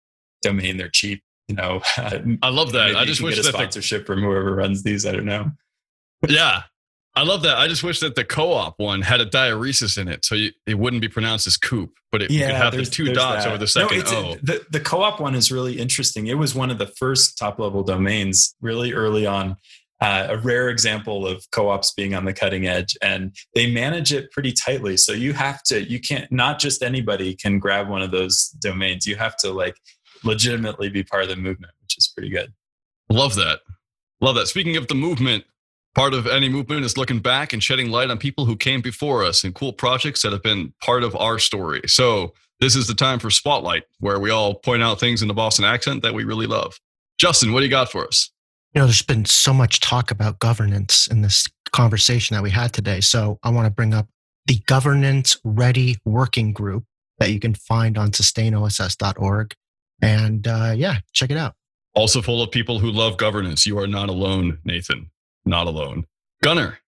domain. 0.42 0.76
They're 0.76 0.88
cheap. 0.88 1.22
You 1.48 1.56
know, 1.56 1.80
I 1.96 2.48
love 2.48 2.72
that. 2.72 2.96
I 2.96 3.04
just 3.04 3.20
wish 3.20 3.38
a 3.38 3.44
sponsorship 3.44 4.02
the, 4.02 4.06
from 4.06 4.20
whoever 4.22 4.54
runs 4.54 4.82
these. 4.82 5.06
I 5.06 5.12
don't 5.12 5.26
know. 5.26 5.50
Yeah, 6.28 6.62
I 7.16 7.22
love 7.22 7.42
that. 7.42 7.56
I 7.56 7.66
just 7.66 7.82
wish 7.82 8.00
that 8.00 8.14
the 8.14 8.24
co-op 8.24 8.74
one 8.78 9.00
had 9.00 9.22
a 9.22 9.26
diaeresis 9.26 9.96
in 9.96 10.06
it, 10.06 10.24
so 10.24 10.34
you, 10.34 10.50
it 10.66 10.78
wouldn't 10.78 11.00
be 11.00 11.08
pronounced 11.08 11.46
as 11.46 11.56
coop, 11.56 11.92
but 12.12 12.20
it 12.20 12.30
yeah, 12.30 12.48
could 12.48 12.56
have 12.56 12.72
the 12.74 12.84
two 12.84 13.12
dots 13.12 13.44
that. 13.44 13.48
over 13.48 13.58
the 13.58 13.66
second 13.66 14.04
no, 14.04 14.16
O. 14.16 14.36
The, 14.42 14.66
the 14.70 14.80
co-op 14.80 15.18
one 15.18 15.34
is 15.34 15.50
really 15.50 15.78
interesting. 15.78 16.26
It 16.26 16.36
was 16.36 16.54
one 16.54 16.70
of 16.70 16.76
the 16.76 16.86
first 16.86 17.38
top-level 17.38 17.84
domains, 17.84 18.54
really 18.60 18.92
early 18.92 19.24
on, 19.24 19.56
uh, 20.00 20.26
a 20.30 20.38
rare 20.38 20.68
example 20.68 21.26
of 21.26 21.44
co-ops 21.52 21.92
being 21.92 22.14
on 22.14 22.24
the 22.24 22.32
cutting 22.32 22.66
edge 22.66 22.96
and 23.02 23.34
they 23.54 23.70
manage 23.70 24.12
it 24.12 24.30
pretty 24.30 24.52
tightly. 24.52 24.96
So 24.96 25.12
you 25.12 25.32
have 25.32 25.62
to 25.64 25.82
you 25.82 26.00
can't 26.00 26.30
not 26.30 26.58
just 26.58 26.82
anybody 26.82 27.34
can 27.34 27.58
grab 27.58 27.88
one 27.88 28.02
of 28.02 28.10
those 28.10 28.48
domains. 28.60 29.06
You 29.06 29.16
have 29.16 29.36
to 29.38 29.50
like 29.50 29.76
legitimately 30.22 30.88
be 30.90 31.02
part 31.02 31.22
of 31.22 31.28
the 31.28 31.36
movement 31.36 31.72
which 31.82 31.96
is 31.96 32.08
pretty 32.08 32.30
good. 32.30 32.52
Love 33.08 33.36
that. 33.36 33.60
Love 34.20 34.34
that. 34.34 34.48
Speaking 34.48 34.76
of 34.76 34.88
the 34.88 34.94
movement 34.94 35.44
part 35.94 36.12
of 36.12 36.26
any 36.26 36.48
movement 36.50 36.84
is 36.84 36.98
looking 36.98 37.20
back 37.20 37.54
and 37.54 37.62
shedding 37.62 37.90
light 37.90 38.10
on 38.10 38.18
people 38.18 38.44
who 38.44 38.54
came 38.54 38.82
before 38.82 39.24
us 39.24 39.44
and 39.44 39.54
cool 39.54 39.72
projects 39.72 40.20
that 40.22 40.32
have 40.32 40.42
been 40.42 40.74
part 40.82 41.02
of 41.02 41.16
our 41.16 41.38
story. 41.38 41.80
So 41.86 42.34
this 42.60 42.76
is 42.76 42.86
the 42.86 42.94
time 42.94 43.18
for 43.18 43.30
spotlight 43.30 43.84
where 44.00 44.18
we 44.18 44.28
all 44.28 44.56
point 44.56 44.82
out 44.82 45.00
things 45.00 45.22
in 45.22 45.28
the 45.28 45.34
boston 45.34 45.64
accent 45.64 46.02
that 46.02 46.12
we 46.12 46.24
really 46.24 46.46
love. 46.46 46.78
Justin 47.18 47.52
what 47.54 47.60
do 47.60 47.64
you 47.64 47.70
got 47.70 47.90
for 47.90 48.06
us 48.06 48.30
you 48.76 48.80
know, 48.80 48.86
there's 48.86 49.00
been 49.00 49.24
so 49.24 49.54
much 49.54 49.80
talk 49.80 50.10
about 50.10 50.38
governance 50.38 51.06
in 51.06 51.22
this 51.22 51.46
conversation 51.72 52.34
that 52.34 52.42
we 52.42 52.50
had 52.50 52.74
today. 52.74 53.00
So 53.00 53.38
I 53.42 53.48
want 53.48 53.64
to 53.64 53.70
bring 53.70 53.94
up 53.94 54.06
the 54.44 54.58
governance 54.66 55.34
ready 55.44 55.96
working 56.04 56.52
group 56.52 56.84
that 57.18 57.30
you 57.30 57.40
can 57.40 57.54
find 57.54 57.96
on 57.96 58.10
sustainoss.org. 58.10 59.54
And 60.02 60.46
uh, 60.46 60.74
yeah, 60.76 60.96
check 61.14 61.30
it 61.30 61.38
out. 61.38 61.54
Also 61.94 62.20
full 62.20 62.42
of 62.42 62.50
people 62.50 62.78
who 62.78 62.90
love 62.90 63.16
governance. 63.16 63.64
You 63.64 63.78
are 63.78 63.86
not 63.86 64.10
alone, 64.10 64.58
Nathan. 64.62 65.10
Not 65.46 65.66
alone. 65.66 66.04
Gunnar. 66.42 66.78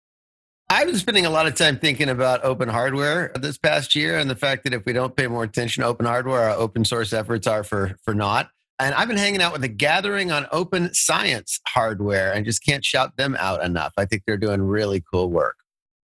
I've 0.68 0.88
been 0.88 0.98
spending 0.98 1.24
a 1.24 1.30
lot 1.30 1.46
of 1.46 1.54
time 1.54 1.78
thinking 1.78 2.10
about 2.10 2.44
open 2.44 2.68
hardware 2.68 3.32
this 3.34 3.56
past 3.56 3.94
year 3.94 4.18
and 4.18 4.28
the 4.28 4.36
fact 4.36 4.64
that 4.64 4.74
if 4.74 4.84
we 4.84 4.92
don't 4.92 5.16
pay 5.16 5.26
more 5.26 5.44
attention 5.44 5.82
to 5.82 5.88
open 5.88 6.04
hardware, 6.04 6.50
our 6.50 6.56
open 6.58 6.84
source 6.84 7.14
efforts 7.14 7.46
are 7.46 7.64
for, 7.64 7.96
for 8.04 8.12
naught. 8.12 8.50
And 8.80 8.94
I've 8.94 9.08
been 9.08 9.18
hanging 9.18 9.42
out 9.42 9.52
with 9.52 9.64
a 9.64 9.68
gathering 9.68 10.30
on 10.30 10.46
open 10.52 10.94
science 10.94 11.58
hardware 11.66 12.32
and 12.32 12.44
just 12.44 12.64
can't 12.64 12.84
shout 12.84 13.16
them 13.16 13.36
out 13.38 13.64
enough. 13.64 13.92
I 13.96 14.04
think 14.04 14.22
they're 14.26 14.36
doing 14.36 14.62
really 14.62 15.02
cool 15.12 15.30
work. 15.30 15.56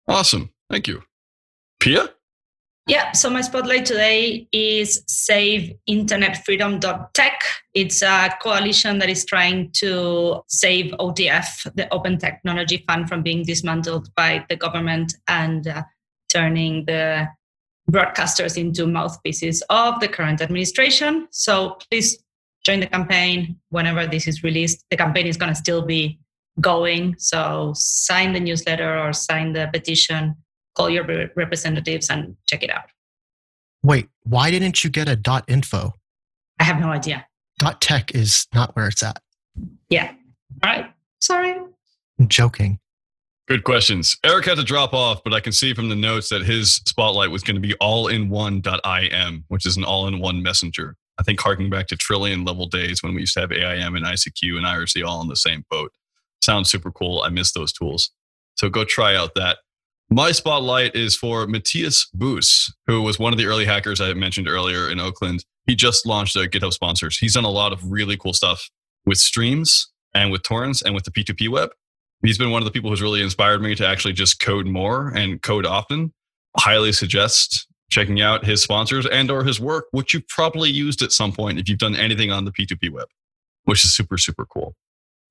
Awesome. 0.07 0.51
Thank 0.69 0.87
you. 0.87 1.01
Pia? 1.79 2.09
Yeah, 2.87 3.11
so 3.11 3.29
my 3.29 3.41
spotlight 3.41 3.85
today 3.85 4.47
is 4.51 5.03
save 5.07 5.73
SaveInternetFreedom.tech. 5.89 7.43
It's 7.73 8.01
a 8.01 8.33
coalition 8.41 8.99
that 8.99 9.09
is 9.09 9.23
trying 9.23 9.71
to 9.73 10.41
save 10.47 10.91
OTF, 10.93 11.73
the 11.75 11.91
Open 11.93 12.17
Technology 12.17 12.83
Fund, 12.87 13.07
from 13.07 13.21
being 13.21 13.43
dismantled 13.45 14.09
by 14.15 14.45
the 14.49 14.55
government 14.55 15.15
and 15.27 15.67
uh, 15.67 15.83
turning 16.29 16.85
the 16.85 17.27
broadcasters 17.89 18.57
into 18.57 18.87
mouthpieces 18.87 19.61
of 19.69 19.99
the 19.99 20.07
current 20.07 20.41
administration. 20.41 21.27
So 21.31 21.77
please 21.89 22.17
join 22.63 22.79
the 22.79 22.87
campaign 22.87 23.57
whenever 23.69 24.05
this 24.07 24.27
is 24.27 24.43
released. 24.43 24.85
The 24.89 24.97
campaign 24.97 25.27
is 25.27 25.37
going 25.37 25.51
to 25.51 25.55
still 25.55 25.81
be 25.81 26.19
going. 26.59 27.15
So 27.17 27.73
sign 27.75 28.33
the 28.33 28.39
newsletter 28.39 28.97
or 28.97 29.13
sign 29.13 29.53
the 29.53 29.69
petition, 29.71 30.35
call 30.75 30.89
your 30.89 31.05
representatives 31.35 32.09
and 32.09 32.35
check 32.45 32.63
it 32.63 32.69
out. 32.69 32.85
Wait, 33.83 34.09
why 34.23 34.51
didn't 34.51 34.83
you 34.83 34.89
get 34.89 35.07
a 35.09 35.15
dot 35.15 35.45
.info? 35.47 35.93
I 36.59 36.63
have 36.63 36.79
no 36.79 36.89
idea. 36.89 37.25
Dot 37.57 37.81
.tech 37.81 38.13
is 38.13 38.47
not 38.53 38.75
where 38.75 38.87
it's 38.87 39.01
at. 39.01 39.21
Yeah. 39.89 40.11
All 40.63 40.69
right. 40.69 40.91
Sorry. 41.19 41.55
I'm 42.19 42.27
joking. 42.27 42.79
Good 43.47 43.63
questions. 43.63 44.17
Eric 44.23 44.45
had 44.45 44.57
to 44.57 44.63
drop 44.63 44.93
off, 44.93 45.23
but 45.23 45.33
I 45.33 45.39
can 45.39 45.51
see 45.51 45.73
from 45.73 45.89
the 45.89 45.95
notes 45.95 46.29
that 46.29 46.43
his 46.43 46.75
spotlight 46.75 47.31
was 47.31 47.43
going 47.43 47.55
to 47.55 47.61
be 47.61 47.73
all 47.75 48.07
in 48.07 48.29
one.im, 48.29 49.43
which 49.47 49.65
is 49.65 49.77
an 49.77 49.83
all 49.83 50.07
in 50.07 50.19
one 50.19 50.41
messenger. 50.43 50.95
I 51.19 51.23
think 51.23 51.39
harking 51.39 51.69
back 51.69 51.87
to 51.87 51.97
Trillian 51.97 52.47
level 52.47 52.67
days 52.67 53.03
when 53.03 53.13
we 53.13 53.21
used 53.21 53.33
to 53.35 53.41
have 53.41 53.51
AIM 53.51 53.95
and 53.95 54.05
ICQ 54.05 54.57
and 54.57 54.65
IRC 54.65 55.05
all 55.05 55.21
in 55.21 55.27
the 55.27 55.35
same 55.35 55.65
boat. 55.69 55.91
Sounds 56.41 56.69
super 56.69 56.91
cool. 56.91 57.21
I 57.21 57.29
miss 57.29 57.51
those 57.51 57.71
tools. 57.71 58.11
So 58.57 58.69
go 58.69 58.83
try 58.83 59.15
out 59.15 59.35
that. 59.35 59.59
My 60.09 60.31
spotlight 60.31 60.95
is 60.95 61.15
for 61.15 61.47
Mathias 61.47 62.07
Buus, 62.17 62.71
who 62.85 63.01
was 63.01 63.17
one 63.17 63.31
of 63.31 63.39
the 63.39 63.45
early 63.45 63.65
hackers 63.65 64.01
I 64.01 64.13
mentioned 64.13 64.47
earlier 64.47 64.89
in 64.89 64.99
Oakland. 64.99 65.45
He 65.67 65.75
just 65.75 66.05
launched 66.05 66.35
a 66.35 66.39
GitHub 66.39 66.73
sponsors. 66.73 67.17
He's 67.17 67.35
done 67.35 67.45
a 67.45 67.49
lot 67.49 67.71
of 67.71 67.91
really 67.91 68.17
cool 68.17 68.33
stuff 68.33 68.69
with 69.05 69.19
streams 69.19 69.89
and 70.13 70.31
with 70.31 70.43
torrents 70.43 70.81
and 70.81 70.93
with 70.93 71.05
the 71.05 71.11
P2P 71.11 71.49
web. 71.49 71.69
He's 72.23 72.37
been 72.37 72.51
one 72.51 72.61
of 72.61 72.65
the 72.65 72.71
people 72.71 72.89
who's 72.89 73.01
really 73.01 73.21
inspired 73.21 73.61
me 73.61 73.73
to 73.75 73.87
actually 73.87 74.13
just 74.13 74.39
code 74.39 74.67
more 74.67 75.09
and 75.09 75.41
code 75.41 75.65
often. 75.65 76.13
Highly 76.57 76.91
suggest 76.91 77.67
checking 77.91 78.21
out 78.21 78.45
his 78.45 78.63
sponsors 78.63 79.05
and 79.05 79.29
or 79.29 79.43
his 79.43 79.59
work, 79.59 79.85
which 79.91 80.13
you've 80.13 80.27
probably 80.27 80.71
used 80.71 81.01
at 81.01 81.11
some 81.11 81.31
point 81.31 81.59
if 81.59 81.69
you've 81.69 81.77
done 81.77 81.95
anything 81.95 82.31
on 82.31 82.45
the 82.45 82.51
P2P 82.51 82.89
web, 82.89 83.07
which 83.65 83.83
is 83.83 83.93
super, 83.93 84.17
super 84.17 84.45
cool. 84.45 84.75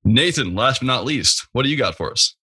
Nathan, 0.03 0.55
last 0.55 0.79
but 0.79 0.87
not 0.87 1.03
least, 1.03 1.47
what 1.51 1.63
do 1.63 1.69
you 1.69 1.77
got 1.77 1.95
for 1.95 2.11
us? 2.11 2.35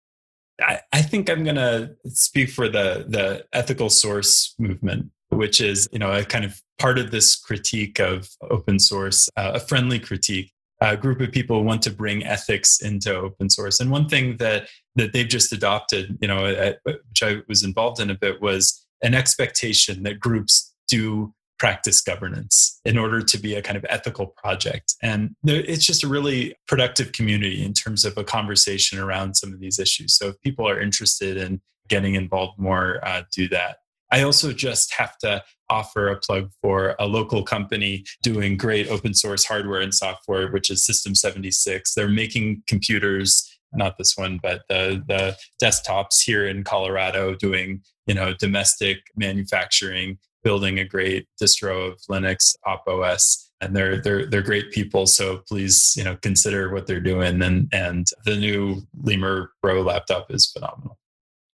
I, 0.61 0.81
I 0.93 1.03
think 1.03 1.31
I'm 1.31 1.45
going 1.45 1.57
to 1.57 1.95
speak 2.07 2.51
for 2.51 2.69
the, 2.69 3.07
the 3.09 3.47
ethical 3.53 3.91
source 3.91 4.55
movement, 4.59 5.11
which 5.31 5.61
is, 5.61 5.89
you 5.93 5.99
know, 5.99 6.13
a 6.13 6.25
kind 6.25 6.45
of 6.45 6.61
part 6.79 6.99
of 6.99 7.11
this 7.11 7.37
critique 7.37 8.01
of 8.01 8.29
open 8.51 8.79
source, 8.79 9.29
uh, 9.37 9.53
a 9.55 9.61
friendly 9.61 9.99
critique. 9.99 10.53
A 10.81 10.97
group 10.97 11.21
of 11.21 11.33
people 11.33 11.65
want 11.65 11.83
to 11.83 11.91
bring 11.91 12.25
ethics 12.25 12.81
into 12.81 13.13
open 13.13 13.51
source. 13.51 13.81
And 13.81 13.91
one 13.91 14.09
thing 14.09 14.37
that, 14.37 14.69
that 14.95 15.13
they've 15.13 15.29
just 15.29 15.53
adopted, 15.53 16.17
you 16.21 16.29
know, 16.29 16.47
at, 16.47 16.79
which 16.85 17.21
I 17.21 17.39
was 17.49 17.65
involved 17.65 17.99
in 17.99 18.11
a 18.11 18.15
bit 18.15 18.41
was 18.41 18.87
an 19.03 19.15
expectation 19.15 20.03
that 20.05 20.21
groups 20.21 20.75
do 20.89 21.33
practice 21.59 22.01
governance 22.01 22.81
in 22.85 22.97
order 22.97 23.21
to 23.21 23.39
be 23.39 23.55
a 23.55 23.63
kind 23.63 23.77
of 23.77 23.85
ethical 23.89 24.27
project. 24.27 24.95
And 25.03 25.35
it's 25.45 25.85
just 25.85 26.05
a 26.05 26.09
really 26.09 26.55
productive 26.69 27.13
community 27.13 27.65
in 27.65 27.73
terms 27.73 28.05
of 28.05 28.17
a 28.17 28.25
conversation 28.25 28.99
around 28.99 29.35
some 29.35 29.53
of 29.53 29.61
these 29.61 29.79
issues. 29.79 30.17
So 30.17 30.29
if 30.29 30.41
people 30.41 30.69
are 30.69 30.81
interested 30.81 31.37
in 31.37 31.61
getting 31.89 32.15
involved 32.15 32.59
more, 32.59 33.01
uh, 33.05 33.23
do 33.35 33.49
that. 33.49 33.79
I 34.11 34.23
also 34.23 34.53
just 34.53 34.95
have 34.95 35.19
to 35.19 35.43
offer 35.69 36.09
a 36.09 36.19
plug 36.19 36.51
for 36.63 36.95
a 36.99 37.07
local 37.07 37.43
company 37.43 38.05
doing 38.23 38.57
great 38.57 38.89
open 38.89 39.13
source 39.13 39.45
hardware 39.45 39.81
and 39.81 39.93
software, 39.93 40.51
which 40.51 40.71
is 40.71 40.85
System 40.85 41.15
76. 41.15 41.93
They're 41.93 42.09
making 42.09 42.63
computers, 42.67 43.58
not 43.73 43.99
this 43.99 44.17
one, 44.17 44.39
but 44.43 44.63
the, 44.69 45.03
the 45.07 45.37
desktops 45.63 46.23
here 46.23 46.47
in 46.47 46.65
Colorado 46.65 47.35
doing, 47.35 47.83
you 48.07 48.15
know, 48.15 48.35
domestic 48.35 48.99
manufacturing 49.17 50.19
building 50.43 50.79
a 50.79 50.85
great 50.85 51.27
distro 51.41 51.93
of 51.93 51.99
Linux, 52.11 52.57
Pop 52.65 52.85
OS, 52.87 53.51
and 53.61 53.75
they're 53.75 54.01
they're 54.01 54.27
they're 54.27 54.43
great 54.43 54.71
people. 54.71 55.07
So 55.07 55.43
please, 55.49 55.95
you 55.97 56.05
know, 56.05 56.17
consider 56.17 56.73
what 56.73 56.87
they're 56.87 57.01
doing. 57.01 57.43
And 57.43 57.69
and 57.73 58.07
the 58.25 58.37
new 58.37 58.83
Lemur 59.03 59.53
Pro 59.63 59.83
laptop 59.83 60.31
is 60.31 60.47
phenomenal. 60.47 60.99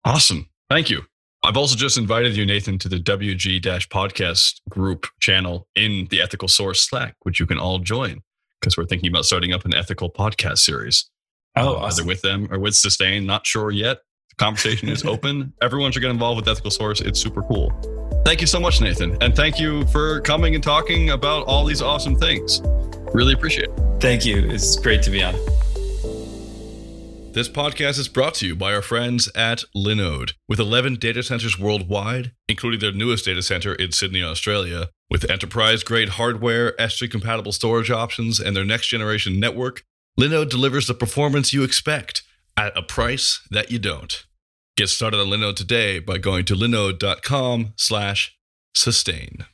Awesome, 0.06 0.50
thank 0.70 0.90
you. 0.90 1.04
I've 1.44 1.58
also 1.58 1.76
just 1.76 1.98
invited 1.98 2.36
you, 2.36 2.46
Nathan, 2.46 2.78
to 2.80 2.90
the 2.90 3.00
WG 3.00 3.62
podcast 3.88 4.60
group 4.68 5.08
channel 5.22 5.68
in 5.76 6.08
the 6.10 6.22
Ethical 6.22 6.50
Source 6.50 6.82
Slack, 6.82 7.16
which 7.22 7.40
you 7.40 7.46
can 7.46 7.58
all 7.58 7.80
join 7.80 8.22
because 8.60 8.78
we're 8.78 8.86
thinking 8.86 9.10
about 9.10 9.26
starting 9.26 9.54
up 9.54 9.64
an 9.64 9.74
ethical 9.74 10.12
podcast 10.12 10.60
series. 10.60 11.10
Oh, 11.56 11.76
uh, 11.76 11.80
awesome. 11.80 12.04
either 12.04 12.08
with 12.08 12.22
them 12.22 12.48
or 12.52 12.60
with 12.60 12.76
Sustain. 12.76 13.26
Not 13.26 13.46
sure 13.46 13.72
yet. 13.72 14.00
The 14.30 14.36
conversation 14.36 14.90
is 14.90 15.04
open. 15.14 15.54
Everyone 15.62 15.92
should 15.92 16.02
get 16.02 16.12
involved 16.12 16.38
with 16.38 16.48
Ethical 16.48 16.72
Source. 16.72 17.02
It's 17.02 17.20
super 17.20 17.42
cool. 17.44 17.72
Thank 18.26 18.42
you 18.42 18.48
so 18.48 18.60
much, 18.60 18.82
Nathan. 18.82 19.18
And 19.22 19.36
thank 19.36 19.60
you 19.60 19.86
for 19.88 20.22
coming 20.22 20.54
and 20.56 20.64
talking 20.64 21.12
about 21.12 21.46
all 21.48 21.66
these 21.66 21.82
awesome 21.82 22.16
things. 22.16 22.62
Really 23.14 23.34
appreciate 23.34 23.70
it. 23.70 23.80
Thank 24.00 24.26
you. 24.26 24.38
It's 24.50 24.76
great 24.76 25.02
to 25.04 25.10
be 25.10 25.24
on. 25.24 25.34
This 27.32 27.48
podcast 27.48 28.00
is 28.00 28.08
brought 28.08 28.34
to 28.36 28.48
you 28.48 28.56
by 28.56 28.74
our 28.74 28.82
friends 28.82 29.30
at 29.36 29.64
Linode. 29.76 30.34
With 30.48 30.60
11 30.60 30.96
data 30.96 31.22
centers 31.22 31.60
worldwide, 31.60 32.32
including 32.48 32.80
their 32.80 32.92
newest 32.92 33.26
data 33.26 33.42
center 33.44 33.76
in 33.76 33.92
Sydney, 33.92 34.24
Australia, 34.24 34.90
with 35.12 35.30
enterprise 35.30 35.84
grade 35.84 36.10
hardware, 36.10 36.74
S3 36.78 37.10
compatible 37.10 37.52
storage 37.52 37.92
options, 37.92 38.40
and 38.40 38.56
their 38.56 38.66
next 38.66 38.88
generation 38.88 39.40
network, 39.40 39.84
Linode 40.18 40.50
delivers 40.50 40.88
the 40.88 40.94
performance 40.94 41.52
you 41.52 41.64
expect 41.64 42.24
at 42.56 42.78
a 42.78 42.82
price 42.82 43.42
that 43.52 43.72
you 43.72 43.80
don't. 43.80 44.26
Get 44.78 44.88
started 44.88 45.20
on 45.20 45.28
Linode 45.28 45.56
today 45.56 46.00
by 46.00 46.18
going 46.18 46.46
to 46.46 46.56
linode.com 46.56 47.74
slash 47.76 48.38
sustain. 48.74 49.46